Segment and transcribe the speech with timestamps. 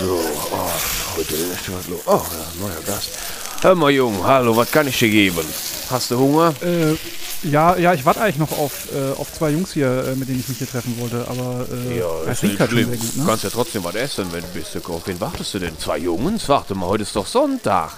[0.00, 0.18] So,
[0.52, 2.00] oh, heute ist was los.
[2.06, 3.10] Oh, ja, neuer Gast.
[3.62, 5.44] Hör mal, Jung, hallo, was kann ich dir geben?
[5.90, 6.54] Hast du Hunger?
[6.62, 6.96] Äh,
[7.46, 10.40] ja, ja, ich warte eigentlich noch auf, äh, auf zwei Jungs hier, äh, mit denen
[10.40, 12.90] ich mich hier treffen wollte, aber äh, Ja, es ist nicht halt schlimm.
[12.90, 13.26] gut, Du ne?
[13.26, 14.74] kannst ja trotzdem was essen, wenn du bist.
[14.88, 15.78] Auf wen wartest du denn?
[15.78, 16.48] Zwei Jungs?
[16.48, 17.90] Warte mal, heute ist doch Sonntag.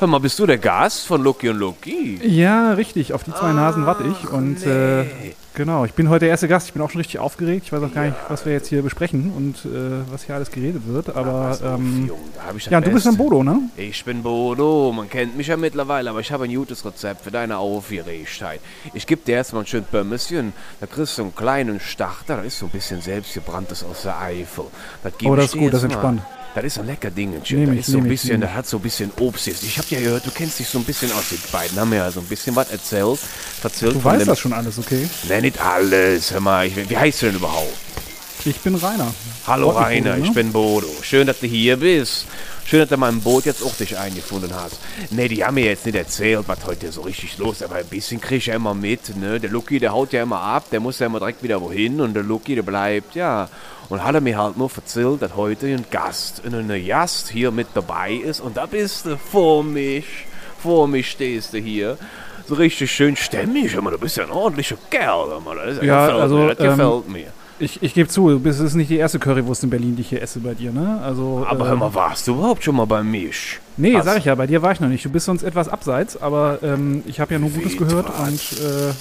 [0.00, 2.18] Hör mal, bist du der Gast von Lucky und Lucky?
[2.24, 5.04] Ja, richtig, auf die zwei Nasen warte ich und äh,
[5.54, 7.80] genau, ich bin heute der erste Gast, ich bin auch schon richtig aufgeregt, ich weiß
[7.80, 11.14] auch gar nicht, was wir jetzt hier besprechen und äh, was hier alles geredet wird,
[11.14, 13.16] aber Pass auf, ähm, da ich das ja, du bist dann.
[13.16, 13.60] Bodo, ne?
[13.76, 17.30] Ich bin Bodo, man kennt mich ja mittlerweile, aber ich habe ein gutes Rezept für
[17.30, 18.60] deine Aufgeregtheit.
[18.94, 22.58] Ich gebe dir erstmal ein schönes Bömmeschen, da kriegst du einen kleinen Starter, das ist
[22.58, 24.64] so ein bisschen selbstgebranntes aus der Eifel.
[25.04, 26.18] Das Oh, das ist gut, das ist jetzt mal.
[26.54, 28.76] Das ist ein lecker Ding, Nehm ich, ist so ein ich, bisschen, das hat so
[28.76, 29.48] ein bisschen Obst.
[29.48, 31.24] Ich habe ja gehört, du kennst dich so ein bisschen aus.
[31.30, 33.18] Die beiden haben ja so ein bisschen was erzählt.
[33.60, 35.08] Erzählt Du weißt das schon alles, okay?
[35.28, 36.30] Nee, nicht alles.
[36.30, 37.76] Hör mal, ich, wie heißt du denn überhaupt?
[38.44, 39.12] Ich bin Rainer.
[39.48, 40.28] Hallo Rainer, Bodo, ne?
[40.28, 40.88] ich bin Bodo.
[41.02, 42.26] Schön, dass du hier bist.
[42.66, 44.78] Schön, dass du mein Boot jetzt auch dich eingefunden hast.
[45.10, 47.86] Nee, die haben mir jetzt nicht erzählt, was heute so richtig los ist, aber ein
[47.86, 49.38] bisschen krieg ich ja immer mit, ne?
[49.38, 52.14] Der Lucky, der haut ja immer ab, der muss ja immer direkt wieder wohin und
[52.14, 53.50] der Lucky, der bleibt, ja.
[53.90, 57.66] Und hat er mir halt nur erzählt, dass heute ein Gast, ein Gast hier mit
[57.74, 60.06] dabei ist und da bist du vor mich.
[60.62, 61.98] Vor mich stehst du hier.
[62.46, 63.90] So richtig schön stämmig, immer.
[63.90, 65.54] Du bist ja ein ordentlicher Kerl, immer.
[65.54, 67.26] Das Ja, gefällt also, mir, das ähm, gefällt mir.
[67.64, 70.20] Ich, ich gebe zu, das ist nicht die erste Currywurst in Berlin, die ich hier
[70.20, 71.00] esse bei dir, ne?
[71.02, 73.58] Also, Aber äh, hör mal, warst du überhaupt schon mal bei mich?
[73.78, 75.04] Nee, Hast- sag ich ja, bei dir war ich noch nicht.
[75.04, 78.92] Du bist sonst etwas abseits, aber ähm, ich habe ja nur Gutes gehört und äh,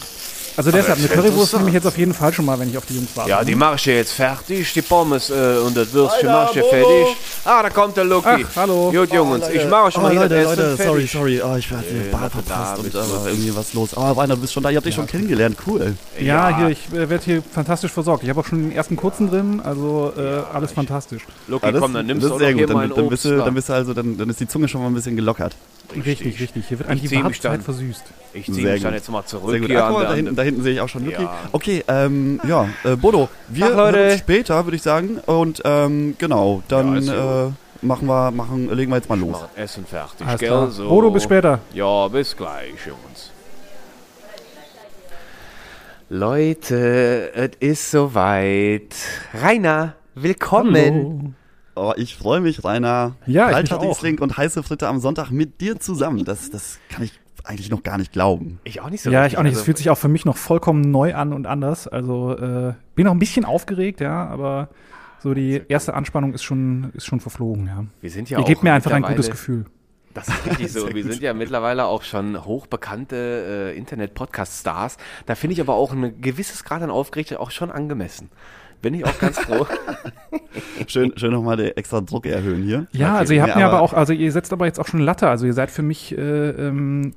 [0.55, 2.77] also deshalb, eine ja Currywurst nehme ich jetzt auf jeden Fall schon mal, wenn ich
[2.77, 3.29] auf die Jungs warte.
[3.29, 5.33] Ja, die mache ich ja jetzt fertig, die Pommes äh,
[5.65, 7.15] und das Würstchen Alter, mach ich ja fertig.
[7.45, 8.45] Ah, da kommt der Lucky.
[8.49, 8.91] Ach, hallo.
[8.91, 11.11] Gut, Jungs, ich mache schon oh, mal hier Leute, das Essen Leute, sorry, fertig.
[11.11, 11.41] sorry.
[11.43, 13.29] Oh, ich werde den Äh, Bar dass du da verpasst und äh, Leute.
[13.29, 13.93] irgendwie was los.
[13.97, 14.69] Aber Rainer, du bist schon da.
[14.69, 15.57] Ihr habt dich schon kennengelernt.
[15.67, 15.95] Cool.
[16.19, 18.23] Ja, hier, ich äh, werde hier fantastisch versorgt.
[18.23, 20.21] Ich habe auch schon den ersten kurzen drin, also äh,
[20.55, 21.23] alles fantastisch.
[21.47, 22.69] Lucky, Ah, das, komm, dann nimmst das du ist auch sehr gut.
[22.69, 23.45] Dann, dann, bist du, da.
[23.45, 25.55] dann bist du also, dann, dann ist die Zunge schon mal ein bisschen gelockert.
[26.05, 26.65] Richtig, richtig.
[26.67, 28.03] Hier wird Ich eigentlich die Wartezeit versüßt.
[28.33, 29.69] ich zieh Sehr mich dann jetzt mal zurück Sehr gut.
[29.69, 31.23] hier an mal, da, der da hinten sehe ich auch schon Lucky.
[31.23, 31.31] Ja.
[31.53, 33.75] Okay, ähm, ja, äh, Bodo, wir Leute.
[33.77, 35.19] hören uns später, würde ich sagen.
[35.25, 37.09] Und ähm, genau, Ja, dann gut.
[37.09, 39.37] äh, machen wir, machen, legen wir jetzt mal los.
[39.55, 40.67] Essen fertig, Alles gell?
[40.69, 40.89] So.
[40.89, 41.59] Bodo, bis später.
[41.73, 43.31] Ja, bis gleich, Jungs.
[46.09, 48.93] Leute, es ist soweit.
[49.33, 51.35] Rainer, willkommen.
[51.75, 53.15] Oh, ich freue mich, Rainer.
[53.25, 53.83] Ja, ich mich Kalter auch.
[53.97, 56.23] Riesling und heiße Fritte am Sonntag mit dir zusammen.
[56.23, 58.59] Das, das kann ich eigentlich noch gar nicht glauben.
[58.63, 59.51] Ich auch nicht so Ja, richtig, ich auch nicht.
[59.53, 61.87] Es also- fühlt sich auch für mich noch vollkommen neu an und anders.
[61.87, 64.69] Also äh, bin noch ein bisschen aufgeregt, ja, aber
[65.19, 67.85] so die erste Anspannung ist schon, ist schon verflogen, ja.
[68.01, 69.65] Wir sind ja Ihr auch gebt mir einfach ein gutes Gefühl.
[70.13, 70.87] Das ist richtig so.
[70.93, 74.97] Wir sind ja mittlerweile auch schon hochbekannte äh, Internet-Podcast-Stars.
[75.25, 78.29] Da finde ich aber auch ein gewisses Grad an Aufgeregt auch schon angemessen.
[78.83, 79.65] Bin ich auch ganz froh.
[80.87, 82.85] Schön, schön nochmal den extra Druck erhöhen hier.
[82.91, 83.17] Ja, Okay.
[83.19, 85.29] also ihr habt mir aber auch, also ihr setzt aber jetzt auch schon Latte.
[85.29, 87.13] Also ihr seid für mich, äh, ähm,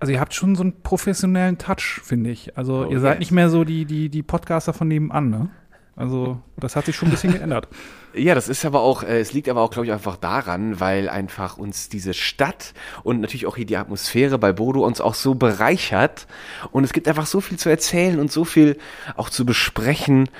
[0.00, 2.56] also ihr habt schon so einen professionellen Touch, finde ich.
[2.56, 5.50] Also Oh, ihr seid nicht mehr so die, die, die Podcaster von nebenan, ne?
[5.96, 7.68] Also das hat sich schon ein bisschen geändert.
[8.14, 11.10] Ja, das ist aber auch, äh, es liegt aber auch, glaube ich, einfach daran, weil
[11.10, 12.72] einfach uns diese Stadt
[13.04, 16.26] und natürlich auch hier die Atmosphäre bei Bodo uns auch so bereichert.
[16.72, 18.78] Und es gibt einfach so viel zu erzählen und so viel
[19.16, 20.30] auch zu besprechen.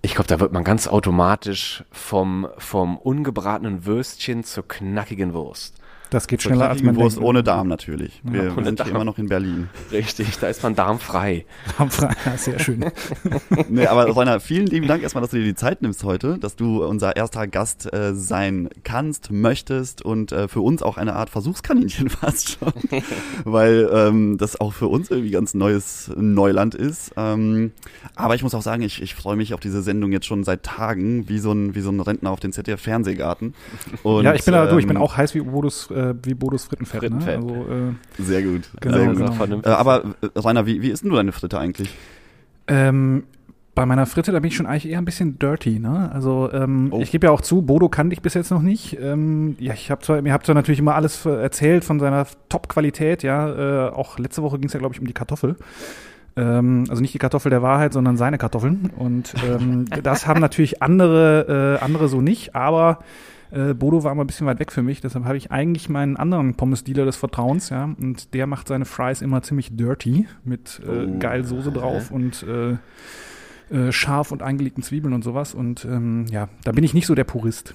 [0.00, 5.76] Ich glaube, da wird man ganz automatisch vom, vom ungebratenen Würstchen zur knackigen Wurst.
[6.10, 7.28] Das geht schneller als man Wurst denkt.
[7.28, 8.20] ohne Darm natürlich.
[8.22, 8.88] Wir, wir sind Darm.
[8.88, 9.68] immer noch in Berlin.
[9.90, 11.44] Richtig, da ist man darmfrei.
[11.78, 12.84] Ja, sehr schön.
[13.68, 16.56] Nee, aber Rainer, vielen lieben Dank erstmal, dass du dir die Zeit nimmst heute, dass
[16.56, 21.30] du unser erster Gast äh, sein kannst, möchtest und äh, für uns auch eine Art
[21.30, 22.72] Versuchskaninchen fast schon,
[23.44, 27.12] weil ähm, das auch für uns irgendwie ganz neues Neuland ist.
[27.16, 27.72] Ähm,
[28.14, 30.62] aber ich muss auch sagen, ich, ich freue mich auf diese Sendung jetzt schon seit
[30.62, 33.54] Tagen, wie so ein, wie so ein Rentner auf den ZDF Fernsehgarten.
[34.02, 34.82] Und, ja, ich bin da durch.
[34.82, 37.00] Ich bin ähm, auch heiß wie Bodos, äh, wie Bodos Frittenfett.
[37.00, 37.40] Frittenfett.
[37.42, 37.52] Ne?
[37.52, 37.64] Also,
[38.20, 39.26] äh, Sehr gut, Genau, sehr genau.
[39.26, 39.34] gut.
[39.34, 39.72] Vernünftig.
[39.72, 41.90] Äh, aber äh, Rainer, wie, wie ist denn du deine Fritte eigentlich?
[42.68, 43.24] Ähm,
[43.74, 46.10] bei meiner Fritte, da bin ich schon eigentlich eher ein bisschen dirty, ne?
[46.12, 47.00] Also ähm, Oh.
[47.00, 48.96] ich gebe ja auch zu, Bodo kannte ich bis jetzt noch nicht.
[49.00, 52.26] Ähm, ja, ich habe zwar, mir habt zwar natürlich immer alles äh, erzählt von seiner
[52.48, 53.88] Top-Qualität, ja.
[53.88, 55.56] Äh, auch letzte Woche ging es ja, glaube ich, um die Kartoffel.
[56.36, 58.90] Ähm, also nicht die Kartoffel der Wahrheit, sondern seine Kartoffeln.
[58.96, 63.00] Und ähm, das haben natürlich andere, äh, andere so nicht, aber
[63.50, 66.16] äh, Bodo war immer ein bisschen weit weg für mich, deshalb habe ich eigentlich meinen
[66.16, 71.06] anderen Pommes-Dealer des Vertrauens, ja, und der macht seine Fries immer ziemlich dirty mit äh,
[71.06, 71.18] Oh.
[71.18, 72.76] geil Soße drauf und äh,
[73.74, 75.54] äh, scharf und eingelegten Zwiebeln und sowas.
[75.54, 77.74] Und ähm, ja, da bin ich nicht so der Purist.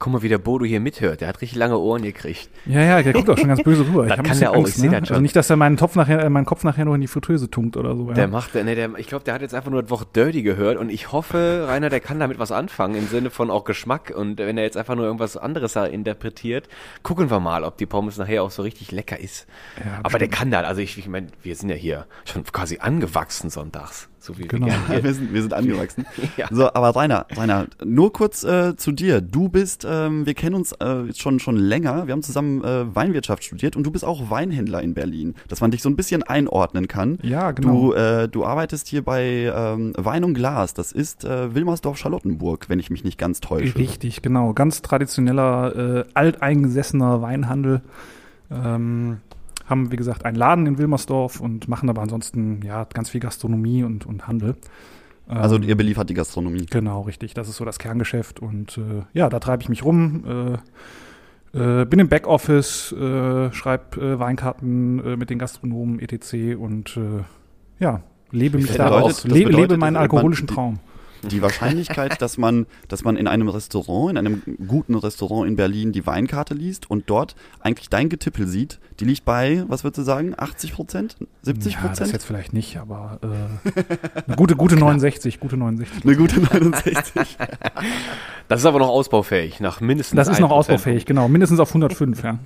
[0.00, 1.20] Guck mal, wie der Bodo hier mithört.
[1.20, 2.48] Der hat richtig lange Ohren gekriegt.
[2.66, 4.06] Ja, ja, der guckt auch schon ganz böse rüber.
[4.08, 4.88] Das ein kann der auch, Angst, ich ne?
[4.90, 5.14] das schon.
[5.16, 7.50] Also nicht, dass er meinen, Topf nachher, äh, meinen Kopf nachher noch in die Fritteuse
[7.50, 8.10] tunkt oder so.
[8.10, 8.30] Der Ja.
[8.30, 10.90] macht, ne, der, ich glaube, der hat jetzt einfach nur das Wort Dirty gehört und
[10.90, 14.56] ich hoffe, Rainer, der kann damit was anfangen im Sinne von auch Geschmack und wenn
[14.58, 16.68] er jetzt einfach nur irgendwas anderes da interpretiert,
[17.02, 19.46] gucken wir mal, ob die Pommes nachher auch so richtig lecker ist.
[19.84, 22.78] Ja, Aber der kann das, also ich, ich meine, wir sind ja hier schon quasi
[22.80, 24.66] angewachsen sonntags, so wie Genau.
[24.66, 26.06] wir wir, sind, wir sind angewachsen.
[26.36, 26.46] Ja.
[26.50, 29.20] So, aber Rainer, Rainer, nur kurz äh, zu dir.
[29.20, 32.06] Du bist, ähm, wir kennen uns äh, jetzt schon schon länger.
[32.06, 35.70] Wir haben zusammen äh, Weinwirtschaft studiert und du bist auch Weinhändler in Berlin, dass man
[35.70, 37.18] dich so ein bisschen einordnen kann.
[37.22, 37.90] Ja, genau.
[37.90, 40.72] Du, äh, du arbeitest hier bei ähm, Wein und Glas.
[40.74, 43.76] Das ist äh, Wilmersdorf-Charlottenburg, wenn ich mich nicht ganz täusche.
[43.76, 44.52] Richtig, genau.
[44.54, 47.80] Ganz traditioneller, äh, alteingesessener Weinhandel.
[48.50, 49.18] Ähm,
[49.70, 53.84] haben, wie gesagt, einen Laden in Wilmersdorf und machen aber ansonsten ja ganz viel Gastronomie
[53.84, 54.56] und, und Handel.
[55.28, 56.66] Also Ähm, ihr beliefert die Gastronomie.
[56.68, 57.34] Genau, richtig.
[57.34, 58.40] Das ist so das Kerngeschäft.
[58.40, 60.58] Und äh, ja, da treibe ich mich rum.
[61.54, 66.56] Äh, äh, bin im Backoffice, äh, schreibe äh, Weinkarten äh, mit den Gastronomen etc.
[66.58, 66.98] und
[67.78, 69.22] ja, lebe mich daraus.
[69.22, 70.78] bedeutet- das Le bedeutet, lebe meinen alkoholischen Traum.
[71.22, 75.92] Die Wahrscheinlichkeit, dass man, dass man in einem Restaurant, in einem guten Restaurant in Berlin
[75.92, 80.02] die Weinkarte liest und dort eigentlich dein Getippel sieht, die liegt bei, was würdest du
[80.02, 81.16] sagen, 80 Prozent?
[81.42, 82.12] 70 Ja, das Prozent?
[82.12, 83.26] jetzt vielleicht nicht, aber äh,
[84.26, 86.04] eine gute, gute 69, gute 69.
[86.04, 87.36] Eine gute 69.
[88.48, 90.54] Das ist aber noch ausbaufähig, nach mindestens Das ist noch 1%.
[90.54, 91.28] ausbaufähig, genau.
[91.28, 92.40] Mindestens auf 105, ja.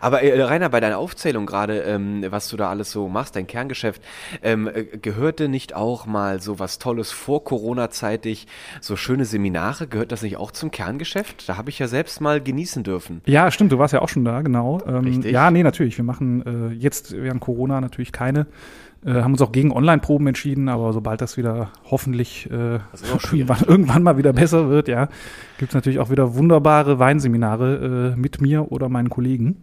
[0.00, 3.46] Aber äh, Rainer, bei deiner Aufzählung gerade, ähm, was du da alles so machst, dein
[3.46, 4.02] Kerngeschäft,
[4.42, 8.46] ähm, äh, gehörte nicht auch mal so was Tolles vor Corona-zeitig,
[8.80, 11.48] so schöne Seminare, gehört das nicht auch zum Kerngeschäft?
[11.48, 13.20] Da habe ich ja selbst mal genießen dürfen.
[13.26, 14.80] Ja, stimmt, du warst ja auch schon da, genau.
[14.86, 15.32] Ähm, Richtig.
[15.32, 15.96] Ja, nee, natürlich.
[15.96, 18.46] Wir machen äh, jetzt während Corona natürlich keine.
[19.04, 22.78] Äh, haben uns auch gegen Online-Proben entschieden, aber sobald das wieder hoffentlich äh,
[23.32, 25.08] irgendwann, irgendwann mal wieder besser wird, ja,
[25.58, 29.56] gibt es natürlich auch wieder wunderbare Weinseminare äh, mit mir oder meinen Kollegen.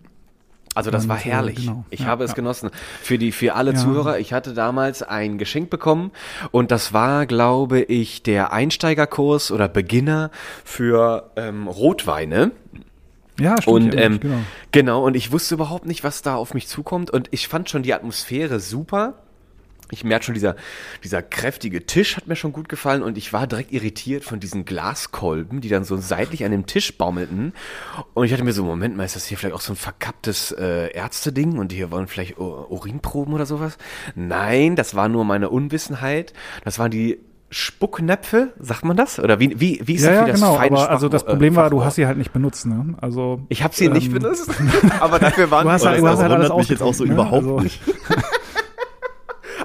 [0.76, 1.56] Also das war äh, herrlich.
[1.66, 1.84] genau.
[1.90, 2.36] Ich Ja, habe es ja.
[2.36, 2.70] genossen.
[3.02, 3.78] Für die, für alle Ja.
[3.78, 6.12] Zuhörer, ich hatte damals ein Geschenk bekommen
[6.52, 10.32] und das war, glaube ich, der Einsteigerkurs oder Beginner
[10.64, 12.52] für ähm, Rotweine.
[13.40, 13.76] Ja, stimmt.
[13.76, 14.38] Und ähm, genau.
[14.72, 17.10] genau, und ich wusste überhaupt nicht, was da auf mich zukommt.
[17.10, 19.14] Und ich fand schon die Atmosphäre super.
[19.92, 20.56] Ich merke schon, dieser,
[21.04, 24.66] dieser kräftige Tisch hat mir schon gut gefallen und ich war direkt irritiert von diesen
[24.66, 27.54] Glaskolben, die dann so seitlich an dem Tisch baumelten.
[28.14, 30.52] Und ich hatte mir so, Moment mal, ist das hier vielleicht auch so ein verkapptes
[30.52, 33.78] äh, Ärzteding und hier wollen vielleicht Urinproben oder sowas?
[34.16, 36.34] Nein, das war nur meine Unwissenheit.
[36.64, 37.20] Das waren die
[37.52, 39.20] Spucknäpfe, sagt man das?
[39.20, 40.56] Oder wie, wie, wie ist Ja, das, ja, wie das genau.
[40.56, 42.94] feine Aber also das äh, Problem war, du hast sie halt nicht benutzt, ne?
[43.02, 44.52] Also Ich habe sie nicht ähm, benutzt,
[45.00, 46.82] aber dafür waren Du hast die, halt, das du hast halt alles wundert mich jetzt
[46.84, 47.82] auch so ausgedruckt, überhaupt Also, nicht.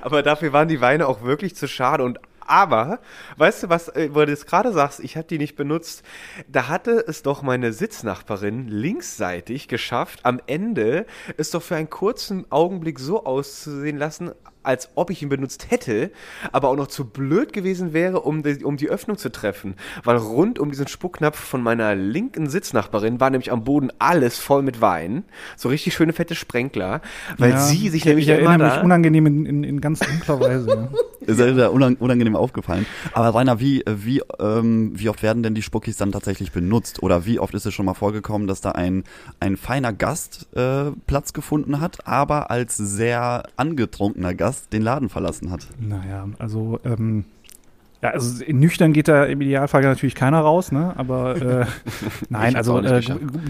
[0.05, 2.05] aber dafür waren die Weine auch wirklich zu schade.
[2.05, 3.01] Und aber,
[3.39, 6.03] weißt du was, äh, wo du das gerade sagst, ich habe die nicht benutzt,
[6.47, 11.07] da hatte es doch meine Sitznachbarin linksseitig geschafft, am Ende
[11.39, 14.33] es doch für einen kurzen Augenblick so auszusehen lassen,
[14.65, 16.11] als ob ich ihn benutzt hätte,
[16.53, 19.77] aber auch noch zu blöd gewesen wäre, um die, um die Öffnung zu treffen.
[20.03, 24.63] Weil rund um diesen Spucknapf von meiner linken Sitznachbarin war nämlich am Boden alles voll
[24.63, 25.25] mit Wein.
[25.57, 27.01] So richtig schöne fette Sprenkler,
[27.39, 30.01] weil ja, sie sich ich, nämlich ich erinnere mich da, unangenehm in, in, in ganz
[30.01, 30.89] dunkler Weise.
[31.27, 32.85] Ist ja unangenehm aufgefallen.
[33.13, 37.03] Aber Rainer, wie, wie, ähm, wie oft werden denn die Spuckis dann tatsächlich benutzt?
[37.03, 39.05] Oder wie oft ist es schon mal vorgekommen, dass da ein,
[39.41, 45.51] ein feiner Gast äh, Platz gefunden hat, aber als sehr angetrunkener Gast den Laden verlassen
[45.51, 45.67] hat?
[45.81, 47.25] Naja, also, ähm,
[48.03, 50.93] ja, also nüchtern geht da im Idealfall natürlich keiner raus, ne?
[50.97, 51.67] Aber äh,
[52.29, 53.01] nein, also äh,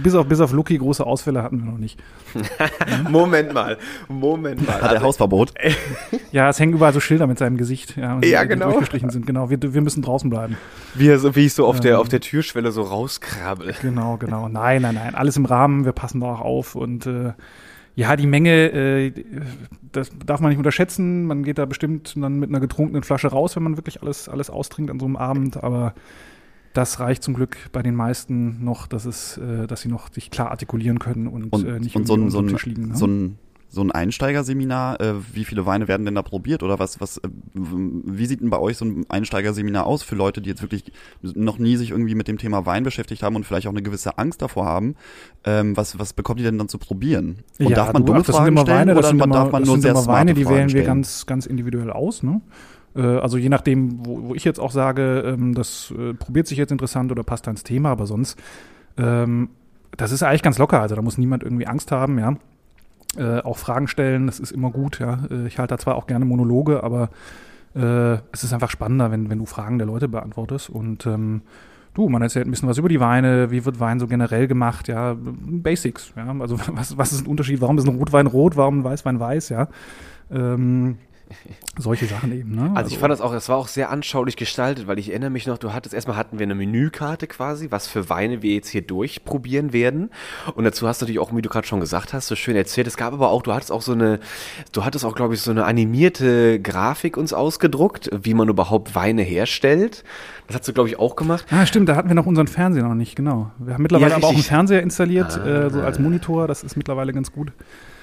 [0.00, 1.99] bis auf bis auf Lucky große Ausfälle hatten wir noch nicht.
[3.11, 4.75] Moment mal, Moment mal.
[4.75, 5.54] Hat er Also, Hausverbot?
[6.30, 8.66] Ja, es hängen überall so Schilder mit seinem Gesicht, ja, Ja, die genau.
[8.66, 9.26] durchgestrichen sind.
[9.26, 10.56] Genau, wir, wir müssen draußen bleiben.
[10.94, 12.00] wie, er so, wie ich so auf, der, Ähm.
[12.00, 13.75] auf der Türschwelle so rauskrabbel.
[13.82, 14.49] Genau, genau.
[14.49, 15.16] Nein, nein, nein.
[15.16, 15.84] Alles im Rahmen.
[15.84, 16.76] Wir passen da auch auf.
[16.76, 17.32] Und äh,
[17.96, 19.12] ja, die Menge, äh,
[19.92, 21.26] das darf man nicht unterschätzen.
[21.26, 24.50] Man geht da bestimmt dann mit einer getrunkenen Flasche raus, wenn man wirklich alles, alles
[24.50, 25.62] austrinkt an so einem Abend.
[25.62, 25.94] Aber
[26.72, 30.30] das reicht zum Glück bei den meisten noch, dass es, äh, dass sie noch sich
[30.30, 32.88] klar artikulieren können und, Und, äh, nicht und so ein, so ein, liegen.
[32.88, 32.96] Ne?
[32.96, 33.38] so ein,
[33.75, 36.62] so ein Einsteigerseminar, äh, wie viele Weine werden denn da probiert?
[36.62, 40.40] Oder was, was, äh, wie sieht denn bei euch so ein Einsteigerseminar aus für Leute,
[40.40, 40.85] die jetzt wirklich
[41.23, 44.16] noch nie sich irgendwie mit dem Thema Wein beschäftigt haben und vielleicht auch eine gewisse
[44.16, 44.95] Angst davor haben?
[45.45, 47.40] Ähm, was, was bekommt ihr denn dann zu probieren?
[47.59, 49.28] Und Ja, darf man du, dumme ach, Fragen immer stellen Weine, das oder sind man
[49.31, 50.87] immer, darf man das nur sind sehr immer smarte Weine, die Fragen wählen wir stellen?
[50.87, 52.23] ganz, ganz individuell aus.
[52.23, 52.40] Ne?
[52.97, 56.59] Äh, Also je nachdem, wo, wo ich jetzt auch sage, ähm, das äh, probiert sich
[56.59, 58.38] jetzt interessant oder passt da ins Thema, aber sonst,
[58.97, 59.49] ähm,
[59.97, 60.81] das ist eigentlich ganz locker.
[60.81, 62.37] Also da muss niemand irgendwie Angst haben, ja.
[63.16, 65.21] Äh, auch Fragen stellen, das ist immer gut, ja.
[65.30, 67.11] Äh, ich halte da zwar auch gerne Monologe, aber
[67.75, 70.71] äh, es ist einfach spannender, wenn, wenn du Fragen der Leute beantwortest.
[70.71, 71.42] Und ähm,
[71.94, 74.88] Du, man erzählt ein bisschen was über die Weine, wie wird Wein so generell gemacht,
[74.88, 78.80] ja, Basics, ja, also was, was ist ein Unterschied, warum ist ein Rotwein rot, warum
[78.80, 79.68] ein Weißwein weiß, ja.
[80.28, 80.99] Ähm,
[81.78, 82.73] solche Sachen eben, ne?
[82.75, 85.47] Also, ich fand das auch, es war auch sehr anschaulich gestaltet, weil ich erinnere mich
[85.47, 88.83] noch, du hattest, erstmal hatten wir eine Menükarte quasi, was für Weine wir jetzt hier
[88.83, 90.11] durchprobieren werden.
[90.54, 92.87] Und dazu hast du natürlich auch, wie du gerade schon gesagt hast, so schön erzählt.
[92.87, 94.21] Es gab aber auch, du hattest auch so eine,
[94.73, 99.23] du hattest auch, glaube ich, so eine animierte Grafik uns ausgedruckt, wie man überhaupt Weine
[99.23, 100.04] herstellt.
[100.47, 101.47] Das hast du, glaube ich, auch gemacht.
[101.50, 103.50] Ah, stimmt, da hatten wir noch unseren Fernseher noch nicht, genau.
[103.59, 106.62] Wir haben mittlerweile ja, aber auch einen Fernseher installiert, ah, äh, so als Monitor, das
[106.62, 107.52] ist mittlerweile ganz gut.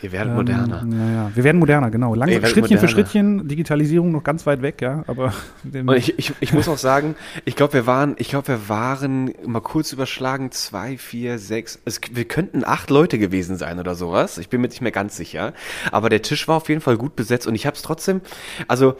[0.01, 0.85] Wir werden ähm, moderner.
[0.89, 1.31] Ja, ja.
[1.33, 2.15] Wir werden moderner, genau.
[2.15, 2.81] Langsam, Schrittchen moderner.
[2.81, 5.03] für Schrittchen, Digitalisierung noch ganz weit weg, ja.
[5.07, 5.33] Aber
[5.73, 7.15] Und ich, ich, ich muss auch sagen,
[7.45, 12.01] ich glaube, wir waren, ich glaube, wir waren mal kurz überschlagen, zwei, vier, sechs, es,
[12.11, 14.37] wir könnten acht Leute gewesen sein oder sowas.
[14.37, 15.53] Ich bin mir nicht mehr ganz sicher.
[15.91, 18.21] Aber der Tisch war auf jeden Fall gut besetzt und ich habe es trotzdem,
[18.67, 18.95] also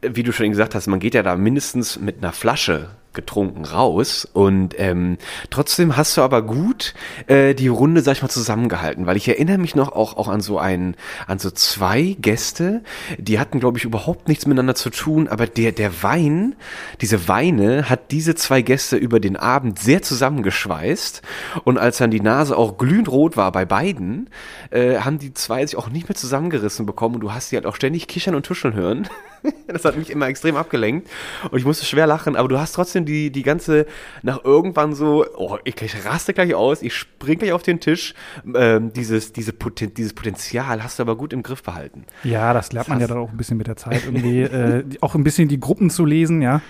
[0.00, 4.28] wie du schon gesagt hast, man geht ja da mindestens mit einer Flasche getrunken raus.
[4.32, 5.18] Und ähm,
[5.50, 6.94] trotzdem hast du aber gut
[7.26, 10.40] äh, die Runde, sag ich mal, zusammengehalten, weil ich erinnere mich noch auch, auch an
[10.40, 10.94] so einen,
[11.26, 12.82] an so zwei Gäste,
[13.18, 16.54] die hatten, glaube ich, überhaupt nichts miteinander zu tun, aber der, der Wein,
[17.00, 21.22] diese Weine hat diese zwei Gäste über den Abend sehr zusammengeschweißt.
[21.64, 24.30] Und als dann die Nase auch glühend rot war bei beiden,
[24.70, 27.66] äh, haben die zwei sich auch nicht mehr zusammengerissen bekommen und du hast sie halt
[27.66, 29.08] auch ständig kichern und tuscheln hören.
[29.66, 31.08] das hat mich immer extrem abgelenkt
[31.50, 33.86] und ich musste schwer lachen, aber du hast trotzdem die, die ganze,
[34.22, 38.14] nach irgendwann so, oh, ich, ich raste gleich aus, ich spring gleich auf den Tisch,
[38.54, 42.04] ähm, dieses, diese Poten dieses Potenzial hast du aber gut im Griff behalten.
[42.24, 45.14] Ja, das lernt man ja dann auch ein bisschen mit der Zeit irgendwie, äh, auch
[45.14, 46.60] ein bisschen die Gruppen zu lesen, ja.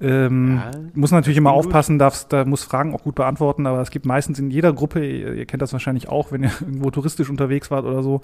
[0.00, 3.90] Ähm, ja, muss natürlich immer aufpassen, darfst, da muss Fragen auch gut beantworten, aber es
[3.90, 7.30] gibt meistens in jeder Gruppe, ihr, ihr kennt das wahrscheinlich auch, wenn ihr irgendwo touristisch
[7.30, 8.20] unterwegs wart oder so,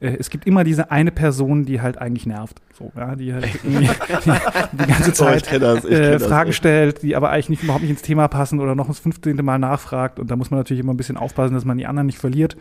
[0.00, 2.60] äh, es gibt immer diese eine Person, die halt eigentlich nervt.
[2.78, 3.68] So, ja, die halt die,
[4.72, 8.02] die ganze Zeit oh, das, äh, Fragen stellt, die aber eigentlich nicht, überhaupt nicht ins
[8.02, 9.36] Thema passen oder noch das 15.
[9.44, 10.20] Mal nachfragt.
[10.20, 12.56] Und da muss man natürlich immer ein bisschen aufpassen, dass man die anderen nicht verliert.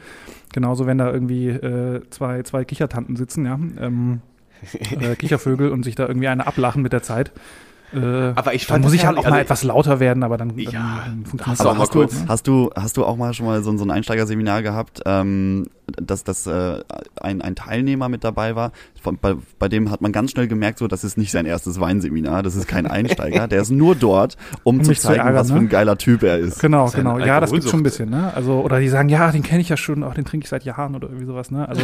[0.52, 3.60] Genauso, wenn da irgendwie äh, zwei, zwei Kichertanten sitzen, ja.
[3.80, 4.22] Ähm,
[5.00, 7.32] äh, Kichervögel und sich da irgendwie eine ablachen mit der Zeit.
[7.94, 10.38] Äh, aber ich fand, dann muss ich halt auch also mal etwas lauter werden, aber
[10.38, 12.26] dann, ja, dann funktioniert das auch mal kurz.
[12.28, 16.26] Hast du, hast du auch mal schon mal so, so ein Einsteigerseminar gehabt, ähm, dass,
[16.26, 16.84] dass äh,
[17.22, 18.74] ein, ein Teilnehmer mit dabei war?
[19.02, 21.80] Von, bei, bei dem hat man ganz schnell gemerkt, so, das ist nicht sein erstes
[21.80, 25.36] Weinseminar, das ist kein Einsteiger, der ist nur dort, um, um zu zeigen, zu ärgern,
[25.36, 25.70] was für ein ne?
[25.70, 26.60] geiler Typ er ist.
[26.60, 27.20] Genau, genau.
[27.20, 28.34] Ja, das gibt schon ein bisschen, ne?
[28.36, 30.66] Also, oder die sagen, ja, den kenne ich ja schon, auch den trinke ich seit
[30.66, 31.70] Jahren oder irgendwie sowas, ne?
[31.70, 31.84] Also,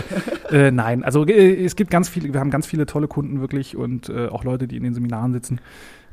[0.51, 3.77] äh, nein, also äh, es gibt ganz viele, wir haben ganz viele tolle Kunden wirklich
[3.77, 5.62] und äh, auch Leute, die in den Seminaren sitzen.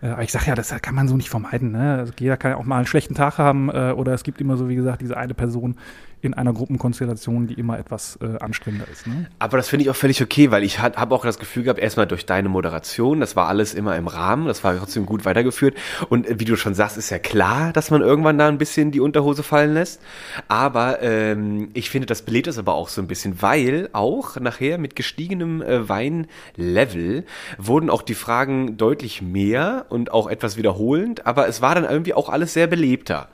[0.02, 1.72] Äh, aber ich sage ja, das kann man so nicht vermeiden.
[1.72, 1.98] Ne?
[1.98, 4.56] Also jeder kann ja auch mal einen schlechten Tag haben äh, oder es gibt immer
[4.56, 5.76] so, wie gesagt, diese eine Person,
[6.22, 9.06] in einer Gruppenkonstellation, die immer etwas äh, anstrengender ist.
[9.06, 9.26] Ne?
[9.38, 12.06] Aber das finde ich auch völlig okay, weil ich habe auch das Gefühl gehabt, erstmal
[12.06, 15.76] durch deine Moderation, das war alles immer im Rahmen, das war trotzdem gut weitergeführt.
[16.08, 18.90] Und äh, wie du schon sagst, ist ja klar, dass man irgendwann da ein bisschen
[18.90, 20.00] die Unterhose fallen lässt.
[20.48, 24.78] Aber ähm, ich finde, das belebt es aber auch so ein bisschen, weil auch nachher
[24.78, 27.24] mit gestiegenem äh, Weinlevel
[27.58, 32.14] wurden auch die Fragen deutlich mehr und auch etwas wiederholend, aber es war dann irgendwie
[32.14, 33.28] auch alles sehr belebter.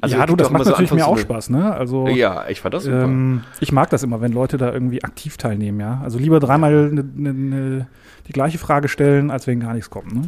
[0.00, 1.72] Also ja, du, das macht natürlich so mir auch Spaß, ne?
[1.72, 3.04] Also ja, ich fand das super.
[3.04, 6.00] Ähm, ich mag das immer, wenn Leute da irgendwie aktiv teilnehmen, ja.
[6.02, 7.86] Also lieber dreimal ne, ne, ne,
[8.26, 10.22] die gleiche Frage stellen, als wenn gar nichts kommt, ne?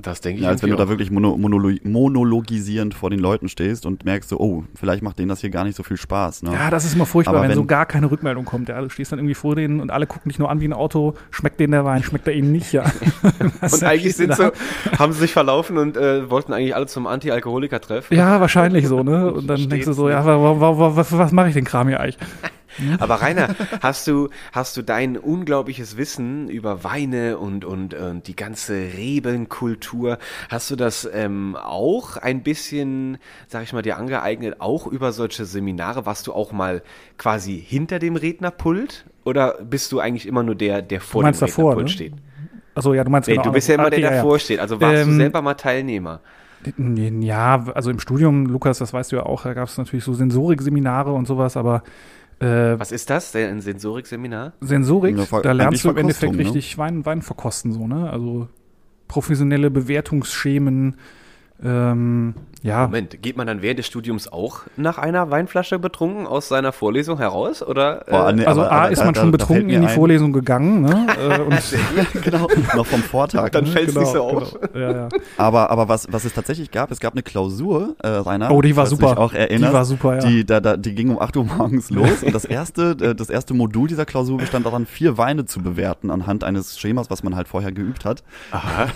[0.00, 0.44] Das denke ich.
[0.44, 4.28] Ja, als wenn du da wirklich mono, monolo monologisierend vor den Leuten stehst und merkst
[4.28, 6.44] so, oh, vielleicht macht denen das hier gar nicht so viel Spaß.
[6.44, 6.52] Ne?
[6.52, 8.68] Ja, das ist immer furchtbar, wenn, wenn, so gar keine Rückmeldung kommt.
[8.68, 10.72] Ja, du stehst dann irgendwie vor denen und alle gucken dich nur an wie ein
[10.72, 11.14] Auto.
[11.32, 12.84] Schmeckt denen der Wein, schmeckt er ihnen nicht, ja.
[13.60, 14.52] und eigentlich sind so,
[14.96, 18.12] haben sie sich verlaufen und äh, wollten eigentlich alle zum Anti-Alkoholiker-Treff.
[18.12, 19.32] Ja, wahrscheinlich so, ne?
[19.32, 22.18] Und dann denkst du so, ja, was, was mache ich den Kram hier eigentlich?
[22.98, 28.36] Aber Rainer, hast du, hast du dein unglaubliches Wissen über Weine und, und, und die
[28.36, 30.18] ganze Rebenkultur,
[30.48, 35.44] hast du das ähm, auch ein bisschen, sag ich mal, dir angeeignet, auch über solche
[35.44, 36.06] Seminare?
[36.06, 36.82] Warst du auch mal
[37.16, 39.06] quasi hinter dem Rednerpult?
[39.24, 41.92] Oder bist du eigentlich immer nur der, der vor dem davor, Rednerpult ne?
[41.92, 42.14] steht?
[42.74, 44.38] Also ja, du meinst nee, genau, du bist ja immer okay, der, der davor ja.
[44.38, 44.60] steht.
[44.60, 46.20] Also warst ähm, du selber mal Teilnehmer?
[46.76, 50.12] Ja, also im Studium, Lukas, das weißt du ja auch, da gab es natürlich so
[50.12, 51.82] Sensorik-Seminare und sowas, aber
[52.40, 53.34] äh, Was ist das?
[53.34, 54.52] Ein Sensorik-Seminar?
[54.60, 56.44] Sensorik, da lernst du im Endeffekt ne?
[56.44, 58.10] richtig Wein, Wein verkosten, so, ne?
[58.10, 58.48] Also
[59.08, 60.96] professionelle Bewertungsschemen,
[61.62, 62.82] ähm, ja.
[62.82, 67.18] Moment, geht man dann während des Studiums auch nach einer Weinflasche betrunken aus seiner Vorlesung
[67.18, 67.62] heraus?
[67.62, 68.14] Oder, äh?
[68.14, 69.94] oh, nee, also aber, A ist man da, schon da, betrunken da in die ein.
[69.94, 71.06] Vorlesung gegangen, ne?
[71.18, 72.46] Äh, und genau,
[72.76, 73.50] noch vom Vortag.
[73.50, 73.70] Dann ne?
[73.70, 74.58] fällt es genau, nicht so auf.
[74.72, 74.78] Genau.
[74.78, 75.08] Ja, ja.
[75.36, 78.50] Aber, aber was, was es tatsächlich gab, es gab eine Klausur, äh, Rainer.
[78.50, 79.18] Oh, die war super.
[79.18, 80.20] Auch erinnerst, die war super, ja.
[80.20, 83.30] Die, da, da, die ging um 8 Uhr morgens los und das erste, äh, das
[83.30, 87.34] erste Modul dieser Klausur bestand daran, vier Weine zu bewerten anhand eines Schemas, was man
[87.34, 88.22] halt vorher geübt hat.
[88.52, 88.86] Aha.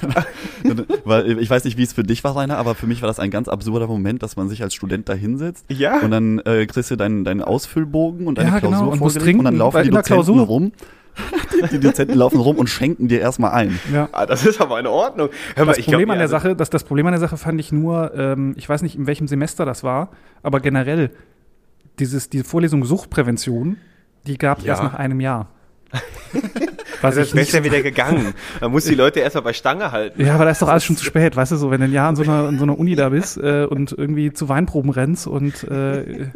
[1.04, 3.06] Weil ich weiß nicht, wie es für dich war, Rainer Rainer, aber für mich war
[3.08, 5.98] das ein ganz absurder Moment, dass man sich als Student da hinsetzt Ja.
[6.00, 9.16] und dann äh, kriegst du deinen, deinen Ausfüllbogen und deine Ja, Klausur genau, und musst
[9.16, 10.46] vorgelegt und dann trinken laufen die in der Dozenten Klausur.
[10.46, 10.72] rum.
[11.62, 13.78] die, die Dozenten laufen rum und schenken dir erstmal ein.
[13.92, 14.08] Ja.
[14.12, 15.28] Ah, das ist aber in Ordnung.
[15.56, 17.36] Hör Das ich Problem glaub, an der also- Sache, das, das Problem an der Sache
[17.36, 20.10] fand ich nur, ähm, ich weiß nicht, in welchem Semester das war,
[20.42, 21.10] aber generell,
[21.98, 23.76] dieses, diese Vorlesung Suchtprävention,
[24.26, 24.70] die gab es Ja.
[24.72, 25.48] erst nach einem Jahr.
[27.02, 28.34] Was das nicht, ja wieder gegangen.
[28.60, 30.24] Man muss die Leute erstmal bei Stange halten.
[30.24, 31.92] ja, aber da ist doch alles schon zu spät, weißt du, so, wenn du ein
[31.92, 34.90] Jahr in so einer, in so einer Uni da bist äh, und irgendwie zu Weinproben
[34.90, 36.30] rennst und äh,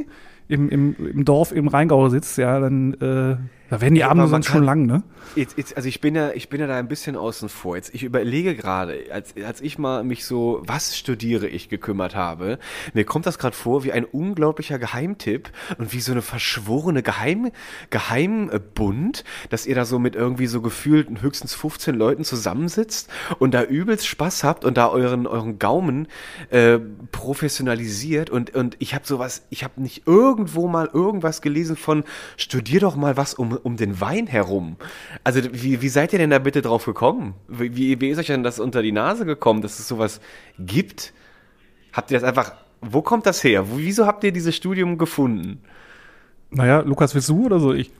[0.48, 3.36] im, im, im Dorf im Rheingau sitzt, ja, dann äh,
[3.70, 5.02] da werden die Ja, Abende sonst schon lang, ne?
[5.34, 7.76] Jetzt, jetzt, also ich bin ja, ich bin ja da ein bisschen außen vor.
[7.76, 12.58] Jetzt, ich überlege gerade, als, als ich mal mich so, was studiere ich gekümmert habe,
[12.94, 17.50] mir kommt das gerade vor wie ein unglaublicher Geheimtipp und wie so eine verschworene Geheim,
[17.90, 23.62] Geheimbund, dass ihr da so mit irgendwie so gefühlt höchstens 15 Leuten zusammensitzt und da
[23.62, 26.08] übelst Spaß habt und da euren, euren Gaumen
[26.50, 26.78] äh,
[27.10, 32.04] professionalisiert und, und ich habe sowas, ich habe nicht irgendwo mal irgendwas gelesen von,
[32.36, 34.76] studier doch mal was um, um den Wein herum.
[35.24, 37.34] Also wie, wie seid ihr denn da bitte drauf gekommen?
[37.48, 40.20] Wie, wie, wie ist euch denn das unter die Nase gekommen, dass es sowas
[40.58, 41.12] gibt?
[41.92, 43.70] Habt ihr das einfach, wo kommt das her?
[43.70, 45.62] Wo, wieso habt ihr dieses Studium gefunden?
[46.50, 47.90] Naja, Lukas, willst du oder soll ich?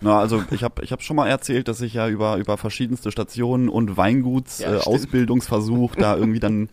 [0.00, 3.10] Na, also ich habe ich hab schon mal erzählt, dass ich ja über, über verschiedenste
[3.10, 4.78] Stationen und Weinguts Ja, äh.
[4.78, 6.68] Ausbildungsversuch da irgendwie dann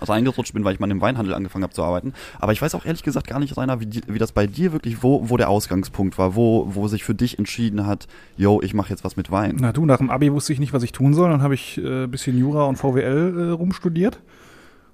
[0.00, 2.12] reingerutscht bin, weil ich mal im Weinhandel angefangen habe zu arbeiten.
[2.38, 5.02] Aber ich weiß auch ehrlich gesagt gar nicht, Rainer, wie, wie das bei dir wirklich,
[5.02, 8.90] wo, wo der Ausgangspunkt war, wo, wo sich für dich entschieden hat, yo, ich mache
[8.90, 9.56] jetzt was mit Wein.
[9.60, 11.30] Na du, nach dem Abi wusste ich nicht, was ich tun soll.
[11.30, 14.20] Dann habe ich äh, ein bisschen Jura und VWL äh, rumstudiert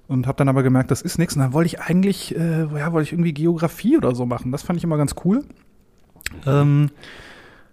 [0.07, 1.35] und habe dann aber gemerkt, das ist nichts.
[1.35, 4.51] Und dann wollte ich eigentlich, äh, ja, wollte ich irgendwie Geografie oder so machen.
[4.51, 5.43] Das fand ich immer ganz cool.
[6.45, 6.89] Ähm,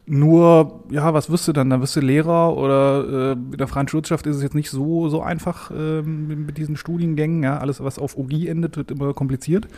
[0.07, 1.71] nur, ja, was wirst du dann?
[1.71, 5.09] Da wirst du Lehrer oder äh, in der freien Wirtschaft ist es jetzt nicht so,
[5.09, 7.43] so einfach ähm, mit diesen Studiengängen.
[7.43, 9.69] Ja, alles, was auf OG endet, wird immer kompliziert.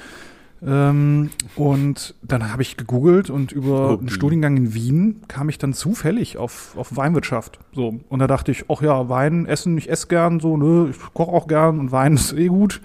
[0.66, 4.00] Ähm, und dann habe ich gegoogelt und über OG.
[4.00, 7.58] einen Studiengang in Wien kam ich dann zufällig auf, auf Weinwirtschaft.
[7.74, 8.00] So.
[8.08, 11.32] Und da dachte ich, ach ja, Wein, Essen, ich esse gern, so, ne, ich koche
[11.32, 12.80] auch gern und Wein ist eh gut.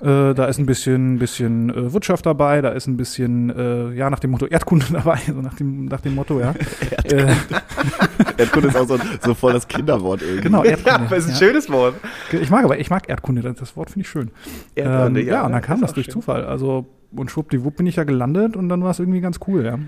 [0.00, 4.10] Äh, da ist ein bisschen, bisschen äh, Wirtschaft dabei, da ist ein bisschen, äh, ja,
[4.10, 6.54] nach dem Motto Erdkunde dabei, so nach dem, nach dem Motto, ja.
[7.04, 7.34] äh,
[8.36, 10.42] Erdkunde ist auch so, so voll das Kinderwort irgendwie.
[10.42, 11.00] genau, Ja, Erdkunde.
[11.00, 11.36] aber ist ein ja.
[11.36, 11.94] schönes Wort.
[12.30, 14.30] Ich mag aber, ich mag Erdkunde, das, das Wort finde ich schön.
[14.74, 16.12] Erdkunde, ähm, ja, ja, und dann kam das durch schön.
[16.12, 16.44] Zufall.
[16.44, 19.78] Also, und schwuppdiwupp bin ich ja gelandet und dann war es irgendwie ganz cool, ja.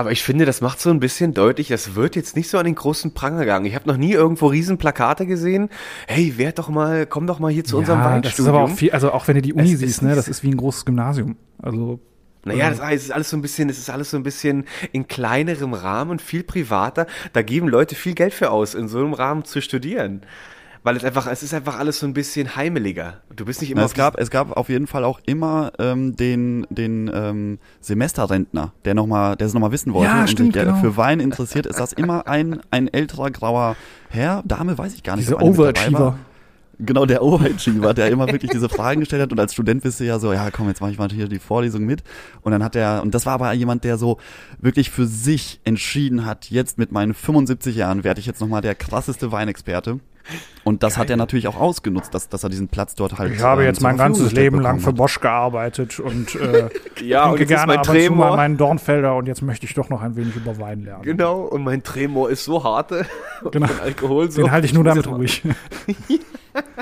[0.00, 2.64] Aber ich finde, das macht so ein bisschen deutlich, das wird jetzt nicht so an
[2.64, 3.66] den großen Pranger gegangen.
[3.66, 5.68] Ich habe noch nie irgendwo riesen Plakate gesehen.
[6.06, 8.62] Hey, werd doch mal, komm doch mal hier zu unserem ja, das ist aber auch
[8.62, 8.78] Weinstudium.
[8.78, 10.86] viel, also auch wenn du die Uni Es siehst, ne, das ist wie ein großes
[10.86, 11.36] Gymnasium.
[11.60, 12.00] Also,
[12.46, 15.74] Naja, das ist alles so ein bisschen, es ist alles so ein bisschen in kleinerem
[15.74, 17.06] Rahmen viel privater.
[17.34, 20.22] Da geben Leute viel Geld für aus, in so einem Rahmen zu studieren.
[20.82, 23.20] Weil es einfach, es ist einfach alles so ein bisschen heimeliger.
[23.34, 26.16] Du bist nicht immer Na, es gab, es gab auf jeden Fall auch immer ähm,
[26.16, 30.54] den, den ähm, Semesterrentner, der noch mal, der es nochmal wissen wollte Ja, und stimmt,
[30.54, 30.80] sich der genau.
[30.80, 33.76] für Wein interessiert, ist das immer ein, ein älterer grauer
[34.08, 35.28] Herr, Dame, weiß ich gar nicht.
[35.28, 36.18] diese Overachiever.
[36.80, 36.86] War.
[36.86, 40.04] Genau, der Overachiever, der immer wirklich diese Fragen gestellt hat und als Student bist du
[40.04, 42.02] ja so, ja komm, jetzt mache ich mal hier die Vorlesung mit.
[42.42, 44.18] Und dann hat er, und das war aber jemand, der so
[44.58, 48.74] wirklich für sich entschieden hat, jetzt mit meinen 75 Jahren werde ich jetzt nochmal der
[48.74, 50.00] krasseste Weinexperte.
[50.64, 53.40] Und das hat er natürlich auch ausgenutzt, dass, dass er diesen Platz dort halt Ich
[53.42, 54.92] habe ähm, jetzt mein ganzes Leben lang für.
[54.92, 56.68] Bosch gearbeitet und äh,
[57.02, 58.36] Ja, und jetzt ist gerne mein ab mal Tremor.
[58.36, 61.02] meinen Dornfelder und jetzt möchte ich doch noch ein wenig über Wein lernen.
[61.02, 63.06] Genau, und mein Tremor ist so harte.
[63.52, 63.68] Genau.
[63.82, 64.42] Alkohol so.
[64.42, 65.42] Den halte ich nur damit ruhig.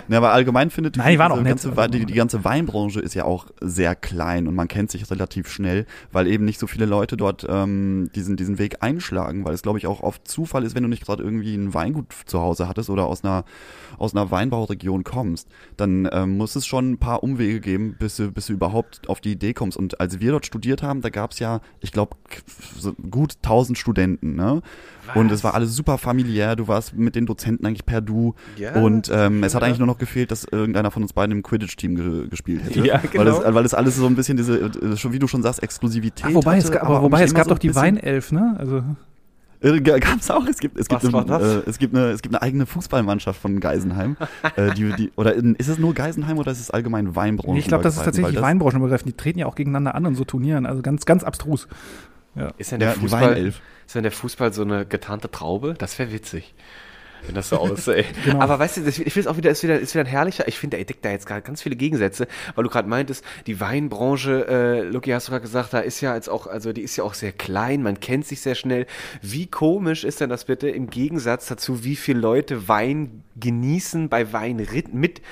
[0.09, 1.47] Ja, aber allgemein findet Nein, die auch nett.
[1.47, 5.11] ganze, Wei- die, die ganze Weinbranche ist ja auch sehr klein und man kennt sich
[5.11, 9.55] relativ schnell, weil eben nicht so viele Leute dort ähm, diesen, diesen Weg einschlagen, weil
[9.55, 12.41] es glaube ich auch oft Zufall ist, wenn du nicht gerade irgendwie ein Weingut zu
[12.41, 13.45] Hause hattest oder aus einer
[13.99, 18.31] aus einer Weinbauregion kommst, dann ähm, muss es schon ein paar Umwege geben, bis du,
[18.31, 19.77] bis du überhaupt auf die Idee kommst.
[19.77, 22.17] Und als wir dort studiert haben, da gab es ja, ich glaube,
[22.79, 24.63] so gut 1000 Studenten, ne?
[25.15, 26.57] Und es war alles super familiär.
[26.57, 28.35] Du warst mit den Dozenten eigentlich per Du.
[28.57, 31.43] Ja, und ähm, es hat eigentlich nur noch gefehlt, dass irgendeiner von uns beiden im
[31.43, 32.81] Quidditch-Team ge gespielt hätte.
[32.87, 33.41] Ja, weil, genau.
[33.41, 36.27] es, weil es alles so ein bisschen diese, äh, schon wie du schon sagst, Exklusivität
[36.31, 38.57] Ach, wobei, es, hatte, gab, aber auch wobei, es gab so doch die Weinelf, ne?
[38.59, 38.83] Also,
[39.61, 40.47] Äh, ga- Gab's auch.
[40.47, 41.43] Es gibt, es gibt, Was war eine, das?
[41.67, 44.17] Äh, es gibt eine, es gibt eine eigene Fußballmannschaft von Geisenheim.
[44.57, 47.55] äh, die, die, oder in, ist es nur Geisenheim oder ist es allgemein Weinbranche?
[47.55, 49.03] nee, ich glaube, das ist tatsächlich Weil Weinbranchenbegriff.
[49.03, 50.65] Die treten ja auch gegeneinander an und so Turnieren.
[50.65, 51.67] Also ganz, ganz abstrus.
[52.59, 53.37] Ist denn der Ja, Fußball,
[53.87, 55.75] ist denn der Fußball so eine getarnte Traube?
[55.75, 56.55] Das wäre witzig.
[57.27, 58.07] Wenn das so aussieht.
[58.25, 58.41] genau.
[58.41, 60.49] Aber weißt du, das, ich finde es auch wieder, ist wieder, ist wieder ein herrlicher,
[60.49, 63.61] ich finde, er entdeckt da jetzt gerade ganz viele Gegensätze, weil du gerade meintest, die
[63.61, 66.97] Weinbranche, äh, Luki, hast du gerade gesagt, da ist ja jetzt auch, also die ist
[66.97, 68.87] ja auch sehr klein, man kennt sich sehr schnell.
[69.23, 74.33] Wie komisch ist denn das bitte im Gegensatz dazu, wie viele Leute Wein genießen bei
[74.33, 75.23] Wein rit, mit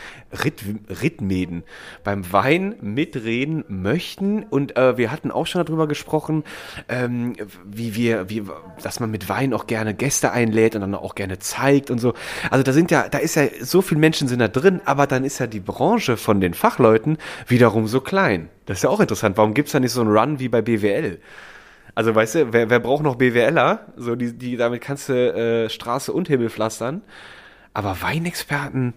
[0.45, 0.63] Rit,
[1.03, 1.65] Ritmeden,
[2.05, 6.45] beim Wein mitreden möchten und äh, wir hatten auch schon darüber gesprochen,
[6.89, 8.45] ähm, wie wir, wie,
[8.83, 11.39] dass man mit Wein auch gerne Gäste einlädt und dann auch gerne
[11.77, 12.15] zeigt und so.
[12.51, 15.25] Also da sind ja, da ist ja so viele Menschen sind da drin, aber dann
[15.25, 18.49] ist ja die Branche von den Fachleuten wiederum so klein.
[18.67, 19.37] Das ist ja auch interessant.
[19.37, 21.19] Warum gibt's da nicht so einen Run wie bei BWL?
[21.95, 23.87] Also weißt du, wer, wer braucht noch BWLer?
[23.97, 27.03] So die, die damit kannst du äh, Straße und Himmel pflastern.
[27.73, 28.95] Aber Weinexperten,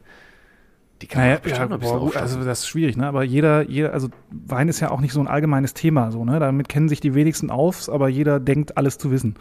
[1.01, 3.07] die kann naja, man ja, boah, gut, also das ist schwierig, ne?
[3.07, 6.39] Aber jeder, jeder, also Wein ist ja auch nicht so ein allgemeines Thema, so, ne?
[6.39, 9.35] Damit kennen sich die wenigsten auf, aber jeder denkt, alles zu wissen.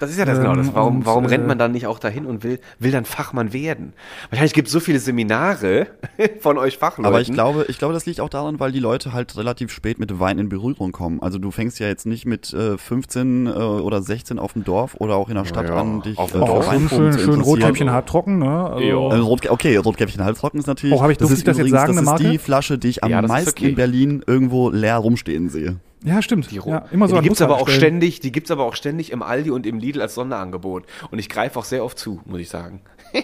[0.00, 0.56] Das ist ja das ähm, genau.
[0.56, 0.74] Das.
[0.74, 3.52] Warum, und, warum rennt man äh, dann nicht auch dahin und will, will dann Fachmann
[3.52, 3.92] werden?
[4.30, 5.88] Wahrscheinlich gibt es so viele Seminare
[6.40, 7.04] von euch Fachleuten.
[7.04, 9.98] Aber ich glaube, ich glaube, das liegt auch daran, weil die Leute halt relativ spät
[9.98, 11.20] mit Wein in Berührung kommen.
[11.22, 14.94] Also du fängst ja jetzt nicht mit äh, 15 äh, oder 16 auf dem Dorf
[14.98, 16.66] oder auch in der Stadt ja, an, dich auf äh, Dorf.
[16.66, 18.70] Wein schön, schön Rotkäppchen halbtrocken, ne?
[18.70, 20.96] Also, also Rot, okay, Rotkäppchen halbtrocken ist natürlich.
[20.96, 22.30] Oh, habe ich das, ist das übrigens, jetzt sagen, das ist Marke?
[22.30, 23.68] die Flasche, die ich am ja, meisten okay.
[23.68, 25.76] in Berlin irgendwo leer rumstehen sehe.
[26.02, 26.50] Ja, stimmt.
[26.50, 29.12] Die, ja, immer so ja, die gibt's aber auch ständig, die gibt's aber auch ständig
[29.12, 30.84] im Aldi und im Lidl als Sonderangebot.
[31.10, 32.80] Und ich greife auch sehr oft zu, muss ich sagen.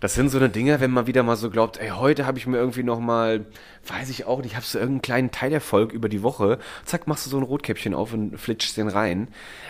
[0.00, 2.46] das sind so eine Dinge, wenn man wieder mal so glaubt, ey, heute habe ich
[2.46, 3.46] mir irgendwie noch mal,
[3.86, 6.58] weiß ich auch nicht, habe so irgendeinen kleinen Teilerfolg über die Woche.
[6.84, 9.28] Zack, machst du so ein Rotkäppchen auf und flitschst den rein.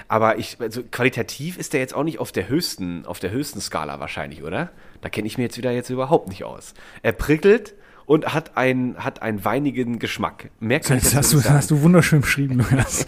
[0.08, 3.60] Aber ich, also qualitativ ist der jetzt auch nicht auf der höchsten, auf der höchsten
[3.60, 4.70] Skala wahrscheinlich, oder?
[5.00, 6.74] Da kenne ich mir jetzt wieder jetzt überhaupt nicht aus.
[7.02, 7.74] Er prickelt,
[8.06, 10.50] und hat, ein, hat einen weinigen Geschmack.
[10.60, 13.06] Mehr kann das, ich hast, du, das hast du wunderschön beschrieben, Lukas.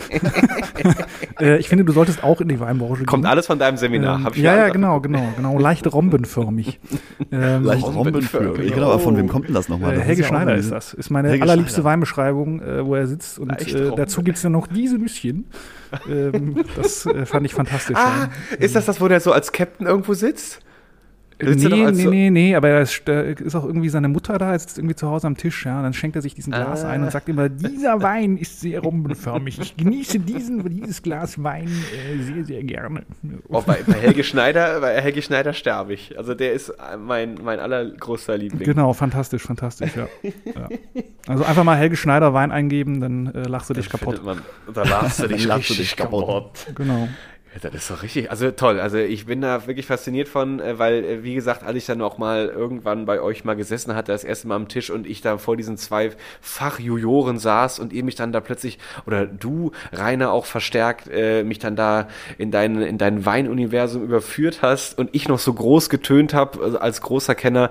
[1.41, 3.07] äh, ich finde, du solltest auch in die Weinbranche gehen.
[3.07, 5.59] Kommt alles von deinem Seminar, ähm, hab ich Ja, ja, genau, genau, genau.
[5.59, 6.81] Leicht rombenförmig.
[7.33, 8.73] ähm, Leicht rombenförmig.
[8.73, 9.95] Genau, aber von wem kommt denn das nochmal?
[9.95, 10.95] Äh, Helge ja Schneider ist das.
[10.95, 11.91] Ist meine Helge allerliebste Schneider.
[11.91, 13.39] Weinbeschreibung, äh, wo er sitzt.
[13.39, 15.47] Und äh, dazu gibt es ja noch diese Nüsschen.
[16.11, 17.97] ähm, das äh, fand ich fantastisch.
[17.97, 18.57] Ah, ja.
[18.59, 20.61] ist das das, wo der so als Captain irgendwo sitzt?
[21.38, 24.79] Nee, nee, nee, nee, nee, aber da ist, ist auch irgendwie seine Mutter da, ist
[24.79, 26.88] irgendwie zu Hause am Tisch, ja, dann schenkt er sich diesen Glas ah.
[26.88, 29.59] ein und sagt immer, dieser Wein ist sehr rumbenförmig.
[29.61, 33.03] Ich genieße diesen, dieses Glas Wein äh, sehr, sehr gerne.
[33.49, 36.16] Oh, bei, bei, Helge Schneider, bei Helge Schneider sterbe ich.
[36.16, 38.64] Also der ist mein, mein allergrößter Liebling.
[38.64, 40.09] Genau, fantastisch, fantastisch, ja.
[40.22, 40.68] ja.
[41.27, 44.25] Also einfach mal Helge Schneider Wein eingeben, dann äh, lachst du dich kaputt.
[44.25, 44.40] Man,
[44.72, 46.66] da lachst du dich, lachst du dich kaputt.
[46.75, 47.09] Genau.
[47.61, 48.81] Das ist doch richtig, also toll.
[48.81, 52.03] Also ich bin da wirklich fasziniert von, äh, weil, äh, wie gesagt, als ich dann
[52.03, 55.21] auch mal irgendwann bei euch mal gesessen hatte, das erste Mal am Tisch und ich
[55.23, 60.33] da vor diesen zwei Fachjuroren saß und ihr mich dann da plötzlich, oder du, Rainer,
[60.33, 65.29] auch verstärkt, äh, mich dann da in dein, in dein Weinuniversum überführt hast und ich
[65.29, 67.71] noch so groß getönt habe, also als großer Kenner,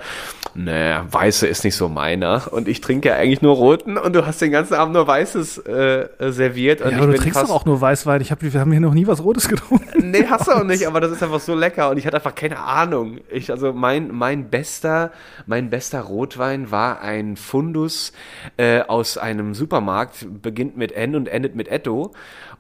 [0.54, 4.26] naja, Weiße ist nicht so meiner und ich trinke ja eigentlich nur Roten und du
[4.26, 6.82] hast den ganzen Abend nur Weißes äh, serviert.
[6.82, 8.22] Und ja, aber du trinkst doch auch nur Weißwein.
[8.22, 9.75] Ich hab, wir haben hier noch nie was Rotes getrunken.
[10.02, 12.36] nee, hast du auch nicht, aber das ist einfach so lecker und ich hatte einfach
[12.36, 13.20] keine Ahnung.
[13.30, 15.12] Ich, also mein, mein bester,
[15.46, 18.14] mein bester Rotwein war ein Fundus
[18.58, 22.14] äh, aus einem Supermarkt, beginnt mit N und endet mit Etto.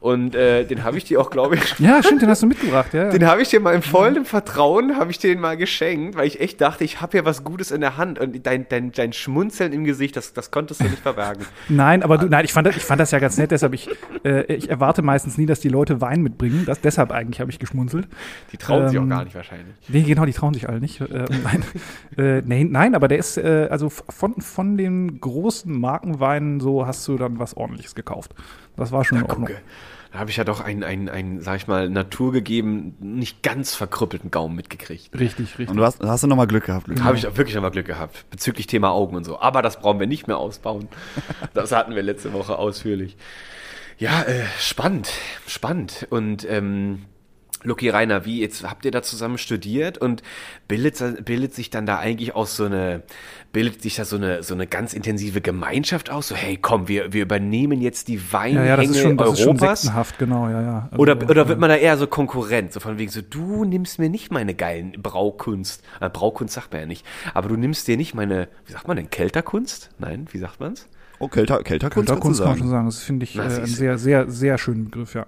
[0.05, 1.79] Und äh, den habe ich dir auch, glaube ich.
[1.79, 3.09] ja, stimmt, den hast du mitgebracht, ja.
[3.09, 6.39] Den habe ich dir mal im vollen Vertrauen, habe ich den mal geschenkt, weil ich
[6.39, 9.73] echt dachte, ich habe hier was Gutes in der Hand und dein, dein, dein Schmunzeln
[9.73, 11.45] im Gesicht, das, das konntest du nicht verbergen.
[11.69, 13.89] nein, aber du, nein, ich fand, das, ich fand das ja ganz nett, deshalb ich,
[14.23, 16.65] äh, ich erwarte meistens nie, dass die Leute Wein mitbringen.
[16.67, 18.07] Das, deshalb eigentlich habe ich geschmunzelt.
[18.51, 19.75] Die trauen ähm, sich auch ähm, gar nicht wahrscheinlich.
[19.87, 21.01] Nee, genau, die trauen sich alle nicht.
[21.01, 21.63] Äh, nein,
[22.17, 27.07] äh, nee, nein, aber der ist, äh, also von, von den großen Markenweinen so hast
[27.07, 28.33] du dann was ordentliches gekauft.
[28.75, 29.47] Das war schon in Ordnung.
[29.47, 29.61] Gucke.
[30.15, 34.31] Da habe ich ja doch einen, einen, einen, sag ich mal, naturgegeben, nicht ganz verkrüppelten
[34.31, 35.13] Gaumen mitgekriegt.
[35.13, 35.67] Richtig, richtig.
[35.67, 36.85] Und du hast, hast du nochmal Glück gehabt.
[36.85, 37.03] Glück.
[37.03, 39.41] Habe ich wirklich nochmal Glück gehabt, bezüglich Thema Augen und so.
[39.41, 40.87] Aber das brauchen wir nicht mehr ausbauen.
[41.53, 43.17] Das hatten wir letzte Woche ausführlich.
[43.97, 45.09] Ja, äh, spannend,
[45.47, 46.07] spannend.
[46.09, 47.05] Und ähm,
[47.65, 50.21] Lucky Rainer, wie jetzt habt ihr da zusammen studiert und
[50.67, 53.03] bildet, bildet sich dann da eigentlich auch so eine,
[53.51, 56.27] bildet sich da so eine, so eine ganz intensive Gemeinschaft aus?
[56.27, 59.39] So, hey, komm, wir, wir übernehmen jetzt die Weinhänge ja, ja, das ist schon, das
[59.39, 59.83] Europas.
[59.85, 60.89] Ist schon genau, ja, ja.
[60.91, 62.73] Also, oder, oder wird man da eher so Konkurrent?
[62.73, 65.83] So von wegen so, du nimmst mir nicht meine geilen Braukunst.
[65.99, 67.05] Äh, Braukunst sagt man ja nicht.
[67.33, 69.89] Aber du nimmst dir nicht meine, wie sagt man denn, Kelterkunst?
[69.99, 70.87] Nein, wie sagt man's?
[71.19, 72.85] Oh, Kelter, Kelterkunst, Kelterkunst kann man schon sagen.
[72.85, 75.25] Das finde ich äh, ein sehr, sehr, sehr schönen Begriff, ja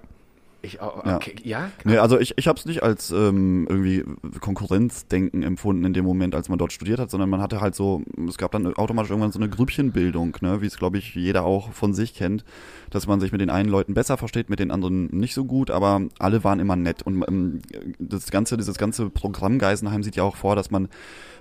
[0.60, 1.60] Ich, okay, ja?
[1.60, 1.70] ja?
[1.84, 4.04] Nee, also ich, ich habe es nicht als ähm, irgendwie
[4.40, 8.02] Konkurrenzdenken empfunden in dem Moment, als man dort studiert hat, sondern man hatte halt so,
[8.28, 11.72] es gab dann automatisch irgendwann so eine Grüppchenbildung, ne, wie es, glaube ich, jeder auch
[11.72, 12.44] von sich kennt,
[12.90, 15.70] dass man sich mit den einen Leuten besser versteht, mit den anderen nicht so gut,
[15.70, 17.02] aber alle waren immer nett.
[17.02, 17.60] Und ähm,
[17.98, 20.88] das ganze, dieses ganze Programm Geisenheim sieht ja auch vor, dass man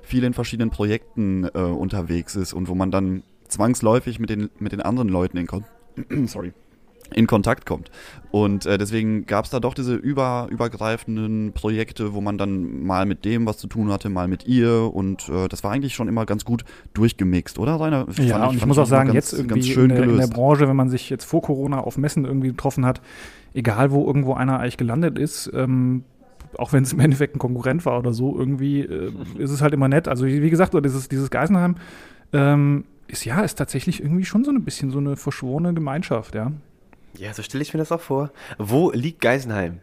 [0.03, 4.71] viel in verschiedenen Projekten äh, unterwegs ist und wo man dann zwangsläufig mit den, mit
[4.71, 5.65] den anderen Leuten in, Kon
[6.27, 6.53] sorry,
[7.13, 7.89] in Kontakt kommt.
[8.31, 13.05] Und äh, deswegen gab es da doch diese über, übergreifenden Projekte, wo man dann mal
[13.05, 16.07] mit dem was zu tun hatte, mal mit ihr und äh, das war eigentlich schon
[16.07, 18.07] immer ganz gut durchgemixt, oder Rainer?
[18.17, 20.67] Ja, ich, und ich muss auch sagen, ganz, jetzt irgendwie in der, in, der, Branche,
[20.67, 23.01] wenn man sich jetzt vor Corona auf Messen irgendwie getroffen hat,
[23.53, 26.03] egal wo irgendwo einer eigentlich gelandet ist, ähm,
[26.57, 29.73] auch wenn es im Endeffekt ein Konkurrent war oder so, irgendwie äh, ist es halt
[29.73, 30.07] immer nett.
[30.07, 31.75] Also wie gesagt, dieses, dieses Geisenheim
[32.33, 36.51] ähm, ist ja, ist tatsächlich irgendwie schon so ein bisschen so eine verschworene Gemeinschaft, ja.
[37.17, 38.31] Ja, so stelle ich mir das auch vor.
[38.57, 39.79] Wo liegt Geisenheim?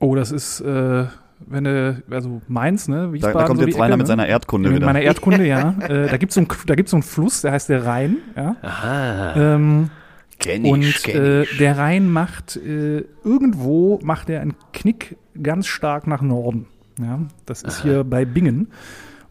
[0.00, 1.06] Oh, das ist, äh,
[1.46, 3.12] wenn du, also Mainz, ne?
[3.12, 3.96] Wiesbaden, da, da kommt so jetzt Rainer ne?
[3.98, 4.86] mit seiner Erdkunde mit wieder.
[4.86, 5.76] Mit meiner Erdkunde, ja.
[5.80, 8.56] äh, da gibt es so, ein, so einen Fluss, der heißt der Rhein, ja.
[8.62, 9.54] Aha.
[9.54, 9.90] Ähm,
[10.38, 11.58] kenn ich, und kenn äh, ich.
[11.58, 16.66] der Rhein macht, äh, irgendwo macht er einen Knick ganz stark nach Norden.
[17.00, 17.82] Ja, das ist Aha.
[17.82, 18.68] hier bei Bingen.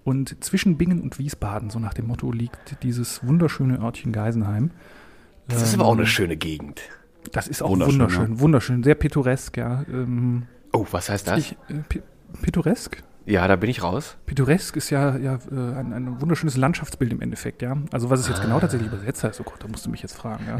[0.03, 4.71] Und zwischen Bingen und Wiesbaden, so nach dem Motto, liegt dieses wunderschöne Örtchen Geisenheim.
[5.47, 6.81] Das ist aber auch eine schöne Gegend.
[7.31, 8.39] Das ist auch wunderschön, wunderschön, ja.
[8.39, 9.83] wunderschön sehr pittoresk, ja.
[9.87, 11.39] Ähm, oh, was heißt das?
[11.39, 11.99] Ich, äh,
[12.41, 13.03] pittoresk?
[13.25, 14.17] Ja, da bin ich raus.
[14.25, 17.77] Pittoresk ist ja, ja äh, ein, ein, wunderschönes Landschaftsbild im Endeffekt, ja.
[17.91, 18.59] Also was es jetzt genau ah.
[18.59, 20.57] genau tatsächlich übersetzt heißt, oh Gott, da musst du mich jetzt fragen, ja.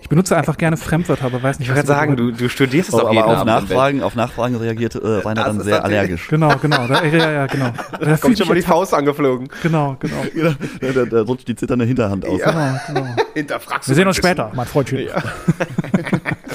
[0.00, 2.48] Ich benutze einfach gerne Fremdwörter, aber weiß nicht, ich was Ich würde sagen, du, du
[2.48, 6.28] studierst es oh, aber auf Nachfragen, auf Nachfragen reagiert äh, Rainer dann sehr allergisch.
[6.28, 7.72] Genau, genau, da, ja, ja, genau.
[8.00, 9.48] Da kommt schon mal die Faust angeflogen.
[9.62, 10.16] Genau, genau.
[10.34, 12.40] genau da, da, da, rutscht die zitternde Hinterhand aus.
[12.40, 12.50] Ja.
[12.50, 13.16] Genau, genau.
[13.34, 14.98] Hinterfragst Wir sehen uns später, mein Freundchen.
[14.98, 15.22] Ja.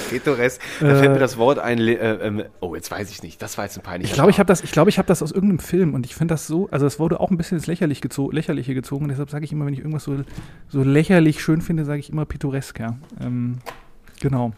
[0.10, 0.62] Pittoresk.
[0.80, 3.66] Da fällt mir das Wort ein, äh, äh, oh, jetzt weiß ich nicht, das war
[3.66, 5.60] jetzt ein peinlicher Ich glaube, ich habe das, ich glaube, ich habe das aus irgendeinem
[5.60, 8.32] Film und ich finde das so, also es wurde auch ein bisschen ins Lächerlich gezo
[8.32, 10.18] Lächerliche gezogen und deshalb sage ich immer, wenn ich irgendwas so,
[10.70, 12.98] so lächerlich schön finde, sage ich immer pittoresk, ja.
[13.22, 13.60] Ähm,
[14.20, 14.54] genau.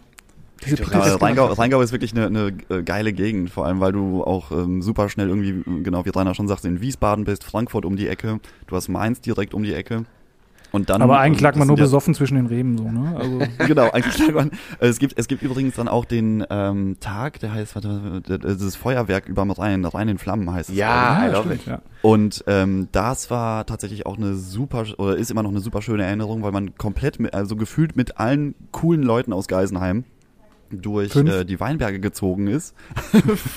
[0.65, 4.23] Diese ja, Rheingau, Rheingau ist wirklich eine, eine, äh, geile Gegend, vor allem weil du
[4.23, 7.95] auch ähm, super schnell irgendwie, genau wie Rainer schon sagt, in Wiesbaden bist, Frankfurt um
[7.95, 10.05] die Ecke, du hast Mainz direkt um die Ecke.
[10.71, 13.15] Und dann, Aber eigentlich lag man nur besoffen zwischen den Reben so, ne?
[13.17, 13.39] Also.
[13.67, 14.51] genau, eigentlich lag man.
[14.79, 19.27] Es gibt, es gibt übrigens dann auch den ähm, Tag, der heißt, warte, das Feuerwerk
[19.27, 20.75] über dem Rhein, Rhein in Flammen heißt es.
[20.75, 21.82] Ja, ja stimmt, ja.
[22.01, 26.03] Und ähm, das war tatsächlich auch eine super, oder ist immer noch eine super schöne
[26.03, 30.03] Erinnerung, weil man komplett, mit, also gefühlt mit allen coolen Leuten aus Geisenheim
[30.71, 32.75] durch äh, die Weinberge gezogen ist.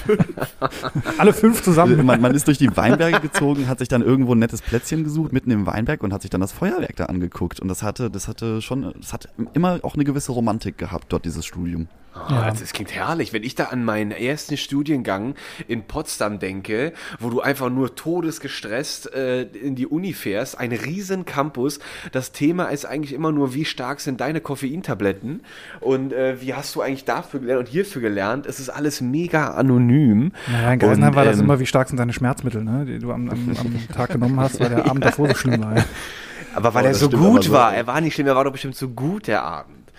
[1.18, 2.04] Alle fünf zusammen.
[2.04, 5.32] Man, man, ist durch die Weinberge gezogen, hat sich dann irgendwo ein nettes Plätzchen gesucht
[5.32, 7.60] mitten im Weinberg und hat sich dann das Feuerwerk da angeguckt.
[7.60, 11.24] Und das hatte, das hatte schon, das hat immer auch eine gewisse Romantik gehabt dort
[11.24, 11.88] dieses Studium.
[12.14, 12.50] Oh, ja.
[12.50, 13.32] Das klingt herrlich.
[13.32, 15.34] Wenn ich da an meinen ersten Studiengang
[15.66, 21.24] in Potsdam denke, wo du einfach nur todesgestresst äh, in die Uni fährst, ein riesen
[21.24, 21.78] Campus.
[22.12, 25.42] Das Thema ist eigentlich immer nur, wie stark sind deine Koffeintabletten
[25.80, 28.46] und äh, wie hast du eigentlich dafür gelernt und hierfür gelernt.
[28.46, 30.32] Es ist alles mega anonym.
[30.50, 33.12] Naja, in Geisenheim war das ähm, immer, wie stark sind deine Schmerzmittel, ne, die du
[33.12, 35.84] am, am, am Tag genommen hast, weil der Abend davor so schlimm war.
[36.54, 37.74] Aber weil oh, er so gut war.
[37.74, 39.90] Er war nicht schlimm, er war doch bestimmt so gut, der Abend.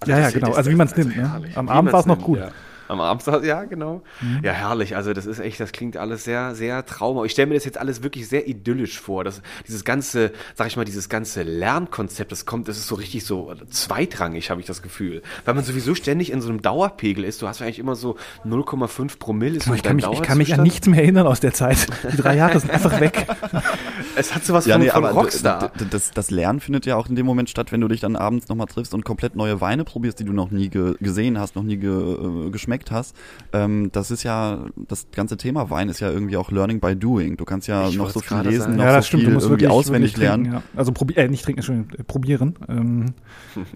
[0.00, 0.52] Also ja, ja, genau.
[0.52, 1.16] Also wie man es nimmt.
[1.16, 1.42] Ne?
[1.54, 2.38] Am Abend war es noch gut.
[2.38, 2.50] Ja.
[2.88, 4.02] Am Abend, ja, genau.
[4.20, 4.40] Mhm.
[4.42, 4.96] Ja, herrlich.
[4.96, 7.26] Also das ist echt, das klingt alles sehr, sehr traumhaft.
[7.26, 9.24] Ich stelle mir das jetzt alles wirklich sehr idyllisch vor.
[9.24, 13.24] Das, dieses ganze, sag ich mal, dieses ganze Lernkonzept, das kommt, das ist so richtig
[13.24, 15.22] so zweitrangig, habe ich das Gefühl.
[15.44, 17.40] Weil man sowieso ständig in so einem Dauerpegel ist.
[17.42, 18.16] Du hast ja eigentlich immer so
[18.46, 19.56] 0,5 Promille.
[19.56, 21.86] Ist ich, kann mich, ich kann mich an nichts mehr erinnern aus der Zeit.
[22.12, 23.26] Die drei Jahre sind einfach weg.
[24.16, 25.72] es hat sowas ja, von, nee, von Rockstar.
[25.90, 28.48] Das, das Lernen findet ja auch in dem Moment statt, wenn du dich dann abends
[28.48, 31.62] nochmal triffst und komplett neue Weine probierst, die du noch nie ge gesehen hast, noch
[31.62, 33.16] nie ge äh, geschmeckt geschmeckt hast,
[33.52, 37.36] ähm, das ist ja, das ganze Thema Wein ist ja irgendwie auch Learning by Doing.
[37.36, 38.76] Du kannst ja ich noch so viel lesen, sagen.
[38.76, 40.44] noch ja, das so stimmt, viel du musst irgendwie wirklich, auswendig wirklich lernen.
[40.44, 40.78] Trinken, ja.
[40.78, 43.14] Also probier, äh, nicht trinken, Entschuldigung, äh, probieren, ähm,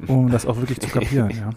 [0.06, 1.50] um das auch wirklich zu kapieren, ja.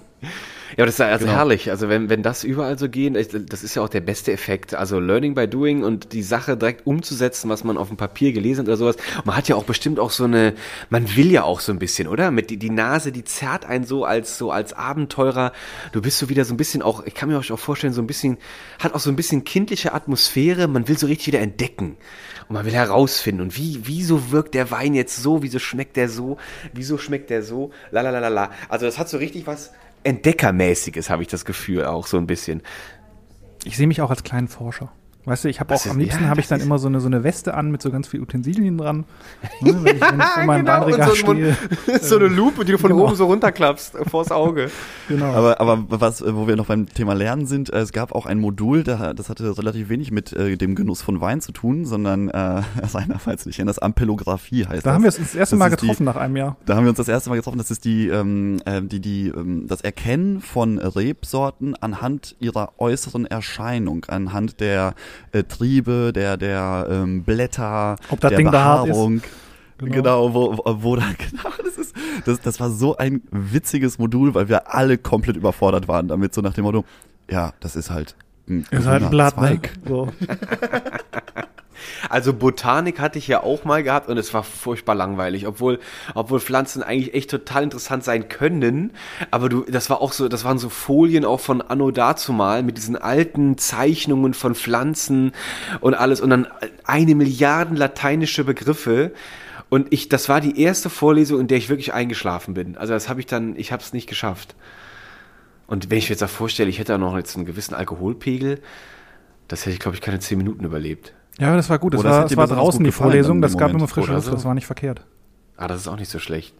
[0.78, 1.38] Ja, das ist also genau.
[1.38, 1.70] herrlich.
[1.70, 4.74] Also wenn, wenn das überall so gehen, das ist ja auch der beste Effekt.
[4.74, 8.62] Also Learning by Doing und die Sache direkt umzusetzen, was man auf dem Papier gelesen
[8.62, 8.96] hat oder sowas.
[9.26, 10.54] Man hat ja auch bestimmt auch so eine,
[10.90, 12.32] man will ja auch so ein bisschen, oder?
[12.32, 15.52] Mit die, die Nase, die zerrt einen so als so als Abenteurer.
[15.92, 18.08] Du bist so wieder so ein bisschen auch, ich kann mir auch vorstellen, so ein
[18.08, 18.38] bisschen,
[18.80, 20.68] hat auch so ein bisschen kindliche Atmosphäre.
[20.68, 21.98] Man will so richtig wieder entdecken.
[22.48, 26.10] Und man will herausfinden, und wie, wieso wirkt der Wein jetzt so, wieso schmeckt der
[26.10, 26.38] so,
[26.74, 28.52] wieso schmeckt der so, la la la la la.
[28.68, 29.72] Also das hat so richtig was,
[30.04, 32.62] Entdeckermäßiges, habe ich das Gefühl auch so ein bisschen.
[33.64, 34.92] Ich sehe mich auch als kleinen Forscher.
[35.26, 37.00] Weißt du, ich habe auch ist- am liebsten ja, habe ich dann immer so eine,
[37.00, 39.06] so eine Weste an mit so ganz viel Utensilien dran.
[39.62, 42.00] Ne, wenn ich, wenn ich vor meinem genau, und Weinregal so ein stehe.
[42.02, 43.04] so eine Lupe, die du von Genau.
[43.06, 44.72] oben so runterklappst äh, vors Auge.
[45.08, 45.26] Genau.
[45.34, 48.26] Aber, aber was, äh, wo wir noch beim Thema Lernen sind, äh, es gab auch
[48.26, 51.86] ein Modul, da- das hatte relativ wenig mit äh, dem Genuss von Wein zu tun,
[51.86, 54.94] sondern äh, seinerseits nicht, das Ampelographie heißt da das.
[54.96, 56.58] haben wir uns das erste Das Mal ist die- getroffen nach einem Jahr.
[56.66, 57.60] Da haben wir uns das erste Mal getroffen.
[57.60, 63.26] Das ist die, ähm, äh, die, die, ähm, das Erkennen von Rebsorten anhand ihrer äußeren
[63.28, 64.96] Erscheinung, anhand der
[65.32, 68.84] äh, Triebe, der, der ähm, Blätter, Ob das der Ding da.
[68.84, 69.22] Behaarung.
[69.78, 69.96] Genau.
[69.96, 71.96] Genau, wo, wo, da, genau, das ist,
[72.26, 76.42] das, das war so ein witziges Modul, weil wir alle komplett überfordert waren damit, so
[76.42, 76.86] nach dem Motto,
[77.32, 78.16] ja, das ist halt
[78.48, 79.60] ein, Ist halt ein Blatt, ne?
[79.88, 80.10] So.
[82.10, 85.80] Also Botanik hatte ich ja auch mal gehabt und es war furchtbar langweilig, obwohl,
[86.16, 88.92] obwohl Pflanzen eigentlich echt total interessant sein können.
[89.32, 92.78] Aber du, das war auch so, das waren so Folien auch von Anno dazumal mit
[92.78, 95.32] diesen alten Zeichnungen von Pflanzen
[95.80, 96.48] und alles und dann
[96.86, 99.12] eine Milliarden lateinische Begriffe.
[99.70, 102.76] Und ich, das war die erste Vorlesung, in der ich wirklich eingeschlafen bin.
[102.78, 104.56] Also das habe ich dann, ich habe es nicht geschafft.
[105.66, 108.60] Und wenn ich mir jetzt auch vorstelle, ich hätte da noch jetzt einen gewissen Alkoholpegel,
[109.48, 111.14] das hätte ich, glaube ich, keine zehn Minuten überlebt.
[111.40, 111.94] Ja, das war gut.
[111.94, 113.42] Das es war, das war draußen die Vorlesung.
[113.42, 114.26] Das gab immer frische Luft.
[114.26, 114.32] so.
[114.32, 115.06] Das war nicht verkehrt.
[115.58, 116.56] Ah, das ist auch nicht so schlecht.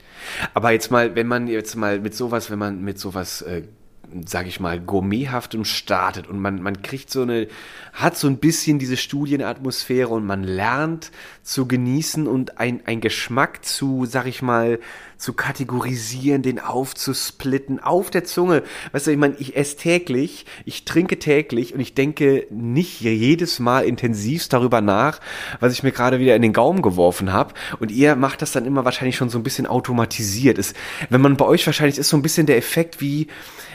[0.54, 3.64] Aber jetzt mal, wenn man jetzt mal mit sowas, wenn man mit sowas, äh,
[4.26, 7.48] sag ich mal, gourmethaftem startet und man, man kriegt so eine,
[7.94, 11.12] hat so ein bisschen diese Studienatmosphäre und man lernt
[11.44, 14.80] zu genießen und ein, ein Geschmack zu, sag ich mal,
[15.22, 18.64] zu kategorisieren, den aufzusplitten auf der Zunge.
[18.92, 23.60] Weißt du, ich meine, ich esse täglich, ich trinke täglich und ich denke nicht jedes
[23.60, 25.20] Mal intensivst darüber nach,
[25.60, 27.54] was ich mir gerade wieder in den Gaumen geworfen habe.
[27.80, 30.58] Und ihr macht das dann immer wahrscheinlich schon so ein bisschen automatisiert.
[30.58, 30.76] Ist,
[31.10, 33.28] wenn man bei euch wahrscheinlich ist so ein bisschen der Effekt wie,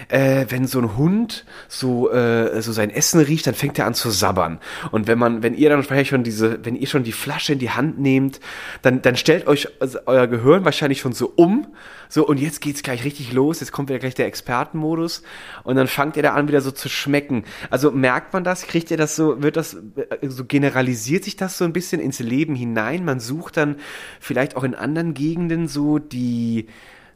[0.09, 3.94] äh, wenn so ein Hund so, äh, so sein Essen riecht, dann fängt er an
[3.94, 4.59] zu sabbern.
[4.90, 7.61] Und wenn man, wenn ihr dann vielleicht schon diese, wenn ihr schon die Flasche in
[7.61, 8.40] die Hand nehmt,
[8.82, 11.68] dann, dann stellt euch also euer Gehirn wahrscheinlich schon so um.
[12.09, 13.61] So, und jetzt geht's gleich richtig los.
[13.61, 15.22] Jetzt kommt wieder gleich der Expertenmodus.
[15.64, 17.44] Und dann fangt ihr da an, wieder so zu schmecken.
[17.70, 18.66] Also merkt man das?
[18.66, 22.18] Kriegt ihr das so, wird das, äh, so generalisiert sich das so ein bisschen ins
[22.20, 23.05] Leben hinein?
[23.05, 23.77] Man sucht dann
[24.20, 26.66] vielleicht auch in anderen Gegenden so die,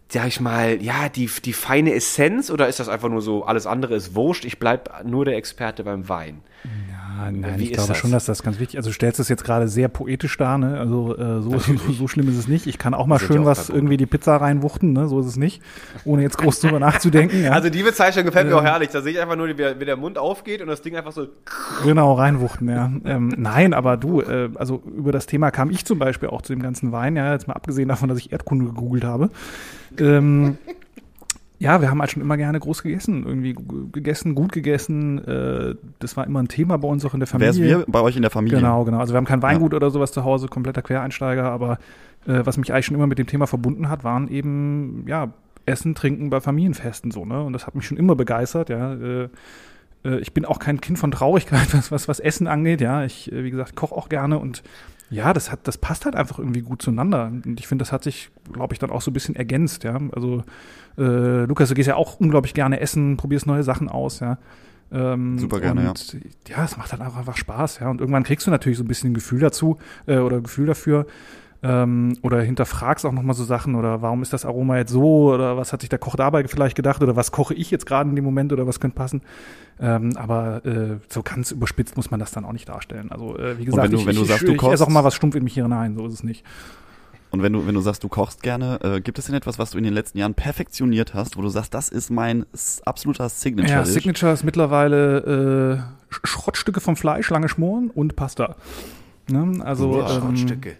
[0.08, 3.66] sag ich mal, ja, die, die feine Essenz oder ist das einfach nur so, alles
[3.66, 6.42] andere ist wurscht, ich bleib nur der Experte beim Wein?
[6.64, 6.99] Ja,
[7.30, 7.98] nein, Wie ich glaube das?
[7.98, 8.78] schon, dass das ganz wichtig ist.
[8.78, 10.78] Also du stellst es jetzt gerade sehr poetisch dar, ne?
[10.78, 12.66] Also äh, so, so, so schlimm ist es nicht.
[12.66, 15.08] Ich kann auch mal schön was irgendwie die Pizza reinwuchten, ne?
[15.08, 15.62] So ist es nicht.
[16.04, 17.42] Ohne jetzt groß drüber nachzudenken.
[17.42, 17.52] Ja?
[17.52, 18.90] Also die Bezeichnung gefällt mir auch herrlich.
[18.90, 21.12] Da sehe ich einfach nur, wie der, wie der Mund aufgeht und das Ding einfach
[21.12, 21.26] so.
[21.84, 22.90] Genau, reinwuchten, ja.
[23.04, 26.52] Ähm, nein, aber du, äh, also über das Thema kam ich zum Beispiel auch zu
[26.52, 29.30] dem ganzen Wein, ja, jetzt mal abgesehen davon, dass ich Erdkunde gegoogelt habe.
[29.98, 30.58] Ähm,
[31.60, 33.54] ja, wir haben halt schon immer gerne groß gegessen, irgendwie
[33.92, 35.22] gegessen, gut gegessen.
[35.22, 37.50] Äh, das war immer ein Thema bei uns auch in der Wer Familie.
[37.50, 38.58] ist wir bei euch in der Familie?
[38.58, 38.98] Genau, genau.
[38.98, 41.78] Also wir haben kein Weingut oder sowas zu Hause, kompletter Quereinsteiger, aber
[42.26, 45.34] äh, was mich eigentlich schon immer mit dem Thema verbunden hat, waren eben, ja,
[45.66, 47.42] Essen, Trinken bei Familienfesten so, ne?
[47.42, 48.94] Und das hat mich schon immer begeistert, ja.
[48.94, 49.28] Äh,
[50.02, 53.04] äh, ich bin auch kein Kind von Traurigkeit, was, was, was Essen angeht, ja.
[53.04, 54.62] Ich, äh, wie gesagt, koche auch gerne und
[55.10, 57.26] ja, das hat, das passt halt einfach irgendwie gut zueinander.
[57.26, 59.98] Und ich finde, das hat sich, glaube ich, dann auch so ein bisschen ergänzt, ja.
[60.12, 60.44] Also,
[60.96, 64.38] äh, Lukas, du gehst ja auch unglaublich gerne essen, probierst neue Sachen aus, ja.
[64.92, 66.56] Ähm, Super gerne, und, ja.
[66.56, 67.90] Ja, es macht halt einfach, einfach Spaß, ja.
[67.90, 71.06] Und irgendwann kriegst du natürlich so ein bisschen ein Gefühl dazu äh, oder Gefühl dafür.
[71.62, 75.58] Ähm, oder hinterfragst auch nochmal so Sachen oder warum ist das Aroma jetzt so oder
[75.58, 78.16] was hat sich der Koch dabei vielleicht gedacht oder was koche ich jetzt gerade in
[78.16, 79.20] dem Moment oder was könnte passen.
[79.78, 83.12] Ähm, aber äh, so ganz überspitzt muss man das dann auch nicht darstellen.
[83.12, 84.84] Also äh, wie gesagt, wenn du- ich, wenn du ich, sagst, ich, du ich esse
[84.84, 86.46] auch kochst- mal was stumpf in mich hinein, so ist es nicht.
[87.30, 89.70] Und wenn du, wenn du sagst, du kochst gerne, äh, gibt es denn etwas, was
[89.72, 92.44] du in den letzten Jahren perfektioniert hast, wo du sagst, das ist mein
[92.86, 93.80] absoluter Signature?
[93.80, 93.84] Ja?
[93.84, 98.56] Signature ist mittlerweile äh, Sch- Schrottstücke vom Fleisch, lange schmoren und Pasta.
[99.28, 99.62] Ne?
[99.64, 100.76] Also ähm, Schrottstücke.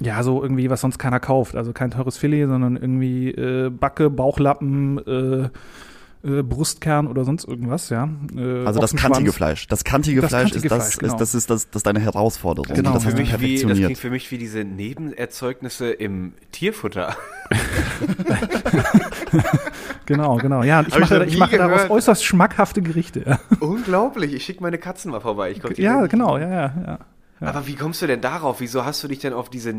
[0.00, 1.56] Ja, so irgendwie, was sonst keiner kauft.
[1.56, 5.48] Also kein teures Filet, sondern irgendwie äh, Backe, Bauchlappen, äh,
[6.22, 8.08] äh, Brustkern oder sonst irgendwas, ja.
[8.36, 9.66] Äh, Also das kantige Fleisch.
[9.68, 11.12] Das kantige Das Fleisch kantige ist das, Fleisch, genau.
[11.14, 12.74] ist, das ist das, das ist deine Herausforderung.
[12.74, 12.92] Genau.
[12.92, 13.98] Das Für hast du mich wie, das klingt perfektioniert.
[13.98, 17.16] für mich wie diese Nebenerzeugnisse im Tierfutter.
[20.06, 20.64] Genau, genau.
[20.64, 23.22] Ja, ich Hab mache, ich mache daraus äußerst schmackhafte Gerichte.
[23.24, 24.34] Ja, Unglaublich.
[24.34, 25.54] Ich schicke meine Katzen mal vorbei.
[25.76, 26.98] Ja genau, ja, ja, ja.
[27.40, 28.60] Aber wie kommst du denn darauf?
[28.60, 29.74] Wieso hast du dich denn auf diese,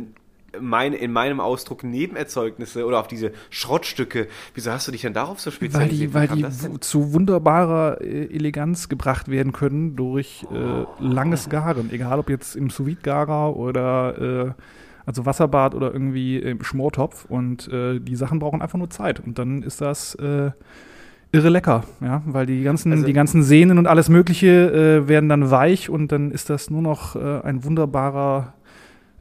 [0.59, 5.39] mein, in meinem Ausdruck Nebenerzeugnisse oder auf diese Schrottstücke, wieso hast du dich denn darauf
[5.39, 6.09] so Weil spezialisiert?
[6.09, 6.75] die, weil die das denn?
[6.75, 11.91] w- zu wunderbarer äh, Eleganz gebracht werden können durch äh, langes Garen.
[11.91, 14.61] Egal ob jetzt im sous garer oder äh,
[15.05, 17.25] also Wasserbad oder irgendwie im Schmortopf.
[17.25, 19.19] Und äh, die Sachen brauchen einfach nur Zeit.
[19.19, 20.51] Und dann ist das, äh,
[21.31, 25.29] irre lecker, ja, weil die ganzen, Also- die ganzen Sehnen und alles Mögliche äh, werden
[25.29, 28.53] dann weich und dann ist das nur noch äh, ein wunderbarer,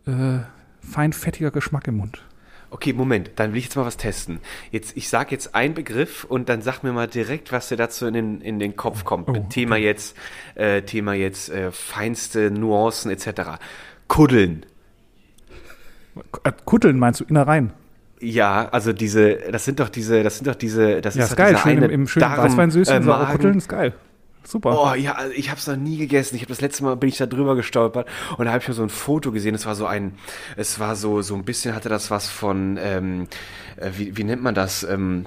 [0.06, 0.38] äh,
[0.80, 2.22] feinfettiger Geschmack im Mund.
[2.72, 4.38] Okay, Moment, dann will ich jetzt mal was testen.
[4.70, 8.06] Jetzt, ich sag jetzt einen Begriff und dann sag mir mal direkt, was dir dazu
[8.06, 9.28] in den, in den Kopf kommt.
[9.28, 10.16] Oh, Mit Thema jetzt,
[10.54, 13.58] äh, Thema jetzt äh, feinste Nuancen etc.
[14.06, 14.64] Kuddeln.
[16.44, 17.72] Äh, Kutteln meinst du, Innereien?
[18.20, 21.36] Ja, also diese, das sind doch diese, das sind doch diese, das Ja, ist ist
[21.36, 23.26] geil, dieser schön im, eine im schönen Darm, Weißweinsüßchen, äh.
[23.32, 23.94] Kutteln ist geil.
[24.42, 24.76] Super.
[24.78, 26.34] Oh ja, also ich habe es noch nie gegessen.
[26.34, 28.74] Ich habe das letzte Mal bin ich da drüber gestolpert und da habe ich mir
[28.74, 29.54] so ein Foto gesehen.
[29.54, 30.14] Es war so ein,
[30.56, 33.26] es war so so ein bisschen hatte das was von, ähm,
[33.76, 34.82] äh, wie, wie nennt man das?
[34.82, 35.26] Ähm,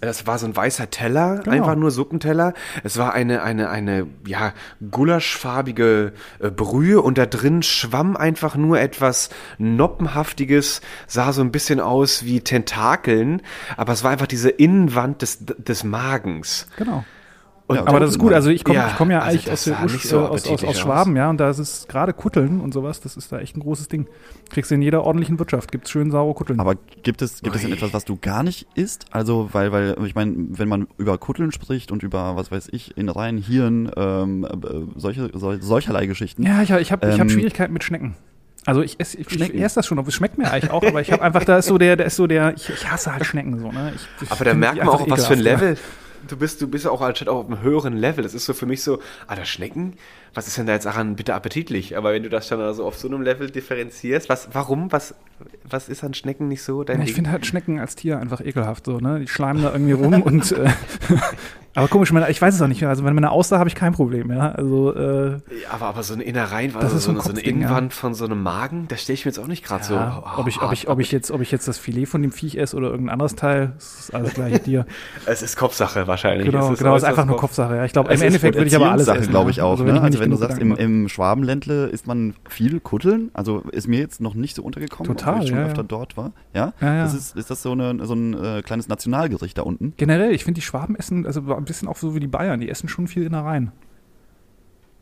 [0.00, 1.56] das war so ein weißer Teller, Genau.
[1.56, 2.54] einfach nur Suppenteller.
[2.84, 4.52] Es war eine eine eine ja
[4.90, 11.80] gulaschfarbige äh, Brühe und da drin schwamm einfach nur etwas noppenhaftiges, sah so ein bisschen
[11.80, 13.42] aus wie Tentakeln,
[13.76, 16.66] aber es war einfach diese Innenwand des des Magens.
[16.76, 17.04] Genau.
[17.70, 19.52] Und Ja, Aber das ist gut, also ich komme Ja, ich komm ja also eigentlich
[19.52, 20.76] aus, so äh, aus, aus, aus.
[20.76, 23.60] Schwaben, ja, und da ist es gerade Kutteln und sowas, das ist da echt ein
[23.60, 24.08] großes Ding.
[24.50, 26.58] Kriegst du in jeder ordentlichen Wirtschaft, gibt's schön saure Kutteln.
[26.58, 29.06] Aber gibt es, gibt es denn etwas, was du gar nicht isst?
[29.12, 32.96] Also, weil, weil, ich meine, wenn man über Kutteln spricht und über, was weiß ich,
[32.96, 36.42] Innereien, Hirn, ähm, äh, solche, sol, solcherlei Geschichten.
[36.42, 38.16] ja, ich, ich habe ich hab Ähm, Schwierigkeiten mit Schnecken.
[38.66, 41.00] Also ich esse, ich, ich esse das schon, aber es schmeckt mir eigentlich auch, aber
[41.00, 43.24] ich habe einfach, da ist so der, da ist so der, ich, ich hasse halt
[43.24, 43.92] Schnecken so, ne?
[43.94, 45.38] Ich, ich Aber da merkt man auch, was für ein.
[45.38, 45.78] Level.
[46.28, 48.22] Du bist, du bist ja auch anstatt auf einem höheren Level.
[48.22, 49.94] Das ist so für mich so, ah, das Schnecken,
[50.34, 51.96] was ist denn da jetzt daran bitte appetitlich?
[51.96, 55.14] Aber wenn du das schon also auf so einem Level differenzierst, was, warum, was,
[55.64, 58.40] was ist an Schnecken nicht so dein Ja, ich finde halt Schnecken als Tier einfach
[58.40, 59.20] ekelhaft so, ne?
[59.20, 60.70] Die schleimen da irgendwie rum und äh,
[61.74, 62.90] aber komisch, ich weiß es auch nicht mehr.
[62.90, 64.50] Also wenn meine aussah, habe ich kein Problem, ja.
[64.52, 65.38] Also äh, Ja,
[65.70, 67.46] aber, aber so eine Innereien, also ist so, ein eine, so eine ja.
[67.48, 69.94] Innenwand von so einem Magen, das stelle ich mir jetzt auch nicht gerade so.
[69.94, 72.32] ja, ob ich, ob ich, ob ich jetzt, ob ich jetzt das Filet von dem
[72.32, 74.86] Viech esse oder irgendein anderes Teil, das ist alles gleiche Tier.
[75.26, 76.46] Es ist Kopfsache wahrscheinlich.
[76.46, 77.76] Genau, Es genau, ist äußerst einfach nur Kopf- Kopfsache.
[77.76, 79.30] Ja, ich glaube, Es im ist Endeffekt würde ich aber alles essen.
[79.30, 79.64] glaube ich ja.
[79.64, 79.72] auch.
[79.72, 79.90] Also, ne?
[79.90, 83.86] ich mir Also wenn du sagst, im, im Schwabenländle isst man viel Kutteln, also ist
[83.86, 85.88] mir jetzt noch nicht so untergekommen, Total, obwohl ich schon ja, öfter ja.
[85.88, 86.32] dort war.
[86.54, 86.72] Ja?
[86.80, 87.02] Ja, ja.
[87.04, 89.94] Das ist, ist das so, eine, so ein äh, kleines Nationalgericht da unten?
[89.96, 92.68] Generell, ich finde die Schwaben essen, also ein bisschen auch so wie die Bayern, die
[92.68, 93.72] essen schon viel Innereien.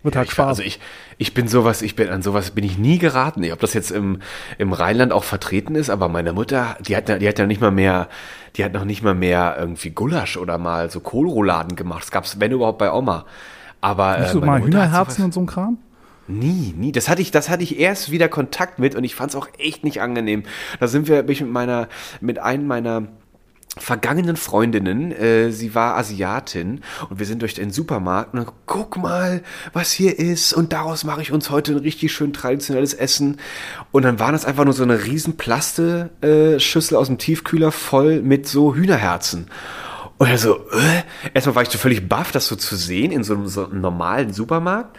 [0.05, 0.47] Wird halt Ich, Schwab.
[0.49, 0.79] also ich,
[1.19, 3.45] ich bin sowas, ich bin an sowas bin ich nie geraten.
[3.51, 4.21] Ob das jetzt im,
[4.57, 7.61] im Rheinland auch vertreten ist, aber meine Mutter, die hat, ja- die hat ja nicht
[7.61, 8.09] mal mehr,
[8.57, 12.05] die hat noch nicht mal mehr irgendwie Gulasch oder mal so Kohlrouladen gemacht.
[12.05, 13.27] Das gab's, wenn überhaupt bei Oma.
[13.81, 15.79] Aber Nicht äh, so meine mal Hühnerherzen und so ein Kram?
[16.29, 16.93] Nie, nie.
[16.93, 19.49] Das hatte ich, das hatte ich erst wieder Kontakt mit und ich fand es auch
[19.59, 20.45] echt nicht angenehm.
[20.79, 21.89] Da sind wir, bin ich mit meiner,
[22.21, 23.09] mit einem meiner
[23.79, 29.43] vergangenen Freundinnen, äh, sie war Asiatin und wir sind durch den Supermarkt und guck mal,
[29.73, 33.39] was hier ist und daraus mache ich uns heute ein richtig schön traditionelles Essen
[33.93, 36.57] und dann waren das einfach nur so eine riesen Plaste äh,
[36.95, 39.47] aus dem Tiefkühler voll mit so Hühnerherzen.
[40.19, 41.03] Und er so, äh?
[41.33, 43.81] erstmal war ich so völlig baff, das so zu sehen in so einem, so einem
[43.81, 44.97] normalen Supermarkt.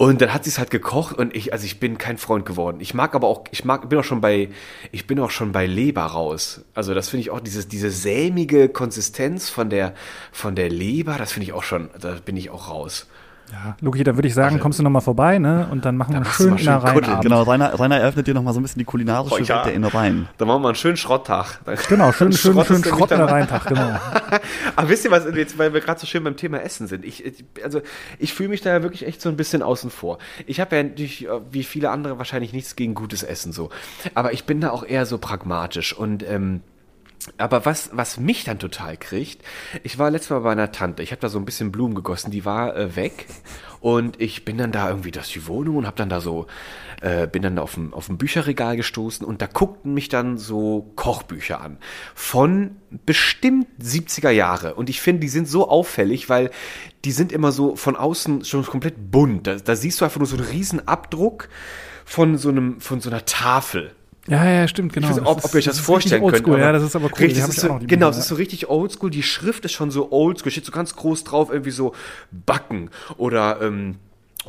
[0.00, 2.78] Und dann hat sie es halt gekocht und ich, also ich bin kein Freund geworden.
[2.80, 4.48] Ich mag aber auch, ich mag, bin auch schon bei,
[4.92, 6.62] ich bin auch schon bei Leber raus.
[6.72, 9.92] Also das finde ich auch, dieses, diese sämige Konsistenz von der,
[10.32, 13.08] von der Leber, das finde ich auch schon, da bin ich auch raus.
[13.52, 15.66] Ja, Luki, dann würde ich sagen, kommst du nochmal vorbei, ne?
[15.70, 17.20] Und dann machen wir einen schönen Innereien.
[17.20, 19.36] Genau, Rainer, Rainer eröffnet dir nochmal so ein bisschen die kulinarische.
[19.40, 20.28] Welt der Innereien.
[20.38, 21.58] Dann machen wir einen schönen Schrotttag.
[21.88, 23.10] Genau, schön, schön, schön mal?
[23.10, 23.98] Innereientag, genau.
[24.76, 27.24] Aber wisst ihr was, jetzt, weil wir gerade so schön beim Thema Essen sind, ich,
[27.24, 27.80] ich- also
[28.18, 30.18] ich fühle mich da ja wirklich echt so ein bisschen außen vor.
[30.46, 33.70] Ich habe ja natürlich, äh, wie viele andere, wahrscheinlich nichts gegen gutes Essen so.
[34.14, 36.60] Aber ich bin da auch eher so pragmatisch und ähm,
[37.36, 39.42] aber was, was mich dann total kriegt,
[39.82, 42.30] ich war letztes Mal bei einer Tante, ich habe da so ein bisschen Blumen gegossen,
[42.30, 43.26] die war äh, weg
[43.80, 46.46] und ich bin dann da irgendwie durch die Wohnung und habe dann da so,
[47.02, 50.92] äh, bin dann auf ein, auf ein Bücherregal gestoßen und da guckten mich dann so
[50.96, 51.78] Kochbücher an
[52.14, 56.50] von bestimmt 70er Jahre und ich finde, die sind so auffällig, weil
[57.04, 59.46] die sind immer so von außen schon komplett bunt.
[59.46, 61.48] Da, da siehst du einfach nur so einen riesen Abdruck
[62.04, 63.94] von so einem, von so einer Tafel.
[64.28, 65.08] Ja, ja, stimmt, genau.
[65.08, 66.46] Ich weiß ob, Das ob ihr euch ist- das ist vorstellen könnt.
[66.58, 67.12] Ja, das ist aber cool.
[67.18, 69.10] Richtig, das ist so, genau, es ist so richtig oldschool.
[69.10, 70.52] Die Schrift ist schon so oldschool.
[70.52, 71.94] Steht so ganz groß drauf, irgendwie so
[72.30, 73.96] Backen oder, ähm,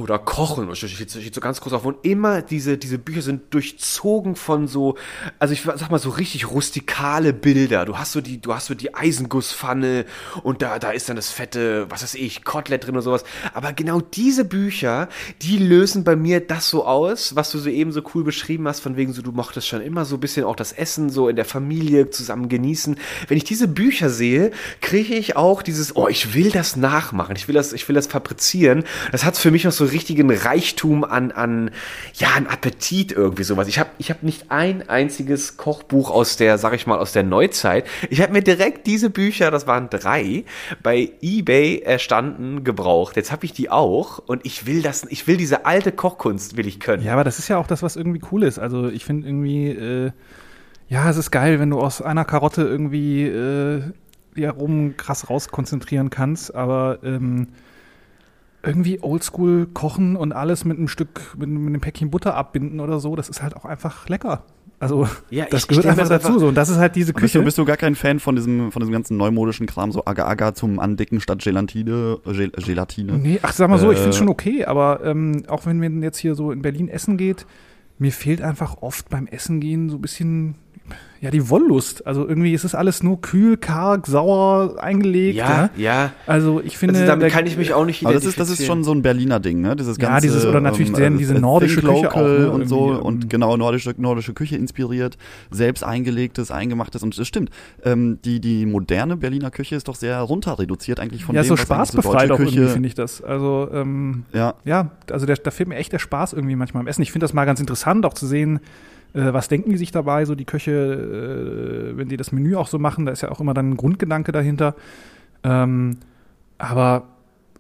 [0.03, 0.73] oder Kochen.
[0.75, 1.85] Steht, steht so ganz groß auf.
[1.85, 4.95] Und immer diese, diese Bücher sind durchzogen von so,
[5.39, 7.85] also ich sag mal so richtig rustikale Bilder.
[7.85, 10.05] Du hast so die, du hast so die Eisengusspfanne
[10.43, 13.23] und da, da ist dann das fette, was weiß ich, Kotelett drin oder sowas.
[13.53, 15.09] Aber genau diese Bücher,
[15.41, 18.79] die lösen bei mir das so aus, was du so eben so cool beschrieben hast,
[18.79, 21.35] von wegen so, du mochtest schon immer so ein bisschen auch das Essen so in
[21.35, 22.97] der Familie zusammen genießen.
[23.27, 27.47] Wenn ich diese Bücher sehe, kriege ich auch dieses, oh, ich will das nachmachen, ich
[27.47, 28.83] will das, ich will das fabrizieren.
[29.11, 31.71] Das hat für mich noch so richtigen Reichtum an, an,
[32.15, 33.67] ja, an Appetit irgendwie sowas.
[33.67, 37.23] Ich habe ich hab nicht ein einziges Kochbuch aus der, sag ich mal, aus der
[37.23, 37.85] Neuzeit.
[38.09, 40.45] Ich habe mir direkt diese Bücher, das waren drei,
[40.81, 43.15] bei eBay erstanden, gebraucht.
[43.15, 46.67] Jetzt habe ich die auch und ich will das, ich will diese alte Kochkunst, will
[46.67, 47.03] ich können.
[47.03, 48.59] Ja, aber das ist ja auch das, was irgendwie cool ist.
[48.59, 50.11] Also ich finde irgendwie, äh,
[50.87, 53.81] ja, es ist geil, wenn du aus einer Karotte irgendwie äh,
[54.35, 57.47] die Aromen krass rauskonzentrieren kannst, aber ähm,
[58.63, 62.99] irgendwie oldschool kochen und alles mit einem Stück, mit, mit einem Päckchen Butter abbinden oder
[62.99, 64.43] so, das ist halt auch einfach lecker.
[64.79, 66.27] Also Ja, das ich- gehört ich einfach das dazu.
[66.27, 66.47] einfach- So.
[66.47, 67.37] Und das ist halt diese Bist Küche.
[67.39, 70.55] du, bist du gar kein Fan von diesem, von diesem ganzen neumodischen Kram, so Agar-Agar
[70.55, 73.13] zum Andicken statt Gelatine, Gel Gelatine?
[73.19, 76.01] Nee, ach, sag mal so, ich Äh, finde schon okay, aber ähm, auch wenn man
[76.01, 77.45] jetzt hier so in Berlin essen geht,
[77.99, 80.55] mir fehlt einfach oft beim Essen gehen so ein bisschen,
[81.21, 82.07] ja, die Wollust.
[82.07, 85.37] Also irgendwie ist es alles nur kühl, karg, sauer, eingelegt.
[85.37, 85.93] Ja, Ja.
[86.05, 86.11] ja.
[86.25, 88.49] Also ich finde, Also damit der- kann ich mich auch nicht Aber das ist, das
[88.49, 89.75] ist schon so ein Berliner Ding, ne?
[89.75, 92.15] Dieses Ja, ganze, dieses- oder natürlich ähm, sehr äh, diese äh, nordische Think Küche auch,
[92.15, 95.17] Local ne, und so irgendwie, ähm, und genau nordische nordische Küche inspiriert,
[95.51, 97.51] selbst eingelegtes, eingemachtes und es stimmt.
[97.83, 101.49] Ähm, die die moderne Berliner Küche ist doch sehr runter reduziert eigentlich von ja, dem
[101.49, 102.69] so was spaßbefreit auch deutsche irgendwie, Küche.
[102.73, 103.21] finde ich das.
[103.21, 106.87] Also ähm, Ja, ja, also der, da fehlt mir echt der Spaß irgendwie manchmal am
[106.87, 107.03] Essen.
[107.03, 108.59] Ich finde das mal ganz interessant, auch zu sehen,
[109.13, 112.67] äh, was denken die sich dabei, so die Köche, äh, wenn die das Menü auch
[112.67, 114.75] so machen, da ist ja auch immer dann ein Grundgedanke dahinter.
[115.43, 115.97] Ähm,
[116.57, 117.07] aber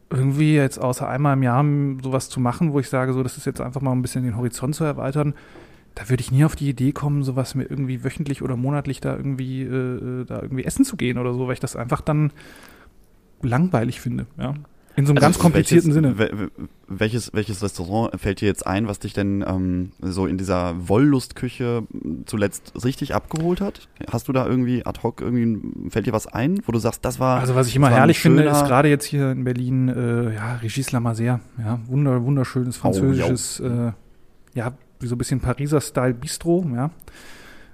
[0.09, 1.65] irgendwie jetzt außer einmal im Jahr
[2.03, 4.37] sowas zu machen, wo ich sage, so, das ist jetzt einfach mal ein bisschen den
[4.37, 5.33] Horizont zu erweitern,
[5.95, 9.15] da würde ich nie auf die Idee kommen, sowas mir irgendwie wöchentlich oder monatlich da
[9.15, 12.31] irgendwie, äh, da irgendwie essen zu gehen oder so, weil ich das einfach dann
[13.41, 14.53] langweilig finde, ja.
[14.95, 16.17] In so einem Also ganz komplizierten welches, Sinne.
[16.19, 20.37] wel- wel- Welches, welches Restaurant fällt dir jetzt ein, was dich denn ähm, so in
[20.37, 21.83] dieser Wolllustküche
[22.25, 23.87] zuletzt richtig abgeholt hat?
[24.11, 27.19] Hast du da irgendwie ad hoc irgendwie, fällt dir was ein, wo du sagst, das
[27.19, 27.39] war.
[27.39, 30.91] Also was ich immer herrlich finde, ist gerade jetzt hier in Berlin, äh, ja, Regis
[30.91, 33.91] Lamazer, ja, wunder, wunderschönes Oh, französisches, äh,
[34.53, 36.91] ja, wie so ein bisschen Pariser-Style Bistro, ja.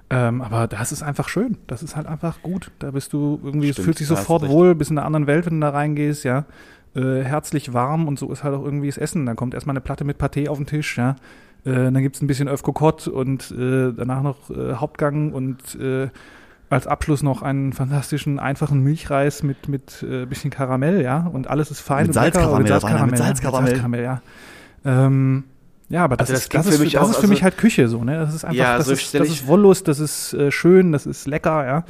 [0.10, 1.58] Ähm, aber das ist einfach schön.
[1.68, 2.72] Das ist halt einfach gut.
[2.80, 5.46] Da bist du irgendwie, es Stimmt, fühlt sich sofort wohl, bist in einer anderen Welt,
[5.46, 6.46] wenn du da reingehst, ja.
[6.98, 9.26] Äh, herzlich warm und so ist halt auch irgendwie das Essen.
[9.26, 11.12] Dann kommt erstmal eine Platte mit Pâté auf den Tisch, ja.
[11.66, 16.08] Äh, dann gibt's ein bisschen Öf Cocotte und äh, danach noch äh, Hauptgang und äh,
[16.70, 21.28] als Abschluss noch einen fantastischen, einfachen Milchreis mit, mit äh, bisschen Karamell, ja.
[21.32, 22.14] Und alles ist fein Mit.
[22.16, 23.26] Salzkaramell, Und Rainer, mit ja.
[23.26, 23.68] Salzkaramell.
[23.70, 24.22] Salzkaramell, ja.
[24.86, 25.44] Ähm,
[25.90, 27.30] ja, aber das, Also das ist, das, für ist, mich das auch- ist für also-
[27.34, 28.18] mich halt Küche so, ne?
[28.20, 31.06] Das ist einfach, Ja, das, so ist, das ist Wollust, das ist äh, schön, das
[31.06, 31.84] ist lecker, ja.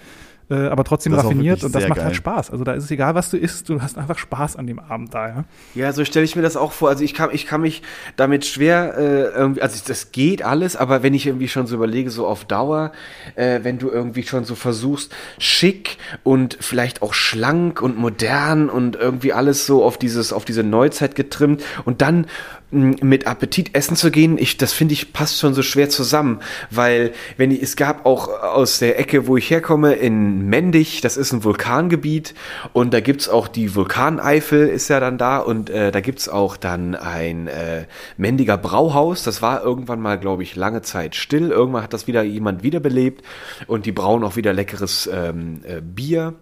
[0.49, 2.05] Äh, aber trotzdem Das raffiniert und das macht geil.
[2.05, 2.51] halt Spaß.
[2.51, 5.13] Also da ist es egal, was du isst, du hast einfach Spaß an dem Abend
[5.13, 5.43] da, ja.
[5.75, 6.87] Ja, so stelle ich mir das auch vor.
[6.87, 7.81] Also ich kann, ich kann mich
[8.15, 12.09] damit schwer, äh, irgendwie, also das geht alles, aber wenn ich irgendwie schon so überlege,
[12.09, 12.93] so auf Dauer,
[13.35, 18.95] äh, wenn du irgendwie schon so versuchst, schick und vielleicht auch schlank und modern und
[18.95, 22.25] irgendwie alles so auf dieses, auf diese Neuzeit getrimmt und dann
[22.69, 26.39] mit Appetit essen zu gehen, ich, das finde ich passt schon so schwer zusammen,
[26.69, 31.15] weil wenn ich, es gab auch aus der Ecke, wo ich herkomme, in Mendig, das
[31.15, 32.33] ist ein Vulkangebiet
[32.73, 36.57] und da gibt's auch die Vulkaneifel ist ja dann da und äh, da gibt's auch
[36.57, 37.85] dann ein äh,
[38.17, 42.23] Mendiger Brauhaus, das war irgendwann mal, glaube ich, lange Zeit still, irgendwann hat das wieder
[42.23, 43.23] jemand wiederbelebt
[43.67, 46.33] und die brauen auch wieder leckeres ähm, äh, Bier.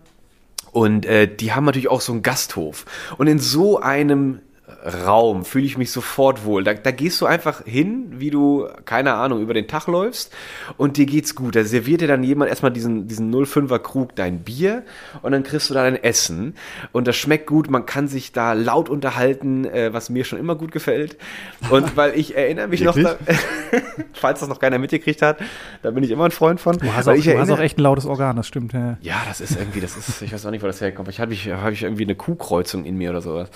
[0.71, 2.83] Und äh, die haben natürlich auch so einen Gasthof.
[3.17, 4.41] Und in so einem
[4.85, 6.63] Raum fühle ich mich sofort wohl.
[6.63, 10.31] Da, da gehst du einfach hin, wie du, keine Ahnung, über den Tag läufst
[10.77, 11.55] und dir geht's gut.
[11.55, 14.83] Da serviert dir dann jemand erstmal diesen, diesen 05er Krug dein Bier
[15.23, 16.53] und dann kriegst du da dein Essen
[16.91, 17.69] und das schmeckt gut.
[17.69, 21.17] Man kann sich da laut unterhalten, äh, was mir schon immer gut gefällt.
[21.71, 23.17] Und weil ich erinnere mich noch, da,
[24.13, 25.39] falls das noch keiner mitgekriegt hat,
[25.81, 26.77] da bin ich immer ein Freund von.
[26.77, 28.97] Du hast, auch, ich du hast auch echt ein lautes Organ, das stimmt, ja.
[29.01, 31.09] ja, das ist irgendwie, das ist, ich weiß auch nicht, wo das herkommt.
[31.09, 33.49] Ich habe ich, hab ich irgendwie eine Kuhkreuzung in mir oder sowas.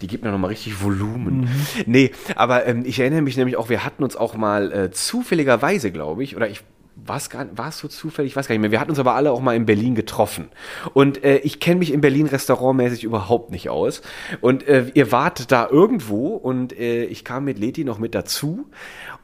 [0.00, 1.48] Die gibt mir nochmal richtig Volumen.
[1.86, 5.90] Nee, aber ähm, ich erinnere mich nämlich auch, wir hatten uns auch mal äh, zufälligerweise,
[5.90, 6.62] glaube ich, oder ich
[7.06, 8.70] war es gar war es so zufällig, ich weiß gar nicht mehr.
[8.70, 10.48] Wir hatten uns aber alle auch mal in Berlin getroffen.
[10.94, 14.02] Und äh, ich kenne mich in Berlin restaurantmäßig überhaupt nicht aus.
[14.40, 18.66] Und äh, ihr wart da irgendwo und äh, ich kam mit Leti noch mit dazu.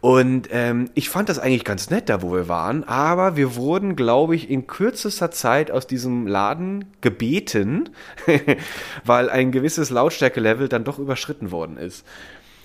[0.00, 2.84] Und ähm, ich fand das eigentlich ganz nett, da wo wir waren.
[2.84, 7.88] Aber wir wurden, glaube ich, in kürzester Zeit aus diesem Laden gebeten,
[9.04, 12.04] weil ein gewisses Lautstärkelevel dann doch überschritten worden ist.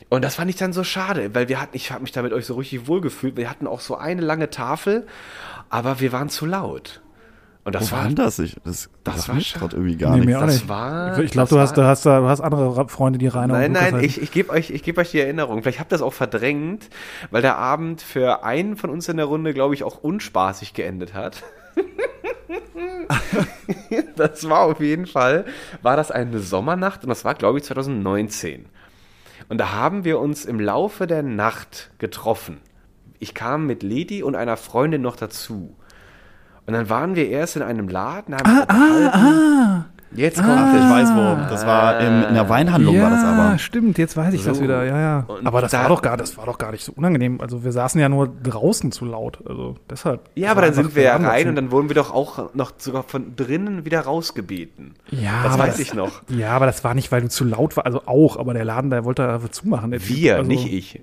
[0.10, 2.34] Und das fand ich dann so schade, weil wir hatten, ich habe mich da mit
[2.34, 3.38] euch so richtig wohlgefühlt.
[3.38, 5.06] Wir hatten auch so eine lange Tafel,
[5.70, 7.02] aber wir waren zu laut.
[7.64, 8.40] Und das Wo war das?
[8.40, 10.36] Ich, das, das sagt war grad irgendwie gar Nee, nichts.
[10.36, 10.68] auch das nicht.
[10.68, 13.72] war- ich glaube, das du hast, du hast, du hast andere Freunde, die Rainer Nein,
[13.74, 15.62] nein, ich, ich gebe euch, ich geb euch die Erinnerung.
[15.62, 16.90] Vielleicht habt ihr das auch verdrängt,
[17.30, 21.14] weil der Abend für einen von uns in der Runde, glaube ich, auch unspaßig geendet
[21.14, 21.44] hat.
[24.16, 25.46] das war auf jeden Fall,
[25.82, 28.66] war das eine Sommernacht und das war, glaube ich, 2019.
[29.52, 32.62] Und da haben wir uns im Laufe der Nacht getroffen.
[33.20, 35.76] Ich kam mit Lady und einer Freundin noch dazu.
[36.66, 39.86] Und dann waren wir erst in einem Laden, haben Ah, ah, ah.
[40.14, 40.90] Jetzt Ach, kommt ich es.
[40.90, 41.50] weiß wo.
[41.50, 43.58] Das war im, in der Weinhandlung ja, war das aber.
[43.60, 44.64] stimmt, jetzt weiß ich das So.
[44.64, 45.24] wieder, ja, ja.
[45.28, 47.40] Und Aber das da- war doch gar, das war doch gar nicht so unangenehm.
[47.40, 50.30] Also wir saßen ja nur draußen zu laut, also deshalb.
[50.36, 51.48] Ja, Das aber dann einfach- sind wir ja rein dazu.
[51.50, 54.96] und dann wurden wir doch auch noch sogar von drinnen wieder rausgebeten.
[55.12, 56.22] Ja, das aber weiß ich noch.
[56.30, 58.90] Ja, aber das war nicht, weil du zu laut war, also auch, aber der Laden,
[58.90, 59.92] der wollte da zumachen.
[59.92, 60.10] Der Typ.
[60.18, 61.02] Wir, also, nicht ich.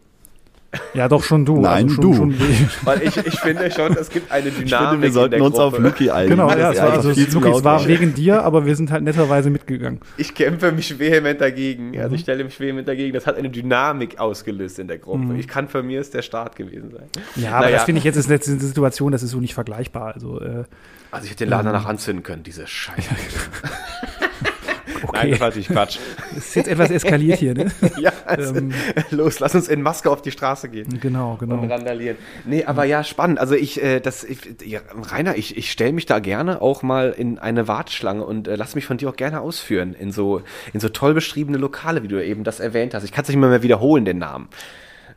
[0.93, 1.61] Ja, doch schon du.
[1.63, 2.15] Nein, also schon, du.
[2.15, 2.35] Schon,
[2.85, 5.43] Weil ich, ich finde schon, es gibt eine Dynamik Ich finde, wir in sollten der
[5.43, 5.89] uns auf Gruppe.
[5.89, 6.37] Lucky einigen.
[6.37, 9.03] genau, Das ja, es war, also Luki, es war wegen dir, aber wir sind halt
[9.03, 10.01] netterweise mitgegangen.
[10.19, 11.93] Ich kämpfe mich vehement dagegen.
[11.93, 12.01] Mhm.
[12.01, 13.15] Also ich stelle mich vehement dagegen.
[13.15, 15.25] Das hat eine Dynamik ausgelöst in der Gruppe.
[15.25, 15.39] Mhm.
[15.39, 17.07] Ich kann für mir ist der Start gewesen sein.
[17.37, 17.77] Ja, aber Naja.
[17.77, 20.13] das finde ich jetzt ist eine Situation, das ist so nicht vergleichbar.
[20.15, 20.65] Also, äh,
[21.11, 23.09] Also ich hätte den Laden danach anzünden können, diese Scheiße.
[25.03, 25.31] Nein, okay.
[25.31, 25.99] das war natürlich Quatsch.
[26.35, 27.71] Das ist jetzt etwas eskaliert hier, ne?
[28.01, 28.73] ja, also, Ähm.
[29.11, 31.01] los, lass uns in Maske auf die Straße gehen.
[31.01, 31.57] Genau, genau.
[31.57, 32.17] Und randalieren.
[32.45, 33.39] Nee, aber ja, spannend.
[33.39, 34.81] Also ich, äh, das, ich, ja,
[35.11, 38.75] Rainer, ich, ich stelle mich da gerne auch mal in eine Warteschlange und äh, lass
[38.75, 40.43] mich von dir auch gerne ausführen in so,
[40.73, 43.05] in so toll beschriebene Lokale, wie du eben das erwähnt hast.
[43.05, 44.49] Ich kann es nicht mal mehr wiederholen, den Namen.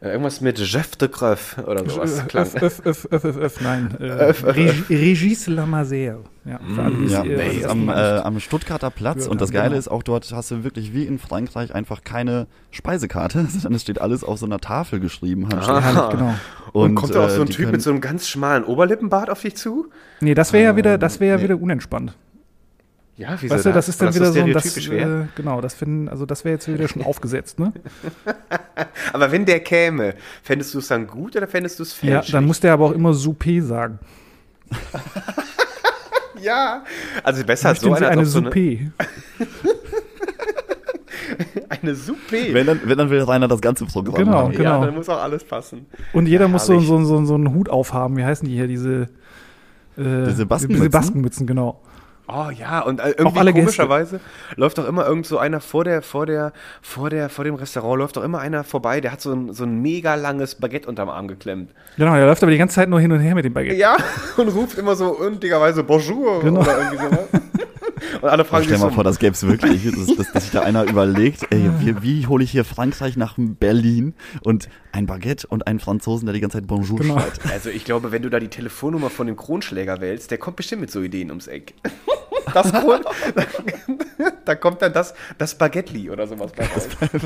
[0.04, 2.26] Äh, irgendwas mit Jeff de Creuf oder sowas.
[2.28, 2.44] Klang.
[2.48, 3.96] Öff, öff, öff, öff, öff, öff, nein.
[4.00, 6.18] Äh, Öff, öff, Reg- Regis Lamazer.
[6.44, 8.26] Ja, für alle, die es, Ja, äh, das es am, äh, wissen.
[8.26, 9.78] am Stuttgarter Platz Ja, und das Geile genau.
[9.78, 14.02] ist auch dort hast du wirklich wie in Frankreich einfach keine Speisekarte, sondern es steht
[14.02, 15.48] alles auf so einer Tafel geschrieben.
[15.50, 16.34] Herrlich, genau.
[16.74, 19.30] Und, kommt da auch äh, so ein Typ können- mit so einem ganz schmalen Oberlippenbart
[19.30, 19.90] auf dich zu?
[20.20, 21.44] Nee, das wäre ja wieder, das wäre ja nee.
[21.44, 22.16] wieder unentspannt.
[23.18, 25.76] Ja, wieso Weißt du, das ist dann War wieder so, ein- das, äh, genau, das
[25.76, 27.72] finden, also das wäre jetzt wieder schon aufgesetzt, ne?
[29.14, 32.32] Aber wenn der käme, fändest du es dann gut oder fändest du es Ja, fälschlich?
[32.32, 34.00] dann muss der aber auch immer Soupé sagen.
[36.42, 36.84] Ja,
[37.24, 38.90] also besser als so einer eine als auch so eine, Soupé?
[41.70, 42.54] eine Suppe.
[42.54, 44.38] Wenn dann, wenn dann will Rainer das ganze Programm Genau.
[44.38, 44.54] haben.
[44.54, 45.86] Ja, dann muss auch alles passen.
[46.14, 48.18] Und jeder muss so, so, so, so einen Hut aufhaben.
[48.18, 48.68] Wie heißen die hier?
[48.68, 49.10] Diese,
[49.98, 50.82] äh, Diese Baskenmützen?
[50.84, 51.82] Diese Baskenmützen, genau.
[52.34, 53.66] Oh ja, und äh, irgendwie alle Gäste.
[53.66, 54.20] komischerweise
[54.56, 58.00] läuft doch immer irgend so einer vor der, vor der, vor der, vor dem Restaurant
[58.00, 61.10] läuft doch immer einer vorbei, der hat so ein, so ein mega langes Baguette unterm
[61.10, 61.72] Arm geklemmt.
[61.98, 63.76] Genau, der läuft aber die ganze Zeit nur hin und her mit dem Baguette.
[63.76, 63.98] Ja,
[64.38, 66.62] und ruft immer so undigerweise Bonjour Genau.
[66.62, 67.28] oder irgendwie sowas.
[68.22, 70.44] Und alle fragen Stell sich mal so, vor, das gäbe es wirklich, dass, dass, dass
[70.44, 75.06] sich da einer überlegt, ey, wie, wie hole ich hier Frankreich nach Berlin und ein
[75.06, 77.20] Baguette und einen Franzosen, der die ganze Zeit Bonjour Genau.
[77.20, 77.40] schreit.
[77.52, 80.82] Also ich glaube, wenn du da die Telefonnummer von dem Kronschläger wählst, der kommt bestimmt
[80.82, 81.74] mit so Ideen ums Eck.
[82.56, 83.02] Das Kron,
[84.46, 86.88] da kommt dann das, das Baguettli oder sowas bei raus.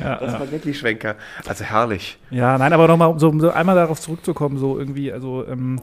[0.00, 0.38] Ja, Das ja.
[0.38, 1.16] Baguettli-Schwenker.
[1.46, 2.18] Also herrlich.
[2.30, 5.80] ja nein, aber nochmal, um so, um so einmal darauf zurückzukommen, so irgendwie, also ähm,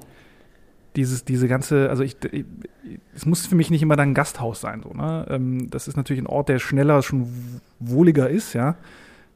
[0.95, 2.45] dieses, diese ganze, also ich, ich,
[3.15, 5.25] es muss für mich nicht immer dann ein Gasthaus sein, so, ne?
[5.29, 7.27] Ähm, das ist natürlich ein Ort, der schneller, schon
[7.79, 8.75] wohliger ist, ja.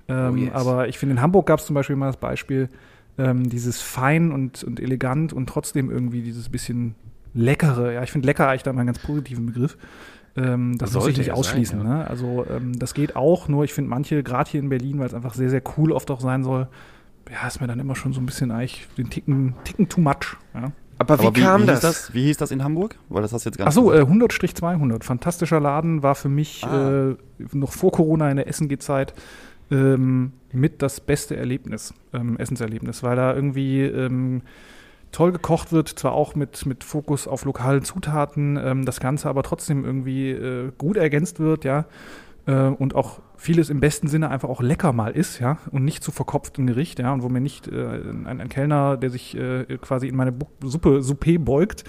[0.08, 0.54] Ähm, Oh, yes.
[0.54, 2.70] Aber ich finde, in Hamburg gab es zum Beispiel mal das Beispiel,
[3.18, 6.96] ähm, dieses fein und, und elegant und trotzdem irgendwie dieses bisschen
[7.34, 9.78] leckere, ja, ich finde lecker eigentlich da mal einen ganz positiven Begriff.
[10.36, 11.80] Ähm, das muss Sollte ich nicht er sein, ausschließen.
[11.80, 11.84] ja.
[11.84, 12.08] ne?
[12.08, 15.14] Also ähm, das geht auch, nur ich finde manche, gerade hier in Berlin, weil es
[15.14, 16.68] einfach sehr, sehr cool oft auch sein soll,
[17.32, 20.38] ja, ist mir dann immer schon so ein bisschen eigentlich den Ticken, Ticken too much.
[20.54, 20.72] Ja.
[21.00, 21.80] Aber wie Aber kam wie das?
[21.82, 22.14] Das?
[22.14, 22.96] Wie hieß das in Hamburg?
[23.10, 25.04] Weil das hast du jetzt gar nicht Achso, äh, 100-200.
[25.04, 27.10] Fantastischer Laden, war für mich Ah.
[27.12, 27.16] äh,
[27.54, 29.14] noch vor Corona in der Essen-G-Zeit
[29.70, 34.42] ähm, mit das beste Erlebnis, ähm, Essenserlebnis, weil da irgendwie ähm,
[35.12, 39.44] toll gekocht wird, zwar auch mit, mit Fokus auf lokalen Zutaten, ähm, das Ganze aber
[39.44, 41.86] trotzdem irgendwie äh, gut ergänzt wird, ja.
[42.46, 46.04] Äh, und auch vieles im besten Sinne einfach auch lecker mal ist, ja, und nicht
[46.04, 49.38] zu verkopft ein Gericht, ja, und wo mir nicht äh, ein, ein Kellner, der sich
[49.38, 51.84] äh, quasi in meine Bu Suppe, Suppe beugt,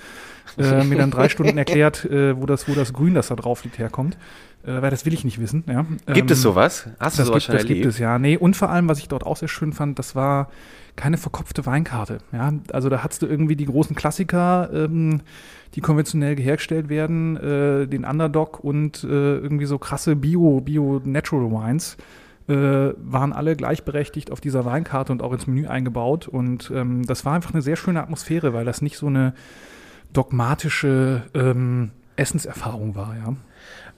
[0.58, 3.64] äh, mir dann drei Stunden erklärt, äh, wo, das, wo das Grün, das da drauf
[3.64, 4.18] liegt, herkommt.
[4.64, 5.86] Äh, weil das will ich nicht wissen, ja.
[6.12, 6.88] Gibt es Ähm, sowas?
[6.98, 7.82] Hast du das sowas gibt, schon das erlebt?
[7.82, 8.18] gibt es, ja.
[8.18, 10.48] Nee, und vor allem, was ich dort auch sehr schön fand, das war
[10.96, 12.18] keine verkopfte Weinkarte.
[12.32, 15.20] Ja, also da hattest du irgendwie die großen Klassiker, ähm,
[15.74, 19.06] die konventionell hergestellt werden, äh, den Underdog und äh,
[19.38, 21.96] irgendwie so krasse Bio, Bio Natural Wines
[22.48, 26.26] äh, waren alle gleichberechtigt auf dieser Weinkarte und auch ins Menü eingebaut.
[26.26, 29.34] Und ähm, das war einfach eine sehr schöne Atmosphäre, weil das nicht so eine
[30.12, 33.34] dogmatische ähm, Essenserfahrung war, ja.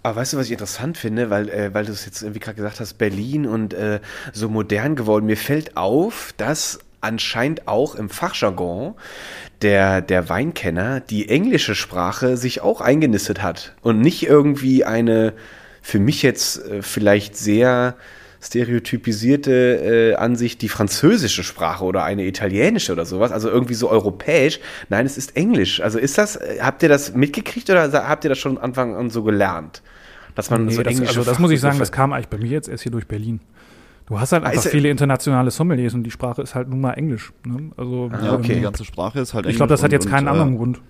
[0.03, 2.57] Aber weißt du, was ich interessant finde, weil, äh, weil du es jetzt irgendwie gerade
[2.57, 4.01] gesagt hast, Berlin und äh,
[4.33, 5.27] so modern geworden.
[5.27, 8.95] Mir fällt auf, dass anscheinend auch im Fachjargon
[9.63, 15.35] der, der Weinkenner die englische Sprache sich auch eingenistet hat und nicht irgendwie eine
[15.83, 17.97] für mich jetzt äh, vielleicht sehr
[18.41, 24.61] stereotypisierte äh, Ansicht die französische Sprache oder eine italienische oder sowas, also irgendwie so europäisch.
[24.89, 25.81] Nein, es ist Englisch.
[25.81, 29.11] Also ist das, äh, habt ihr das mitgekriegt oder habt ihr das schon Anfang an
[29.11, 29.83] so gelernt?
[30.35, 32.39] Dass man Nee, so das, englische also das muss ich sagen, das kam eigentlich bei
[32.39, 33.41] mir jetzt erst hier durch Berlin.
[34.07, 36.93] Du hast halt Ah, einfach viele internationale Sommeliers und die Sprache ist halt nun mal
[36.95, 37.33] Englisch.
[37.45, 37.71] Ne?
[37.77, 40.07] Also Ja, okay, die ähm, ganze Sprache ist halt ich glaube, das hat Englisch jetzt
[40.07, 40.81] und- keinen und, anderen äh, Grund,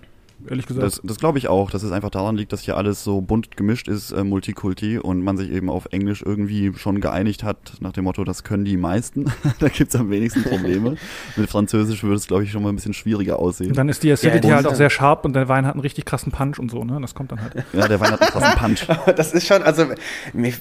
[0.48, 0.86] ehrlich gesagt.
[0.86, 3.56] Das, das glaube ich auch, dass es einfach daran liegt, dass hier alles so bunt
[3.56, 7.92] gemischt ist, äh, Multikulti, und man sich eben auf Englisch irgendwie schon geeinigt hat, nach
[7.92, 9.26] dem Motto, das können die meisten.
[9.58, 10.96] da gibt's am wenigsten Probleme.
[11.36, 13.70] Mit Französisch würde es, glaube ich, schon mal ein bisschen schwieriger aussehen.
[13.70, 15.82] und dann ist die Acidity Ja, halt auch sehr scharf und der Wein hat einen
[15.82, 16.98] richtig krassen Punch und so, ne?
[17.00, 17.54] Das kommt dann halt.
[17.72, 18.86] Ja, der Wein hat einen krassen Punch.
[19.16, 19.86] Das ist schon, also,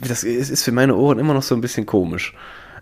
[0.07, 2.33] das ist für meine Ohren immer noch so ein bisschen komisch.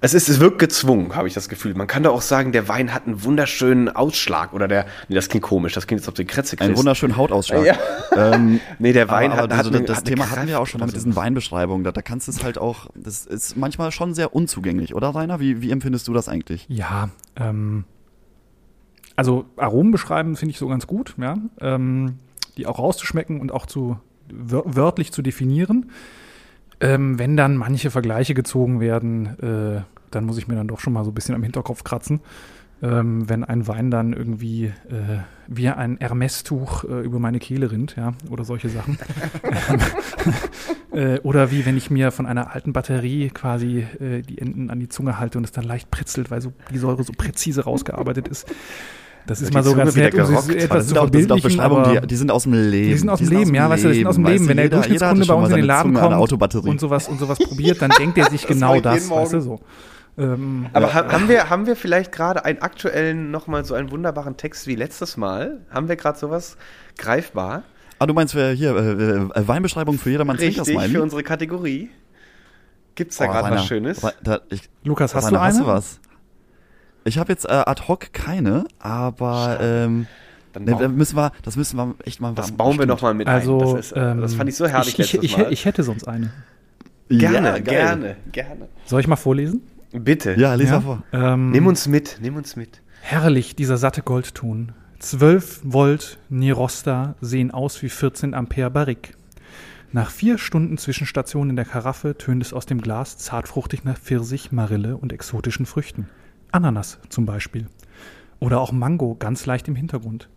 [0.01, 1.73] Es ist, es wirkt gezwungen, habe ich das Gefühl.
[1.73, 5.27] Man kann da auch sagen, der Wein hat einen wunderschönen Ausschlag oder der, nee, das
[5.29, 6.79] klingt komisch, das klingt jetzt auf die Kretze Einen kriegst.
[6.79, 7.65] wunderschönen Hautausschlag.
[7.65, 7.75] Ja.
[8.15, 10.47] Ähm, Nee, der Wein aber, hat, aber hat also, eine- das hat eine Thema hatten
[10.47, 11.15] wir Kraft auch schon mit diesen.
[11.15, 11.83] Weinbeschreibungen.
[11.83, 15.39] Da, da kannst du es halt auch, das ist manchmal schon sehr unzugänglich, oder Rainer?
[15.39, 16.65] Wie, wie empfindest du das eigentlich?
[16.67, 17.83] Ja, ähm,
[19.15, 21.37] also Aromen beschreiben finde ich so ganz gut, ja.
[21.59, 22.19] Ähm,
[22.57, 23.99] die auch rauszuschmecken und auch zu
[24.31, 25.91] wör wörtlich zu definieren.
[26.79, 30.93] Ähm, wenn dann manche Vergleiche gezogen werden, äh, dann muss ich mir dann doch schon
[30.93, 32.21] mal so ein bisschen am Hinterkopf kratzen.
[32.79, 37.95] Ähm, wenn ein Wein dann irgendwie äh, wie ein Hermes-Tuch äh, über meine Kehle rinnt,
[37.95, 38.99] ja, oder solche Sachen.
[40.91, 44.79] äh, oder wie wenn ich mir von einer alten Batterie quasi äh, die Enden an
[44.79, 48.27] die Zunge halte und es dann leicht pritzelt, weil so die Säure so präzise rausgearbeitet
[48.27, 48.47] ist.
[49.27, 50.49] Das ist Die mal so Zunge ganz wieder nett, um gerockt.
[50.49, 52.53] etwas das, zu sind auch, das sind auch Beschreibungen, aber die, die sind aus dem
[52.53, 52.87] Leben.
[52.89, 54.47] die sind aus dem Die Leben, ja, weißt du, das sind aus dem Leben.
[54.47, 56.69] Wenn der Durchschnittskunde bei schon uns mal in den seine Laden kommt Autobatterie.
[56.69, 59.59] und sowas und sowas probiert, dann denkt er sich genau das, weißt du so.
[60.17, 64.35] Ähm, Aber ha- haben, wir, haben wir vielleicht gerade einen aktuellen, nochmal so einen wunderbaren
[64.35, 65.59] Text wie letztes Mal?
[65.69, 66.57] Haben wir gerade sowas
[66.97, 67.61] greifbar?
[67.99, 71.89] Ah, du meinst äh, hier, äh, äh, Weinbeschreibung für jedermanns Richtig, für unsere Kategorie.
[72.95, 74.01] Gibt's da Oh, gerade was Schönes?
[74.23, 75.53] Da, ich, Lukas, hast Rainer, du eine?
[75.53, 75.99] hast du was?
[77.07, 80.07] Ich habe jetzt äh, ad hoc keine, aber ähm,
[80.53, 83.59] Dann ne, müssen wir, das müssen wir echt mal das bauen wir nochmal mit Also,
[83.59, 83.75] ein.
[83.75, 85.53] Das, ist, äh, ähm, das fand ich so herrlich ich, ich, letztes ich, Mal.
[85.53, 86.31] ich hätte sonst eine.
[87.09, 88.67] gerne, Ja, gerne, gerne.
[88.85, 89.61] Soll ich mal vorlesen?
[89.91, 90.33] Bitte.
[90.37, 90.75] Ja, lies Ja.
[90.75, 91.03] mal vor.
[91.13, 92.81] Ähm, Nimm uns mit, nimm uns mit.
[93.01, 94.73] Herrlich, dieser satte Goldton.
[94.99, 99.13] 12 Volt Nirosta sehen aus wie 14 Ampere Barrique.
[99.93, 104.51] Nach vier Stunden Zwischenstation in der Karaffe tönt es aus dem Glas zartfruchtig nach Pfirsich,
[104.51, 106.09] Marille und exotischen Früchten.
[106.57, 107.67] Ananas zum Beispiel.
[108.39, 110.27] Oder auch Mango ganz leicht im Hintergrund.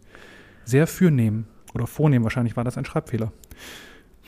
[0.67, 3.33] Sehr fürnehm oder vornehm, wahrscheinlich war das ein Schreibfehler.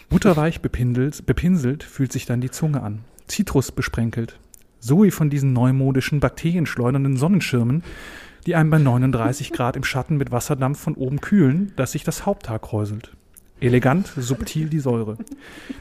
[0.09, 3.05] Butterweich bepinselt, bepinselt fühlt sich dann die Zunge an.
[3.26, 4.38] Zitrus besprenkelt.
[4.80, 7.82] So wie von diesen neumodischen bakterienschleudernden Sonnenschirmen,
[8.47, 12.24] die einem bei 39 Grad im Schatten mit Wasserdampf von oben kühlen, dass sich das
[12.24, 13.12] Haupthaar kräuselt.
[13.63, 15.17] Elegant, subtil die Säure.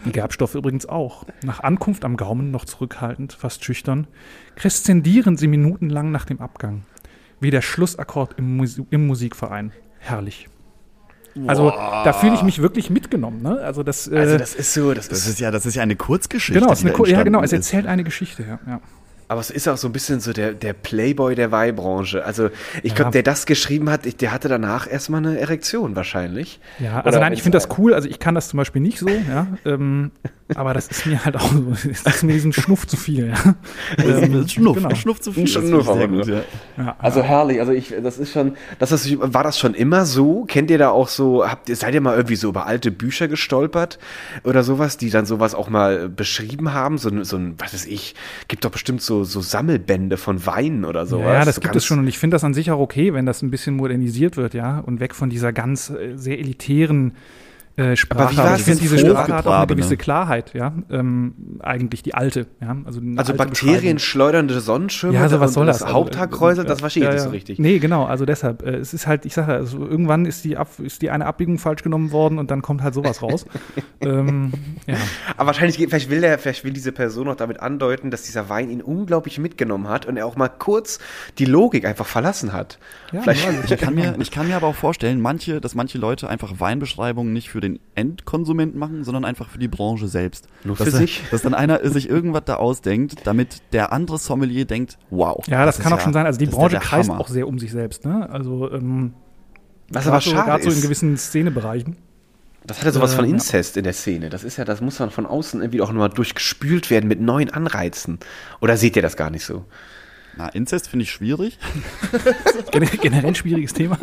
[0.05, 1.25] Die Gerbstoffe übrigens auch.
[1.43, 4.07] Nach Ankunft am Gaumen noch zurückhaltend, fast schüchtern,
[4.55, 6.83] kreszendieren sie minutenlang nach dem Abgang.
[7.39, 9.71] Wie der Schlussakkord im, Musi im Musikverein.
[9.99, 10.47] Herrlich.
[11.47, 13.41] Also da fühle ich mich wirklich mitgenommen.
[13.41, 13.59] Ne?
[13.61, 15.81] Also das, äh, Also das ist so, das Das ist, ist ja, das ist ja
[15.81, 16.59] eine Kurzgeschichte.
[16.59, 18.43] genau, eine, ja genau, es erzählt eine Geschichte.
[18.43, 18.81] Ja, ja.
[19.31, 22.25] Aber es ist auch so ein bisschen so der, der Playboy der Weihbranche.
[22.25, 22.49] Also
[22.83, 22.95] ich Ja.
[22.95, 26.59] glaube, der das geschrieben hat, der hatte danach erstmal eine Erektion wahrscheinlich.
[26.79, 27.93] Ja, Oder also nein, ich finde das cool.
[27.93, 29.47] Also ich kann das zum Beispiel nicht so, ja.
[29.65, 30.11] Ähm,
[30.53, 31.61] aber das ist mir halt auch so,
[32.03, 33.55] das ist mir diesen Schnuff zu viel, ja.
[33.97, 34.89] Ein Schnuff, Genau.
[34.89, 35.47] ein Schnuff zu viel.
[35.47, 36.41] Schnuff sehr gut, ja.
[36.77, 36.95] ja.
[36.99, 40.43] Also herrlich, also ich, das ist schon, das ist, war das schon immer so?
[40.45, 43.29] Kennt ihr da auch so, habt ihr, seid ihr mal irgendwie so über alte Bücher
[43.29, 43.97] gestolpert
[44.43, 46.97] oder sowas, die dann sowas auch mal beschrieben haben?
[46.97, 48.15] So, ein- so ein, was weiß ich,
[48.49, 51.25] gibt doch bestimmt so, so Sammelbände von Weinen oder sowas.
[51.25, 53.41] Ja, das gibt es schon und ich finde das an sich auch okay, wenn das
[53.41, 57.13] ein bisschen modernisiert wird, ja, und weg von dieser ganz äh, sehr elitären
[57.77, 58.33] äh, Sprache.
[58.33, 58.97] wie war Aber es denn diese?
[58.99, 59.75] Sprache hat auch eine Hochgetrabene.
[59.81, 65.39] gewisse Klarheit, ja, ähm, eigentlich die alte, ja, also, Also Bakterien schleudernde Sonnenschirme Ja, so
[65.39, 65.77] was soll das?
[65.79, 67.59] das Also, Haupthaarkräusel, äh, das verstehe ich ja, nicht so richtig.
[67.59, 68.61] Nee, genau, also deshalb.
[68.63, 71.57] Äh, es ist halt, ich sage, also irgendwann ist die, Ab ist die eine Abbiegung
[71.59, 73.45] falsch genommen worden und dann kommt halt sowas raus.
[74.01, 74.51] ähm,
[74.87, 74.95] ja.
[75.37, 78.49] Aber wahrscheinlich, geht- vielleicht will der, vielleicht will diese Person auch damit andeuten, dass dieser
[78.49, 80.99] Wein ihn unglaublich mitgenommen hat und er auch mal kurz
[81.37, 82.79] die Logik einfach verlassen hat.
[83.13, 86.27] Ja, vielleicht, Ich kann, mir, ich kann mir aber auch vorstellen, manche, dass manche Leute
[86.29, 90.47] einfach Weinbeschreibungen nicht für den Endkonsumenten machen, sondern einfach für die Branche selbst.
[90.63, 91.23] Nur dass für sich?
[91.31, 95.43] Dass dann einer sich irgendwas da ausdenkt, damit der andere Sommelier denkt, wow.
[95.47, 96.25] Ja, das, ist kann auch schon sein.
[96.25, 97.21] Also die das Branche ja der kreist Hammer.
[97.21, 98.05] auch sehr um sich selbst.
[98.05, 98.29] Ne?
[98.29, 99.13] Also ähm,
[99.89, 101.97] was gerade aber so, schade gerade so in gewissen Szenebereichen.
[102.65, 103.31] Das hat ja sowas Äh, von ja.
[103.31, 104.29] Inzest in der Szene.
[104.29, 107.49] Das ist ja, das muss dann von außen irgendwie auch nochmal durchgespült werden mit neuen
[107.49, 108.19] Anreizen.
[108.61, 109.65] Oder seht ihr das gar nicht so?
[110.41, 111.59] Na, Inzest finde ich schwierig.
[112.71, 113.99] Gen generell ein schwieriges Thema.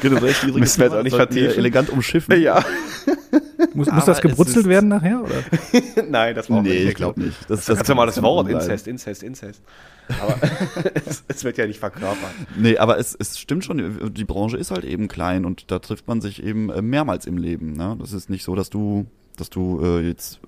[0.00, 0.58] Generell schwierig.
[0.58, 1.56] Müssen wir jetzt auch nicht vertiefen.
[1.56, 2.42] Elegant umschiffen.
[2.42, 2.64] Ja.
[3.72, 5.22] Muss, muss das gebrutzelt werden nachher?
[5.22, 5.40] Oder?
[6.10, 7.36] Nein, das war Nee, ich glaube nicht.
[7.48, 8.48] Das ist ein ganz normales kann Wort.
[8.48, 9.62] Inzest, Inzest, Inzest.
[10.20, 10.36] Aber
[11.06, 12.34] es, es wird ja nicht verkörpert.
[12.56, 16.08] Nee, aber es, es stimmt schon, die Branche ist halt eben klein und da trifft
[16.08, 17.74] man sich eben äh, mehrmals im Leben.
[17.74, 17.96] Ne?
[18.00, 19.06] Das ist nicht so, dass du
[19.36, 20.40] dass du äh, jetzt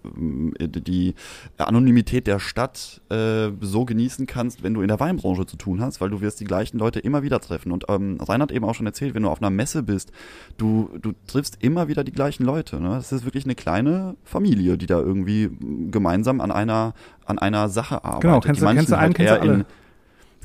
[0.59, 1.14] äh, die
[1.59, 6.01] Anonymität der Stadt äh, so genießen kannst, wenn du in der Weinbranche zu tun hast,
[6.01, 7.72] weil du wirst die gleichen Leute immer wieder treffen.
[7.72, 10.12] Und ähm, Reinhard eben auch schon erzählt, wenn du auf einer Messe bist,
[10.57, 12.80] du, du triffst immer wieder die gleichen Leute.
[12.80, 12.91] Ne?
[12.91, 15.51] Das ist wirklich eine kleine Familie, die da irgendwie
[15.91, 16.95] gemeinsam an einer
[17.26, 18.22] an einer Sache arbeitet.
[18.22, 19.55] Genau, kennst, die du, kennst du einen, halt kennst du alle.
[19.55, 19.64] in,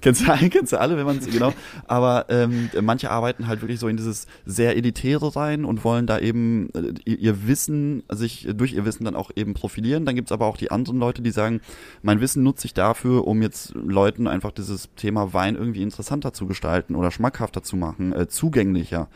[0.01, 1.53] Kennst du kennst du alle, wenn man es, genau.
[1.87, 6.19] Aber ähm, manche arbeiten halt wirklich so in dieses sehr Elitäre rein und wollen da
[6.19, 10.05] eben äh, ihr Wissen, sich durch ihr Wissen dann auch eben profilieren.
[10.05, 11.61] Dann gibt's aber auch die anderen Leute, die sagen,
[12.01, 16.47] mein Wissen nutze ich dafür, um jetzt Leuten einfach dieses Thema Wein irgendwie interessanter zu
[16.47, 19.09] gestalten oder schmackhafter zu machen, äh, zugänglicher.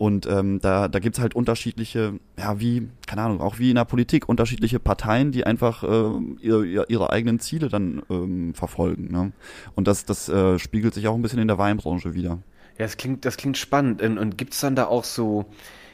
[0.00, 3.84] Und ähm, da, da gibt's halt unterschiedliche, ja, wie, keine Ahnung, auch wie in der
[3.84, 9.12] Politik, unterschiedliche Parteien, die einfach äh, ihre, ihre eigenen Ziele dann ähm, verfolgen.
[9.12, 9.32] Ne?
[9.74, 12.38] Und das, das äh, spiegelt sich auch ein bisschen in der Weinbranche wieder.
[12.78, 14.00] Ja, das klingt, das klingt spannend.
[14.00, 15.44] Und, und gibt's dann da auch so,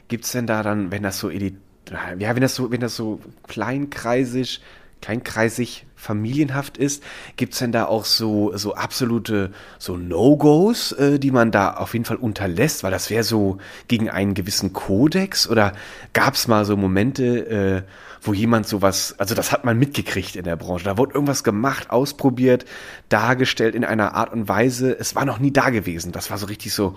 [0.07, 4.61] gibt's denn da dann, wenn das so ja, wenn das so, wenn das so kleinkreisig
[5.01, 7.03] kleinkreisig, familienhaft ist.
[7.37, 12.05] Gibt's denn da auch so, so absolute so No-Gos, äh, die man da auf jeden
[12.05, 12.85] Fall unterlässt?
[12.85, 15.49] Weil das wäre so gegen einen gewissen Kodex?
[15.49, 15.73] Oder
[16.13, 17.83] gab's mal so Momente, äh,
[18.23, 20.85] wo jemand sowas, also das hat man mitgekriegt in der Branche.
[20.85, 22.65] Da wurde irgendwas gemacht, ausprobiert,
[23.09, 24.97] dargestellt in einer Art und Weise.
[24.99, 26.13] Es war noch nie da gewesen.
[26.13, 26.95] Das war so richtig so.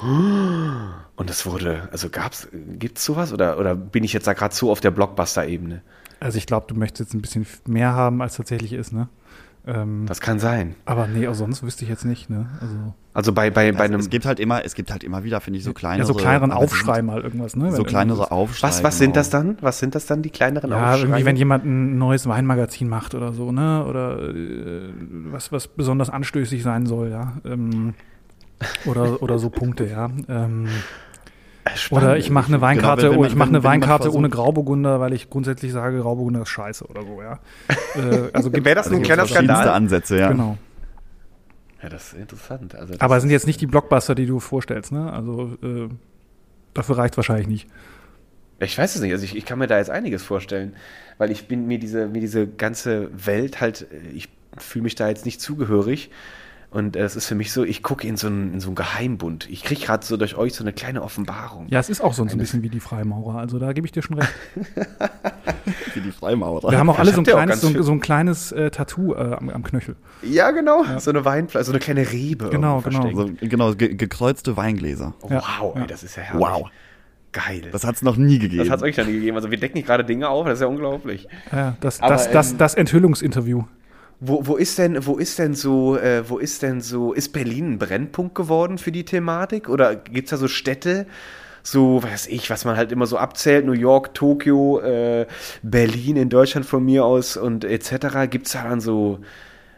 [1.16, 3.34] Und das wurde, also gab's, gibt's sowas?
[3.34, 5.82] Oder, oder bin ich jetzt da gerade so auf der Blockbuster-Ebene?
[6.20, 9.08] Also ich glaube, du möchtest jetzt ein bisschen mehr haben, als tatsächlich ist, ne?
[9.68, 10.76] Ähm, Das kann sein.
[10.86, 12.48] aber nee, auch sonst wüsste ich jetzt nicht, ne?
[12.62, 12.76] Also
[13.14, 14.00] Also bei, bei, bei Also, einem.
[14.00, 16.00] es gibt halt immer, es gibt halt immer wieder, finde ich, so kleinere.
[16.00, 17.72] ja, so kleineren die Aufschrei mal irgendwas, ne?
[17.74, 18.68] So kleinere Aufschrei.
[18.70, 19.16] was, was sind genau.
[19.16, 19.58] das dann?
[19.62, 21.26] Was sind das dann, die kleineren Ja, irgendwie, Aufschreie?
[21.26, 23.86] wenn jemand ein neues Weinmagazin macht oder so, ne?
[23.86, 24.90] Oder äh,
[25.32, 27.34] was, was besonders anstößig sein soll, ja.
[27.46, 27.94] Ähm,
[28.86, 30.10] oder, oder so Punkte, ja.
[30.28, 30.68] Ähm,
[31.76, 32.06] Spannend.
[32.06, 35.00] oder ich mache eine Weinkarte, Genau, wenn- wenn oh, ich mache eine Weinkarte ohne Grauburgunder,
[35.00, 37.40] weil ich grundsätzlich sage, Grauburgunder ist scheiße oder so, ja.
[37.96, 39.70] Äh, also Wäre das also ein kleiner Skandal?
[39.70, 40.30] Ansätze, ja.
[40.32, 40.58] Genau.
[41.82, 42.76] Ja, das ist interessant.
[42.76, 45.12] Also das Aber es sind jetzt nicht die Blockbuster, die du vorstellst, ne?
[45.14, 45.88] Also äh,
[46.74, 47.68] dafür reicht wahrscheinlich nicht.
[48.60, 49.14] Ich weiß es nicht.
[49.14, 50.76] Also ich, ich kann mir da jetzt einiges vorstellen,
[51.18, 55.08] weil ich bin mir diese, mir diese ganze Welt halt, äh, ich fühle mich da
[55.08, 56.12] jetzt nicht zugehörig.
[56.72, 58.76] Und äh, es ist für mich so, ich gucke in so einen, in so einen
[58.76, 59.50] Geheimbund.
[59.50, 61.66] Ich kriege gerade so durch euch so eine kleine Offenbarung.
[61.70, 64.04] Ja, es ist auch so ein bisschen wie die Freimaurer, also da gebe ich dir
[64.04, 64.32] schon recht.
[65.94, 66.72] Wie die Freimaurer.
[66.72, 69.50] Wir haben auch alle so ein kleines, so, so ein kleines äh, Tattoo äh, am,
[69.50, 69.96] am Knöchel.
[70.24, 70.84] Ja, genau.
[71.00, 72.50] So eine Weinflasche, so eine kleine Rebe.
[72.50, 73.12] Genau, genau.
[73.14, 75.14] So, genau, ge gekreuzte Weingläser.
[75.22, 75.82] Oh, Ja, wow, ja.
[75.82, 76.48] ey, das ist ja herrlich.
[76.48, 76.70] Wow.
[77.32, 77.70] Geil.
[77.72, 78.64] Das hat es noch nie gegeben.
[78.64, 79.36] Das hat es euch noch nie gegeben.
[79.38, 81.28] Also wir decken gerade Dinge auf, das ist ja unglaublich.
[81.52, 83.64] Ja, das, Aber, das, das, ähm, das Enthüllungsinterview.
[84.22, 87.74] Wo, wo ist denn, wo ist denn so, äh, wo ist denn so, ist Berlin
[87.74, 89.70] ein Brennpunkt geworden für die Thematik?
[89.70, 91.06] Oder gibt's da so Städte,
[91.64, 95.26] so, weiß ich, was man halt immer so abzählt, New York, Tokio, äh,
[95.64, 98.30] Berlin in Deutschland von mir aus und etc.
[98.30, 99.20] Gibt's da dann so,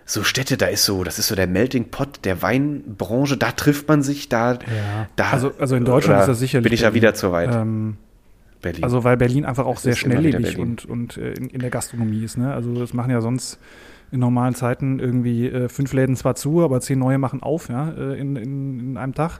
[0.05, 3.87] so Städte, da ist so, das ist so der Melting Pot der Weinbranche, da trifft
[3.87, 5.07] man sich, da, Ja.
[5.15, 6.63] da also, also in Deutschland ist das sicherlich.
[6.63, 7.53] Bin ich ja wieder zu weit.
[7.53, 7.97] Ähm,
[8.61, 8.83] Berlin.
[8.83, 12.23] also weil Berlin einfach auch Es sehr schnelllebig und, und äh, in, in der Gastronomie
[12.23, 12.37] ist.
[12.37, 12.53] Ne?
[12.53, 13.59] Also das machen ja sonst
[14.11, 17.91] in normalen Zeiten irgendwie äh, fünf Läden zwar zu, aber zehn neue machen auf, ja,
[17.91, 19.39] äh, in, in, in einem Tag.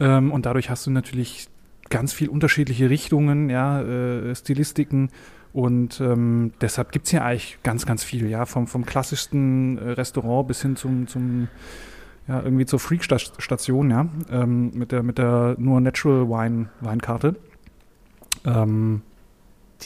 [0.00, 1.48] Ähm, und dadurch hast du natürlich
[1.90, 5.10] ganz viel unterschiedliche Richtungen, ja, äh, Stilistiken.
[5.52, 10.48] Und ähm, deshalb gibt's hier eigentlich ganz, ganz viel, ja, vom, vom klassischsten äh, Restaurant
[10.48, 11.48] bis hin zum, zum
[12.26, 17.36] ja, irgendwie zur Freak-Station, ja, ähm, mit der, mit der nur Natural Wine Weinkarte.
[18.44, 19.02] Ähm,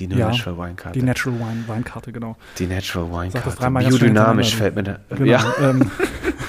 [0.06, 0.98] die ja, Natural Weinkarte.
[0.98, 2.36] die Natural Wine Weinkarte, genau.
[2.58, 4.98] Die Natural das dreimal ganz schnell Biodynamisch fällt mir da.
[5.08, 5.24] genau.
[5.24, 5.90] Ja, Ähm,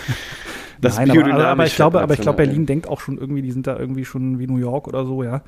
[0.82, 2.38] das Nein, aber, aber, aber biodynamisch ich glaube, aber ich glaube.
[2.38, 5.24] Berlin denkt auch schon irgendwie, die sind da irgendwie schon wie New York oder so,
[5.24, 5.41] ja.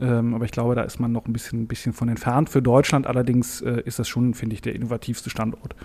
[0.00, 2.50] Ähm, aber ich glaube, da ist man noch ein bisschen, ein bisschen von entfernt.
[2.50, 5.76] Für Deutschland allerdings äh, ist das schon, finde ich, der innovativste Standort.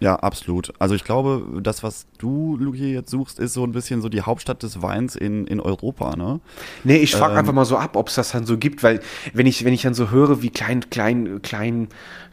[0.00, 0.72] Ja, absolut.
[0.78, 4.22] Also ich glaube, das, was du, Luki, jetzt suchst, ist so ein bisschen so die
[4.22, 6.40] Hauptstadt des Weins in, in Europa, ne?
[6.84, 9.00] Nee, ich frage Ähm, einfach mal so ab, ob es das dann so gibt, weil
[9.32, 11.88] wenn ich, wenn ich dann so höre, wie klein, klein, klein,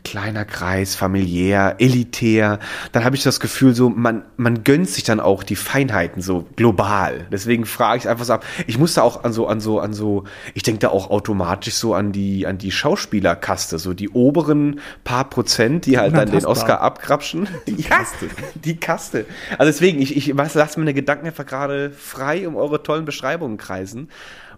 [0.06, 2.60] kleiner Kreis, familiär, elitär,
[2.94, 6.46] dann habe ich das Gefühl, so man, man gönnt sich dann auch die Feinheiten so
[6.56, 7.28] global.
[7.32, 8.46] Deswegen frage ich einfach so ab.
[8.68, 11.74] Ich muss da auch an so, an so, an so, ich denke da auch automatisch
[11.74, 16.46] so an die, an die Schauspielerkaste, so die oberen paar Prozent, die halt dann den.
[16.46, 17.50] Oscar abgrapschen.
[17.66, 18.28] Die Kaste.
[18.54, 19.26] Die Kaste.
[19.58, 23.58] Also deswegen, ich, ich was, lasst meine Gedanken einfach gerade frei um eure tollen Beschreibungen
[23.58, 24.10] kreisen.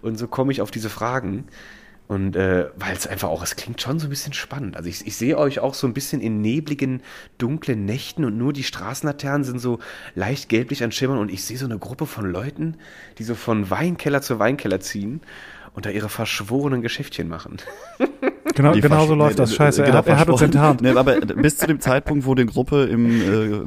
[0.02, 1.46] Und so komme ich auf diese Fragen.
[2.08, 4.78] Und äh, weil es einfach auch, es klingt schon so ein bisschen spannend.
[4.78, 7.02] Also ich, ich sehe euch auch so ein bisschen in nebligen,
[7.38, 9.80] dunklen Nächten und nur die Straßenlaternen sind so
[10.16, 12.78] leicht gelblich an Schimmern und ich sehe so eine Gruppe von Leuten,
[13.18, 15.20] die so von Weinkeller zu Weinkeller ziehen
[15.74, 17.58] und da ihre verschworenen Geschäftchen machen.
[18.56, 19.54] Genau, genau so läuft das.
[19.56, 20.82] Scheiße, er genau, hat- er hat uns enttarnt.
[20.82, 23.10] Nee, aber bis zu dem Zeitpunkt, wo die Gruppe im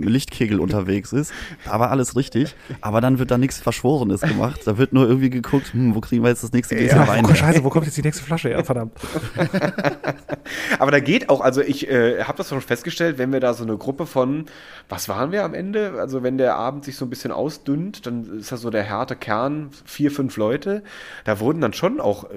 [0.01, 1.33] äh, Lichtkegel unterwegs ist,
[1.65, 2.55] da war alles richtig.
[2.81, 4.61] Aber dann wird da nichts Verschworenes gemacht.
[4.65, 7.25] Da wird nur irgendwie geguckt, hm, wo kriegen wir jetzt das nächste Gläschen Ja, Wein?
[7.25, 8.65] oh, scheiße, wo kommt jetzt die nächste Flasche her?
[8.65, 8.93] Verdammt.
[10.79, 13.65] Aber da geht auch, also ich äh, habe das schon festgestellt, wenn wir da so
[13.65, 14.47] eine Gruppe von,
[14.89, 15.95] was waren wir am Ende?
[15.99, 19.17] Also wenn der Abend sich so ein bisschen ausdünnt, dann ist da so der harte
[19.17, 20.83] Kern, vier, fünf Leute.
[21.25, 22.29] Da wurden dann schon auch äh,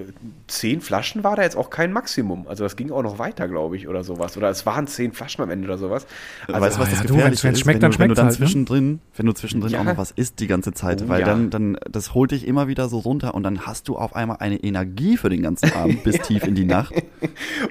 [0.48, 2.43] zehn Flaschen, war da jetzt auch kein Maximum.
[2.48, 4.38] Also das ging auch noch weiter, glaube ich, oder sowas.
[4.38, 6.06] Oder es waren zehn Flaschen am Ende oder sowas.
[6.48, 7.64] Also, weißt du, was das ja, du, Gefährliche wenn's- wenn's ist?
[7.64, 8.46] schmeckt, wenn, dann du, wenn du dann halt, ne?
[8.46, 9.80] zwischendrin, wenn du zwischendrin Ja.
[9.80, 11.26] auch noch was isst die ganze Zeit, Oh, weil ja.
[11.28, 14.38] dann, dann, das holt dich immer wieder so runter und dann hast du auf einmal
[14.40, 16.94] eine Energie für den ganzen Abend bis tief in die Nacht.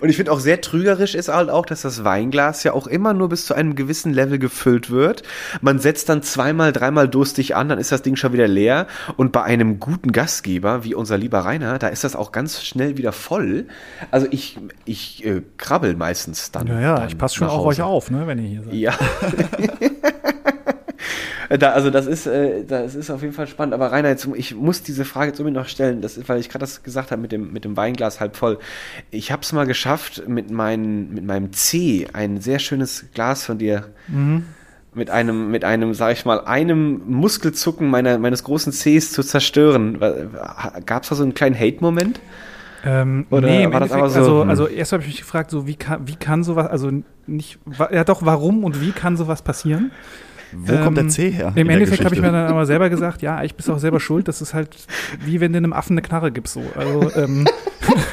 [0.00, 3.12] Und ich finde auch sehr trügerisch ist halt auch, dass das Weinglas ja auch immer
[3.14, 5.22] nur bis zu einem gewissen Level gefüllt wird.
[5.60, 8.86] Man setzt dann zweimal, dreimal durstig an, dann ist das Ding schon wieder leer.
[9.16, 12.96] Und bei einem guten Gastgeber, wie unser lieber Rainer, da ist das auch ganz schnell
[12.96, 13.66] wieder voll.
[14.10, 14.51] Also ich,
[14.84, 16.66] ich äh, krabbel meistens dann.
[16.66, 18.74] Ja, ja, dann ich passe schon auf euch auf, ne, wenn ihr hier seid.
[18.74, 18.98] Ja.
[21.58, 23.74] Da, also das ist, äh, das ist auf jeden Fall spannend.
[23.74, 26.62] Aber Rainer, jetzt, ich muss diese Frage jetzt unbedingt noch stellen, das weil ich gerade
[26.62, 28.58] das gesagt habe mit dem, mit dem Weinglas halb voll.
[29.10, 33.58] Ich habe es mal geschafft, mit, mein, mit meinem C ein sehr schönes Glas von
[33.58, 33.88] dir
[34.94, 39.98] mit einem, mit einem, sag ich mal, einem Muskelzucken meiner, meines großen Cs zu zerstören.
[40.86, 42.20] Gab es da so einen kleinen Hate-Moment?
[42.84, 44.50] Ähm, Oder nee, im war das Endeffekt, aber so, also, hm.
[44.50, 46.90] also erst habe ich mich gefragt, so wie kann, wie kann sowas, also
[47.26, 47.58] nicht,
[47.90, 49.92] ja doch, warum und wie kann sowas passieren?
[50.52, 51.52] Wo kommt der Ähm, C her?
[51.54, 54.28] Im Endeffekt habe ich mir dann aber selber gesagt, ja, ich bist auch selber schuld.
[54.28, 54.76] Das ist halt
[55.24, 56.54] wie wenn du einem Affen eine Knarre gibst.
[56.54, 56.62] So.
[56.76, 57.46] Also, ähm,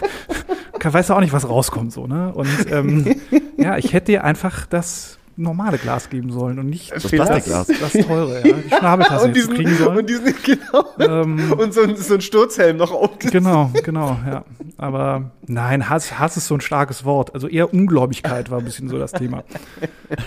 [0.84, 1.92] weißt du auch nicht, was rauskommt.
[1.92, 2.34] so ne?
[2.34, 3.16] Und ähm,
[3.58, 7.68] ja, ich hätte dir einfach das normale Glas geben sollen und nicht Das Plastikglas.
[7.68, 9.98] das teure, ja, die Schnabeltasse und diesen, kriegen sollen.
[10.00, 10.86] und diesen, genau.
[11.00, 13.18] Ähm, Und so ein, so ein Sturzhelm noch auf.
[13.20, 14.44] Genau, genau, ja.
[14.78, 17.34] Aber nein, Hass, Hass ist so ein starkes Wort.
[17.34, 19.44] Also eher Ungläubigkeit war ein bisschen so das Thema.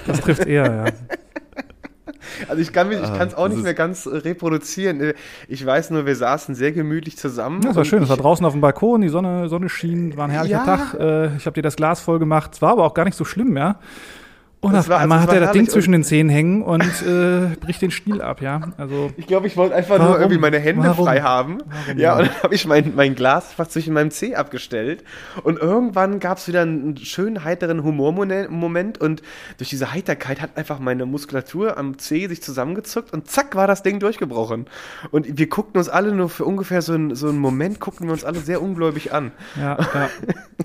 [0.07, 0.85] Das trifft eher, ja.
[2.49, 5.13] Also ich kann mich, ich Ah, kann es auch das nicht mehr ganz reproduzieren.
[5.49, 7.61] Ich weiß nur, wir saßen sehr gemütlich zusammen.
[7.61, 8.03] Das war schön.
[8.03, 10.77] Es war draußen auf dem Balkon, die Sonne, Sonne schien, war ein herrlicher Ja.
[10.77, 10.95] Tag.
[10.99, 12.53] Äh, ich habe dir das Glas voll gemacht.
[12.55, 13.77] Es war aber auch gar nicht so schlimm, ja.
[14.63, 16.63] Und Es auf war- also einmal es hat er das Ding zwischen den Zähnen hängen
[16.63, 18.61] und äh, bricht den Stiel ab, ja.
[18.79, 20.21] Also Ich glaube, ich wollte einfach nur Warum?
[20.21, 21.05] irgendwie meine Hände Warum?
[21.05, 21.59] frei haben.
[21.67, 21.99] Warum?
[21.99, 25.03] Ja, und dann habe ich mein, mein Glas fast zwischen meinem Zeh abgestellt.
[25.43, 28.99] Und irgendwann gab es wieder einen schönen, heiteren Humormoment.
[29.01, 29.23] Und
[29.59, 33.83] durch diese Heiterkeit hat einfach meine Muskulatur am Zeh sich zusammengezuckt und zack war das
[33.83, 34.67] Ding durchgebrochen.
[35.11, 38.13] Und wir guckten uns alle nur für ungefähr so einen, so einen Moment, guckten wir
[38.13, 39.33] uns alle sehr ungläubig an.
[39.57, 40.09] Ja, ja.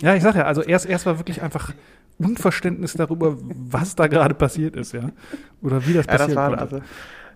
[0.01, 1.73] ja, ich sag ja, also erst, erst war wirklich einfach
[2.19, 5.09] Unverständnis darüber, was da gerade passiert ist, ja.
[5.61, 6.63] Oder wie das Ja, das passiert war konnte.
[6.63, 6.81] also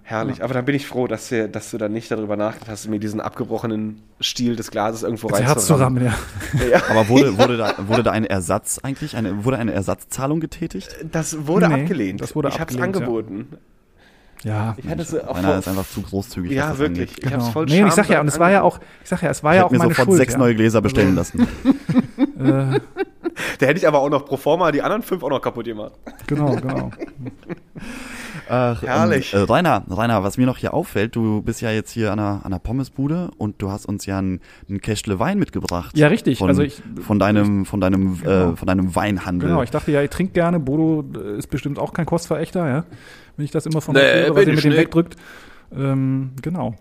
[0.04, 0.44] herrlich.
[0.44, 3.00] Aber dann bin ich froh, dass, wir, dass du dann nicht darüber nachgedacht hast, mir
[3.00, 6.14] diesen abgebrochenen Stiel des Glases irgendwo Das Herz zu rammen, ja.
[6.70, 6.82] Ja.
[6.90, 10.90] Aber wurde, wurde, da, wurde da ein Ersatz eigentlich, eine, wurde eine Ersatzzahlung getätigt?
[11.12, 12.20] Das wurde Nee, abgelehnt.
[12.22, 13.02] das wurde ich habe es abgelehnt, ja.
[13.06, 13.48] angeboten.
[14.44, 14.76] Ja.
[14.78, 16.52] Ich hatte es auch Einer vor- ist einfach zu großzügig.
[16.52, 17.10] Ja, was das wirklich.
[17.12, 17.26] angeht.
[17.26, 17.52] Ich hab's Genau.
[17.54, 19.54] voll Nee, ich sag ja, und es war ja auch, ich sag ja, es war
[19.54, 20.18] ja Ich auch hätte mir meine sofort Schuld.
[20.18, 20.40] sechs ja.
[20.40, 21.48] neue Gläser bestellen lassen.
[22.46, 22.80] Äh,
[23.60, 25.94] Da hätte ich aber auch noch pro forma die anderen fünf auch noch kaputt gemacht.
[26.28, 26.92] genau, genau.
[28.50, 29.34] Ach, Herrlich.
[29.34, 32.20] Ähm, äh, Rainer, Rainer, was mir noch hier auffällt, du bist ja jetzt hier an
[32.20, 35.98] einer, an einer Pommesbude und du hast uns ja ein, ein Kästle Wein mitgebracht.
[35.98, 36.40] Ja, richtig.
[36.40, 38.52] Von, Also ich- von deinem, von deinem, Genau.
[38.52, 39.50] äh, von deinem Weinhandel.
[39.50, 40.60] Genau, ich dachte ja, ich trinke gerne.
[40.60, 42.86] Bodo äh, ist bestimmt auch kein Kostverächter, ja.
[43.38, 45.16] Wenn ich das immer von Nee, höre, was bin ihr mit dem wegdrückt.
[45.74, 46.76] Ähm, genau.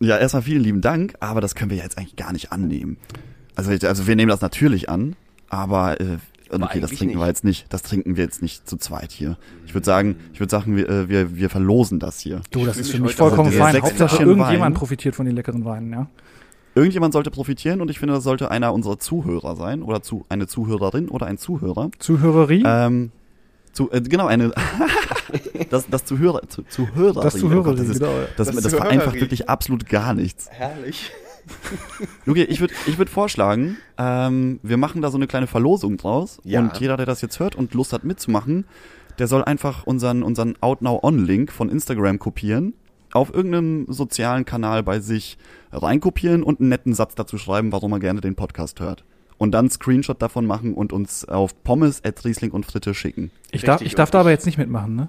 [0.00, 2.96] Ja, erstmal vielen lieben Dank, aber das können wir jetzt eigentlich gar nicht annehmen.
[3.58, 5.16] Also, also wir nehmen das natürlich an,
[5.48, 7.26] aber äh, okay, das trinken wir nicht.
[7.26, 7.72] jetzt nicht.
[7.72, 9.36] Das trinken wir jetzt nicht zu zweit hier.
[9.66, 12.40] Ich würde sagen, ich würde sagen, wir, äh, wir, wir verlosen das hier.
[12.52, 13.72] Du, das ist für mich vollkommen also fein.
[13.72, 14.74] sechs Hauptsache irgendjemand Wein.
[14.74, 16.06] profitiert von den leckeren Weinen, ja.
[16.76, 20.46] Irgendjemand sollte profitieren und ich finde, das sollte einer unserer Zuhörer sein oder zu, eine
[20.46, 21.90] Zuhörerin oder ein Zuhörer.
[21.98, 22.62] Zuhörerie.
[22.64, 23.10] Ähm,
[23.72, 24.52] zu, äh, genau, eine
[25.70, 27.22] das, das Zuhörer, zu, Zuhörerin.
[27.24, 28.12] das oh Zuhörerin, Gott, das, ist, genau.
[28.36, 30.48] das, Das das, vereinfacht wirklich absolut gar nichts.
[30.48, 31.10] Herrlich.
[32.26, 36.40] Okay, ich würde ich würd vorschlagen, ähm, wir machen da so eine kleine Verlosung draus
[36.44, 36.60] Ja.
[36.60, 38.64] und jeder, der das jetzt hört und Lust hat mitzumachen,
[39.18, 42.74] der soll einfach unseren, unseren Outnow-On-Link von Instagram kopieren,
[43.12, 45.38] auf irgendeinem sozialen Kanal bei sich
[45.72, 49.04] reinkopieren und einen netten Satz dazu schreiben, warum er gerne den Podcast hört.
[49.38, 53.30] Und dann einen Screenshot davon machen und uns auf Pommes, Riesling und Fritte schicken.
[53.52, 55.08] Ich darf, Richtig, ich darf da aber jetzt nicht mitmachen, ne?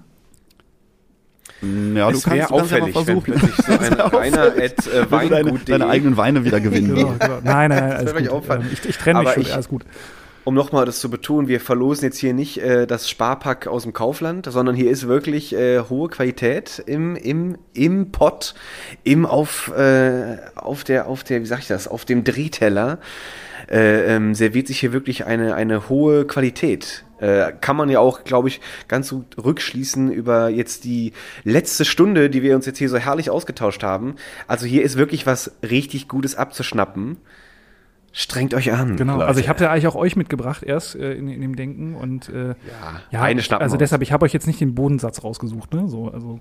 [1.60, 3.34] Mm, Ja, es wäre auffällig, wenn versuchen.
[3.34, 7.38] plötzlich so ein Rainer at äh, du deine, eigenen Weine wieder gewinnen Genau, genau.
[7.42, 8.42] Nein, nein, alles mich gut.
[8.48, 9.84] Ähm, Ich, ich trenne mich Aber schon, ich- alles gut.
[10.44, 13.92] um nochmal das zu betonen, wir verlosen jetzt hier nicht äh, das Sparpack aus dem
[13.92, 18.54] Kaufland, sondern hier ist wirklich äh, hohe Qualität im, im, im Pott,
[19.04, 22.98] im auf, äh, auf der, auf der, wie sag ich das, auf dem Drehteller.
[23.70, 27.04] Äh, ähm, serviert sich hier wirklich eine, eine hohe Qualität.
[27.20, 31.12] Äh, kann man ja auch, glaube ich, ganz gut rückschließen über jetzt die
[31.44, 34.16] letzte Stunde, die wir uns jetzt hier so herrlich ausgetauscht haben.
[34.48, 37.18] Also hier ist wirklich was richtig Gutes abzuschnappen.
[38.12, 38.96] Strengt euch an.
[38.96, 39.26] Genau, Leute.
[39.26, 42.28] also ich habe ja eigentlich auch euch mitgebracht erst äh, in, in dem Denken und
[42.28, 42.54] äh, ja,
[43.12, 45.88] ja, eine schnappen also deshalb, ich habe euch jetzt nicht den Bodensatz rausgesucht, ne?
[45.88, 46.40] So, also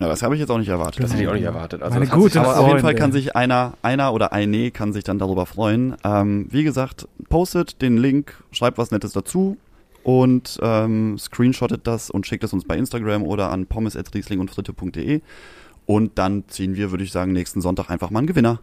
[0.00, 1.02] Ja, das habe ich jetzt auch nicht erwartet.
[1.02, 1.82] Das hätte ich auch nicht erwartet.
[1.82, 4.70] Also Meine hat sich gute aber auf jeden Fall kann sich einer, einer oder eine
[4.70, 5.96] kann sich dann darüber freuen.
[6.04, 9.56] Ähm, wie gesagt, postet den Link, schreibt was Nettes dazu
[10.04, 15.20] und ähm, screenshottet das und schickt es uns bei Instagram oder an pommes.rieslingundfritte.de
[15.86, 18.60] und dann ziehen wir, würde ich sagen, nächsten Sonntag einfach mal einen Gewinner.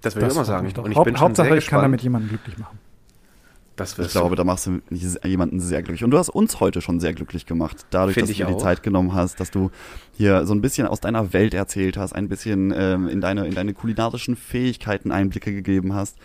[0.00, 0.70] Das will ich immer sagen.
[0.74, 0.84] doch.
[0.84, 1.84] Und ich Haupt- bin schon Hauptsache, sehr ich kann gespannt.
[1.84, 2.78] damit jemanden glücklich machen.
[3.78, 6.02] Das Ich glaube, da machst du jemanden sehr glücklich.
[6.04, 8.58] Und du hast uns heute schon sehr glücklich gemacht, dadurch, Find dass du dir die.
[8.58, 9.70] Zeit genommen hast, dass du
[10.12, 13.54] hier so ein bisschen aus deiner Welt erzählt hast, ein bisschen ähm, in, deine, in
[13.54, 16.16] deine kulinarischen Fähigkeiten Einblicke gegeben hast.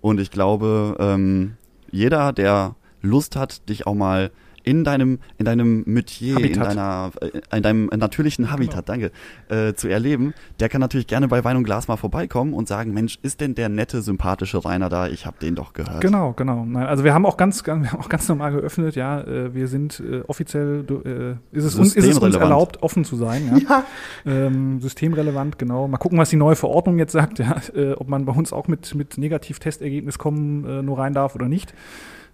[0.00, 1.56] Und ich glaube, ähm,
[1.90, 4.30] jeder, der Lust hat, dich auch mal
[4.62, 9.10] in deinem, in deinem Metier, in, deiner, äh, in deinem natürlichen Habitat, danke,
[9.48, 12.92] äh, zu erleben, der kann natürlich gerne bei Wein und Glas mal vorbeikommen und sagen,
[12.92, 15.08] Mensch, ist denn der nette, sympathische Rainer da?
[15.08, 16.00] Ich habe den doch gehört.
[16.00, 16.64] Genau, genau.
[16.64, 19.20] Nein, also wir haben auch ganz, wir haben auch ganz normal geöffnet, ja.
[19.20, 23.16] Äh, wir sind äh, offiziell, äh, ist, es uns, ist es uns erlaubt, offen zu
[23.16, 23.84] sein, ja.
[24.26, 25.88] Ähm, systemrelevant, genau.
[25.88, 27.56] Mal gucken, was die neue Verordnung jetzt sagt, ja.
[27.74, 31.74] Äh, ob man bei uns auch mit, mit Negativtestergebnis kommen nur rein darf oder nicht.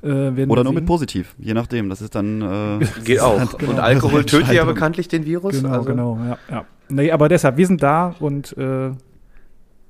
[0.03, 1.89] Äh, werden Oder wir nur mit positiv, je nachdem.
[1.89, 2.43] Das ist dann.
[2.81, 3.37] Äh, Geht auch.
[3.59, 3.73] Genau.
[3.73, 5.57] Und Alkohol tötet ja bekanntlich den Virus.
[5.57, 6.65] Genau, also genau, ja, ja.
[6.89, 8.91] Nee, aber deshalb, wir sind da und äh,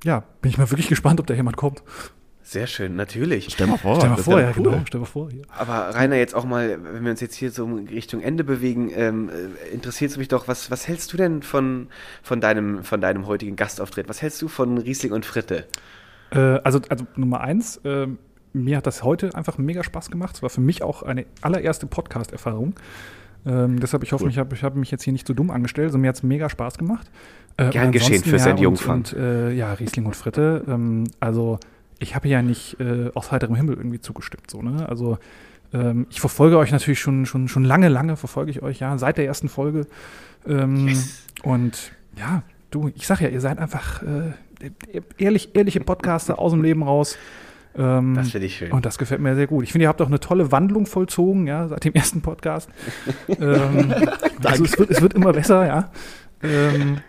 [0.03, 1.83] ja, bin ich mal wirklich gespannt, ob da jemand kommt.
[2.47, 3.49] Sehr schön, natürlich.
[3.51, 3.97] stell mal vor.
[3.97, 4.63] Stell mal vor, ja ja, cool.
[4.63, 4.81] genau.
[4.85, 5.29] Stell mal vor.
[5.29, 5.41] Hier.
[5.49, 8.89] Aber Rainer, jetzt auch mal, wenn wir uns jetzt hier so in Richtung Ende bewegen,
[8.95, 11.87] ähm, äh, interessiert es mich doch, was, was hältst du denn von,
[12.23, 14.07] von, deinem, von deinem heutigen Gastauftritt?
[14.07, 15.65] Was hältst du von Riesling und Fritte?
[16.31, 18.17] Äh, also, also Nummer eins, ähm,
[18.53, 20.35] mir hat das heute einfach mega Spaß gemacht.
[20.35, 22.73] Es war für mich auch eine allererste Podcast-Erfahrung.
[23.45, 24.29] Ähm, deshalb, ich hoffe, Cool.
[24.31, 25.87] ich habe hab mich jetzt hier nicht so dumm angestellt.
[25.87, 27.09] Also mir hat es mega Spaß gemacht.
[27.57, 28.97] Äh, Gern geschehen für Sandy und, Jungfang.
[28.97, 30.63] Und äh, ja, Riesling und Fritte.
[30.67, 31.59] Ähm, also
[31.99, 34.49] ich habe ja nicht äh, aus heiterem Himmel irgendwie zugestimmt.
[34.51, 34.87] So, ne?
[34.87, 35.17] Also
[35.73, 39.17] ähm, ich verfolge euch natürlich schon, schon, schon lange, lange verfolge ich euch, ja, seit
[39.17, 39.87] der ersten Folge.
[40.47, 41.23] Ähm, Yes.
[41.43, 44.33] Und ja, du, ich sag ja, ihr seid einfach äh,
[45.17, 47.17] ehrlich, ehrliche Podcaster aus dem Leben raus.
[47.77, 48.71] Ähm, Das finde ich schön.
[48.71, 49.63] und das gefällt mir sehr gut.
[49.63, 52.69] Ich finde, ihr habt auch eine tolle Wandlung vollzogen, ja, seit dem ersten Podcast.
[53.27, 53.93] ähm,
[54.43, 55.91] also es wird, es wird immer besser, ja.
[56.43, 56.99] Ähm,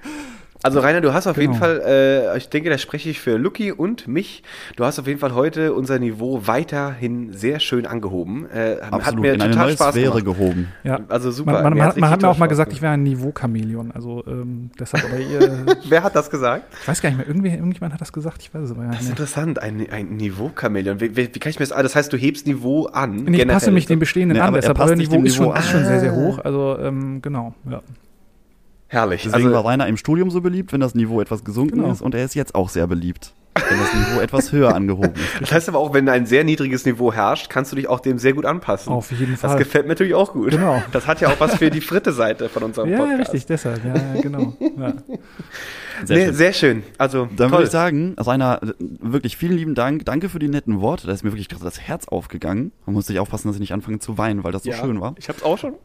[0.62, 1.64] Also Rainer, du hast auf jeden Genau.
[1.64, 4.42] Fall, äh, ich denke, da spreche ich für Lucky und mich.
[4.74, 8.46] Du hast auf jeden Fall heute unser Niveau weiterhin sehr schön angehoben.
[8.50, 10.24] Äh, hat Absolut, mir in eine total neue Spaß Sphäre gemacht.
[10.24, 10.68] gehoben.
[10.82, 10.98] ja.
[11.08, 11.52] Also super.
[11.52, 12.82] Man, man, Mir man, hat- man hat mir auch mal gesagt, ich gemacht.
[12.82, 13.92] wäre ein Niveau-Chamäleon.
[13.92, 16.64] Also ähm, deshalb, aber ihr, Wer hat das gesagt?
[16.82, 18.88] ich weiß gar nicht mehr, irgendwie, irgendjemand hat das gesagt, ich weiß es aber ja
[18.88, 19.10] Das ist nicht.
[19.10, 21.00] interessant, ein, ein Niveau-Chamäleon.
[21.00, 23.14] Wie, wie, wie kann ich mir das, ah, das heißt, du hebst Niveau an?
[23.26, 25.36] Nee, ich passe mich dem Bestehenden Nee, an, aber deshalb passt euer Niveau dem ist
[25.36, 26.16] schon, Niveau ist schon sehr, sehr an.
[26.16, 26.38] hoch.
[26.40, 27.80] Also ähm, genau, ja.
[28.88, 29.22] Herrlich.
[29.24, 31.92] Deswegen war Also, Rainer im Studium so beliebt, wenn das Niveau etwas gesunken Genau.
[31.92, 32.00] ist.
[32.02, 35.42] Und er ist jetzt auch sehr beliebt, wenn das Niveau etwas höher angehoben ist.
[35.42, 38.18] das heißt aber auch, wenn ein sehr niedriges Niveau herrscht, kannst du dich auch dem
[38.18, 38.90] sehr gut anpassen.
[38.92, 39.58] Auf jeden Das Fall.
[39.58, 40.50] gefällt mir natürlich auch gut.
[40.52, 40.82] Genau.
[40.92, 43.20] Das hat ja auch was für die fritte Seite von unserem Ja, Podcast.
[43.34, 44.54] richtig, deshalb, ja, ja genau.
[44.78, 44.92] Ja.
[46.04, 46.34] Sehr nee, schön.
[46.34, 46.82] sehr schön.
[46.98, 47.58] Also, Dann toll.
[47.58, 50.04] würde ich sagen, Rainer, wirklich vielen lieben Dank.
[50.04, 51.06] Danke für die netten Worte.
[51.06, 52.72] Da ist mir wirklich gerade das Herz aufgegangen.
[52.86, 55.00] Man muss sich aufpassen, dass ich nicht anfange zu weinen, weil das so ja, schön
[55.00, 55.14] war.
[55.18, 55.74] Ich hab's auch schon.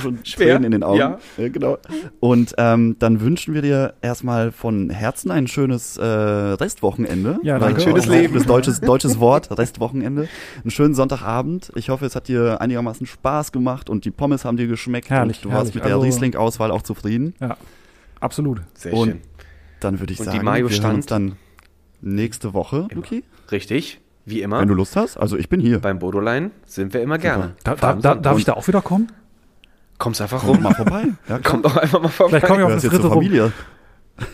[0.00, 0.54] Schon Schwer.
[0.54, 0.98] Tränen in den Augen.
[0.98, 1.18] Ja.
[1.36, 1.76] genau.
[2.18, 7.38] Und ähm, dann wünschen wir dir erstmal von Herzen ein schönes äh, Restwochenende.
[7.42, 7.80] Ja, danke.
[7.82, 8.34] Schönes auch Leben.
[8.34, 10.28] Das deutsches, deutsches Wort, Restwochenende.
[10.62, 11.72] Einen schönen Sonntagabend.
[11.74, 15.10] Ich hoffe, es hat dir einigermaßen Spaß gemacht und die Pommes haben dir geschmeckt.
[15.10, 15.74] Herrlich, und du warst herrlich.
[15.74, 17.34] mit der Also- Riesling-Auswahl auch zufrieden.
[17.40, 17.56] ja,
[18.20, 18.62] absolut.
[18.74, 19.20] Sehr Und schön.
[19.84, 21.10] Dann würde ich Und die sagen, Mayo wir hören uns stand?
[21.10, 21.36] dann
[22.00, 23.24] nächste Woche, Luki.
[23.50, 24.00] Richtig.
[24.24, 24.60] Wie immer.
[24.60, 25.16] Wenn du Lust hast.
[25.16, 25.80] Also ich bin hier.
[25.80, 27.56] beim Bodolein sind wir immer gerne.
[27.64, 29.10] Da, da, da, darf ich da auch wieder kommen?
[29.98, 30.62] Kommst einfach Komm rum.
[30.62, 31.04] mal vorbei.
[31.28, 32.40] Ja, Komm doch einfach mal vorbei.
[32.40, 33.52] Vielleicht komme ich gehörst jetzt zur Fritte rum.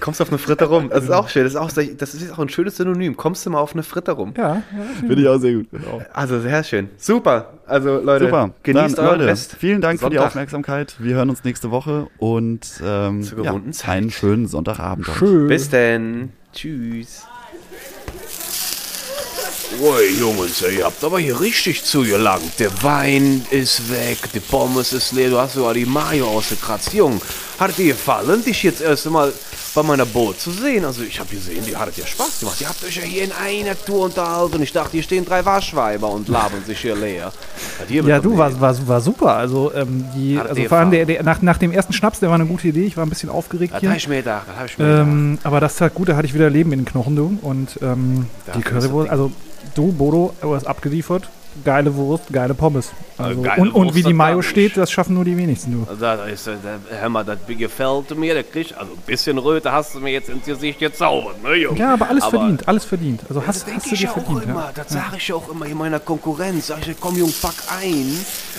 [0.00, 0.90] Kommst auf eine Fritte rum.
[0.90, 1.44] Das ist auch schön.
[1.44, 3.16] Das ist auch, das ist auch ein schönes Synonym.
[3.16, 4.34] Kommst du mal auf eine Fritte rum.
[4.36, 4.62] Ja, ja,
[5.00, 5.66] Finde ich auch sehr gut.
[5.70, 6.02] Genau.
[6.12, 6.90] Also sehr schön.
[6.96, 7.54] Super.
[7.66, 8.50] Also Leute, Super.
[8.64, 9.56] genießt Dann, euren Leute, Rest.
[9.58, 10.30] vielen Dank für die Sonntag.
[10.32, 10.96] Aufmerksamkeit.
[10.98, 13.88] Wir hören uns nächste Woche und ähm, Zur ja, Zeit.
[13.90, 15.06] einen schönen Sonntagabend.
[15.18, 15.46] schön.
[15.48, 16.32] Bis denn.
[16.52, 17.22] Tschüss.
[19.80, 22.58] Ui, Jungs, ihr habt aber hier richtig zugelangt.
[22.58, 26.94] Der Wein ist weg, die Pommes ist leer, du hast sogar die Mayo ausgekratzt.
[26.94, 27.20] Jung,
[27.58, 29.32] Hat dir gefallen, dich jetzt erst einmal
[29.74, 30.84] bei meiner Boot zu sehen?
[30.84, 32.60] Also ich habe gesehen, die hat ja Spaß gemacht.
[32.60, 36.10] Ihr habt euch ja hier in einer Tour unterhalten ich dachte, hier stehen drei Waschweiber
[36.10, 37.32] und labern sich hier leer.
[37.88, 39.34] Ja, du, war, war, war super.
[39.34, 42.36] Also, ähm, die, also vor allem der, der, nach, nach dem ersten Schnaps, der war
[42.36, 42.84] eine gute Idee.
[42.84, 43.88] Ich war ein bisschen aufgeregt Das hier.
[43.88, 45.02] habe ich mir gedacht, das habe ich mir gedacht.
[45.02, 47.38] Ähm, aber das tat gut, da hatte ich wieder Leben in den Knochen, du.
[47.42, 49.32] Und ähm, die Currywurst, also
[49.74, 51.28] du, Bodo, du hast abgeliefert.
[51.64, 52.90] Geile Wurst, geile Pommes.
[53.16, 55.86] Also, geile und, und wie die das Mayo steht, das schaffen nur die wenigsten, du.
[55.96, 59.72] Das ist, äh, der- hör mal, das gefällt mir, der kriegt, also ein bisschen Röte
[59.72, 61.78] hast du mir jetzt ins Gesicht gezaubert, ne, Junge?
[61.78, 63.22] Ja, aber alles verdient, alles verdient.
[63.28, 64.44] Also Das hast, denke hast du dir ja verdient.
[64.44, 64.72] immer, Ja.
[64.74, 66.68] das sage ich auch immer in meiner Konkurrenz.
[66.68, 68.06] Sag ich, komm Jung, pack ein,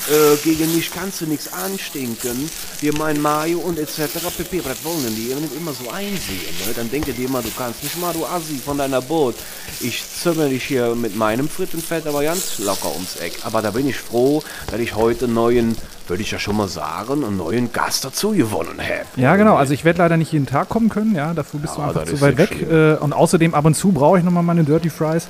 [0.10, 2.49] äh, gegen mich kannst du nichts anstinken.
[2.82, 4.02] Wir meinen Mayo und etc.
[4.38, 4.60] pp.
[4.60, 6.56] Aber das wollen die immer so einsehen.
[6.68, 6.74] Ne?
[6.76, 9.36] Dann denke dir mal, du kannst nicht mal, du Assi von deiner Boot.
[9.80, 13.40] Ich zümmel dich hier mit meinem Frittenfett aber ganz locker ums Eck.
[13.44, 14.42] Aber da bin ich froh,
[14.72, 15.76] dass ich heute einen neuen,
[16.08, 19.06] würde ich ja schon mal sagen, einen neuen Gast dazu gewonnen habe.
[19.16, 19.56] Ja, genau.
[19.56, 21.34] Also ich werde leider nicht jeden Tag kommen können, ja.
[21.34, 22.62] Dafür bist du Ja, einfach das zu weit weg.
[22.70, 25.28] Äh, und außerdem ab und zu brauche ich nochmal meine Dirty Fries.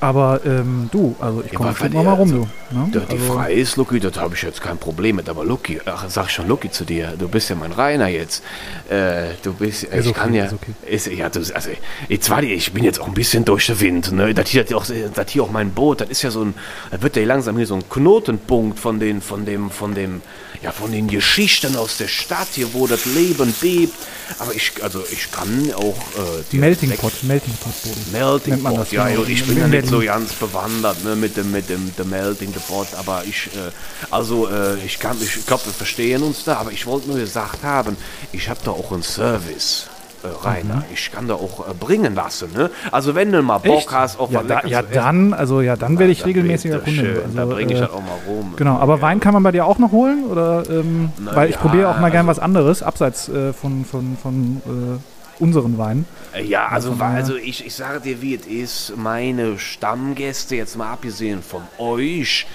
[0.00, 2.48] Aber ähm, du, also ich komme noch mal rum, du.
[2.74, 2.90] Ne?
[2.92, 5.28] Die also, frei ist, Lucky, das habe ich jetzt kein Problem mit.
[5.28, 8.42] Aber Lucky, ach, sag schon Lucky zu dir, du bist ja mein Rainer jetzt.
[8.88, 10.72] Äh, du bist, ich okay, kann ja, ist okay.
[10.86, 11.70] ist, ja, du, also,
[12.08, 14.32] ich, zwar, ich bin jetzt auch ein bisschen durch den Wind, ne?
[14.32, 16.54] Das hier, auch, das hier auch mein Boot, das ist ja so ein,
[16.90, 20.22] da wird ja langsam hier so ein Knotenpunkt von den, von dem, von dem,
[20.62, 23.94] ja, von den Geschichten aus der Stadt hier, wo das Leben bebt.
[24.38, 27.96] Aber ich, also, ich kann auch, äh, die Melting Pot, Melting Pot, Bodo.
[28.12, 29.24] Melting Pot, das, ja, genau.
[29.24, 32.88] ich bin ja nicht so ganz bewandert ne, mit dem, mit dem, dem Melting Pot,
[32.96, 33.70] aber ich, äh,
[34.10, 37.62] also äh, ich kann, ich glaube, wir verstehen uns da, aber ich wollte nur gesagt
[37.64, 37.96] haben,
[38.32, 39.89] ich habe da auch einen Service.
[40.22, 40.82] Äh, Rainer, Mhm.
[40.92, 42.70] ich kann da auch äh, bringen lassen, ne?
[42.92, 46.12] Also wenn du mal Bock hast, auch ja, da, ja dann, also ja, dann werde
[46.12, 47.00] ich dann regelmäßiger Kunde.
[47.00, 48.52] schön, Also, da bringe ich äh, das auch mal rum.
[48.56, 50.24] Genau, aber Wein kann man bei dir auch noch holen?
[50.26, 53.52] Oder, ähm, Na weil ich ja, probiere auch mal gern also- was anderes, abseits äh,
[53.54, 56.04] von, von, von äh, unseren Weinen.
[56.44, 58.92] Ja, also, daher- also ich, ich sage dir, wie es ist.
[58.98, 62.46] Meine Stammgäste, jetzt mal abgesehen von euch,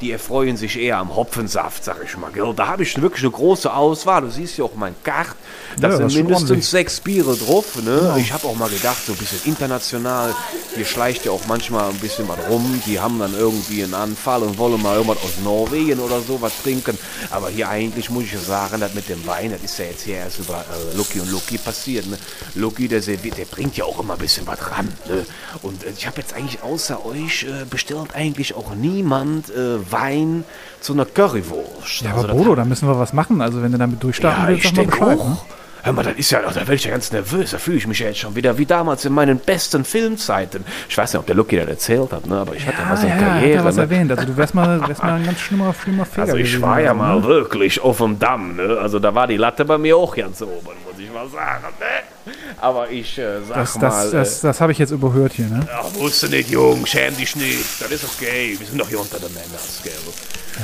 [0.00, 2.30] die erfreuen sich eher am Hopfensaft, sag ich mal.
[2.32, 2.52] Gell?
[2.54, 4.22] Da habe ich wirklich eine große Auswahl.
[4.22, 5.28] Du siehst ja auch mein Kart.
[5.78, 7.80] Da Ja, sind mindestens sechs Biere drauf.
[7.82, 8.16] Ne?
[8.18, 10.34] Ich habe auch mal gedacht, so ein bisschen international.
[10.74, 12.82] Hier schleicht ja auch manchmal ein bisschen was rum.
[12.86, 16.52] Die haben dann irgendwie einen Anfall und wollen mal irgendwas aus Norwegen oder so was
[16.62, 16.98] trinken.
[17.30, 20.02] Aber hier eigentlich muss ich ja sagen, das mit dem Wein, das ist ja jetzt
[20.02, 20.58] hier erst über
[20.92, 22.06] äh, Lucky und Lucky passiert.
[22.06, 22.18] Ne?
[22.54, 23.16] Lucky, der, der
[23.50, 24.88] bringt ja auch immer ein bisschen was ran.
[25.08, 25.24] Ne?
[25.62, 30.44] Und äh, ich habe jetzt eigentlich außer euch äh, bestellt eigentlich auch niemand äh, Wein
[30.80, 32.02] zu einer Currywurst.
[32.02, 33.40] Ja, Also aber das Bodo, da müssen wir was machen.
[33.40, 35.18] Also wenn du damit durchstarten ja, willst, ich sag mal Bescheid.
[35.28, 35.36] ne?
[35.82, 37.50] Hör mal, das ist ja, da werde ich ja ganz nervös.
[37.50, 40.64] Da fühle ich mich ja jetzt schon wieder wie damals in meinen besten Filmzeiten.
[40.88, 42.38] Ich weiß nicht, ob der Lucky das erzählt hat, ne?
[42.38, 43.58] aber ich hatte mal so Ja, eine ja, hat Karriere.
[43.58, 43.82] er was ne?
[43.82, 44.10] erwähnt.
[44.10, 46.62] Also du wärst mal, wärst mal ein ganz schlimmer, schlimmer Fehler Also ich gewesen.
[46.62, 47.26] war ja Also, mal ne?
[47.26, 48.78] wirklich auf dem Damm, ne?
[48.80, 50.54] Also da war die Latte bei mir auch ganz oben,
[50.90, 52.32] muss ich mal sagen, ne?
[52.60, 55.66] Aber ich äh, sag Das, mal, das, das, das habe ich jetzt überhört hier, ne?
[55.68, 59.00] äh, ach, wusste nicht, Jung, schäm dich nicht, das ist okay, wir sind doch hier
[59.00, 59.48] unter den Männern,
[59.82, 59.92] gell?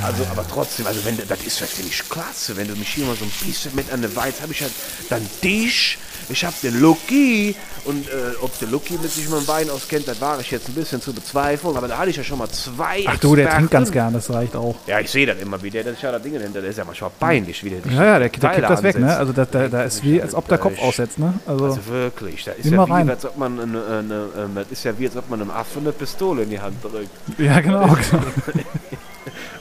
[0.03, 2.89] Also, aber trotzdem, also wenn du- das ist, das finde ich klasse, wenn du mich
[2.89, 4.71] hier mal so ein bisschen mit an der Weiz, habe ich halt
[5.09, 5.97] dann dich,
[6.29, 8.11] ich habe den Lucky und äh,
[8.41, 11.01] ob der Lucky mit sich mit dem Wein auskennt, das war ich jetzt ein bisschen
[11.01, 13.57] zu bezweifeln, aber da hatte ich ja schon mal zwei Ach du, der Experten.
[13.57, 14.75] trinkt ganz gern, das reicht auch.
[14.87, 15.83] Ja, ich sehe das immer wieder.
[15.83, 16.61] Das ist ja das Ding dahinter.
[16.61, 19.15] Das ist ja manchmal peinlich, wie der Ja, ja, der, der kippt das weg, ne?
[19.17, 21.33] Also da, da, da ist wie, als ob der Kopf aussetzt, ne?
[21.45, 23.09] Also, Also wirklich, da ist ja wie, rein.
[23.09, 25.81] als ob man eine, eine, ähm, das ist ja wie, als ob man einem Affen
[25.81, 27.09] eine Pistole in die Hand drückt.
[27.39, 27.87] ja, genau.
[28.11, 28.23] genau.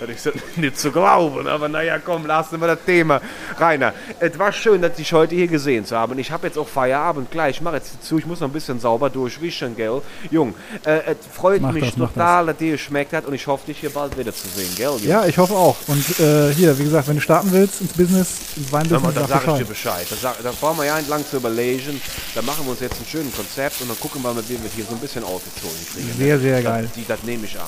[0.00, 3.20] Das ist nicht zu glauben, aber naja, komm, lassen wir das Thema.
[3.58, 6.18] Rainer, es war schön, dass dich heute hier gesehen zu haben.
[6.18, 7.56] Ich habe jetzt auch Feierabend gleich.
[7.56, 10.00] Ich mache jetzt zu, ich muss noch ein bisschen sauber durchwischen, gell?
[10.30, 10.54] Jung,
[10.84, 13.78] äh, es freut Mach mich das, total, dass dir geschmeckt hat und ich hoffe, dich
[13.78, 14.90] hier bald wiederzusehen, gell?
[14.98, 15.06] Jung?
[15.06, 15.76] Ja, ich hoffe auch.
[15.86, 19.42] Und äh, hier, wie gesagt, wenn du starten willst ins Business, ins Weinbusiness, da sag
[19.42, 20.06] sage ich dir Bescheid.
[20.22, 22.00] Da, brauchen wir ja entlang zu überlegen.
[22.34, 24.70] Da machen wir uns jetzt ein schönes Konzept und dann gucken wir mal, wie wir
[24.74, 26.12] hier so ein bisschen aufgezogen kriegen.
[26.16, 26.84] Sehr, sehr geil.
[26.84, 27.66] Das, die, das nehme ich an.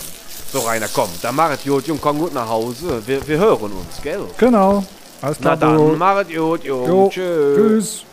[0.53, 3.01] So, Rainer, komm, dann mach es gut, Jung, komm gut nach Hause.
[3.07, 4.20] Wir, wir hören uns, gell?
[4.37, 4.85] Genau.
[5.23, 5.89] Alles Na klar, Bodo.
[5.91, 6.87] dann, mach es gut, Jung.
[6.87, 7.57] Jo, Tschüss.
[7.57, 8.05] Tschüss.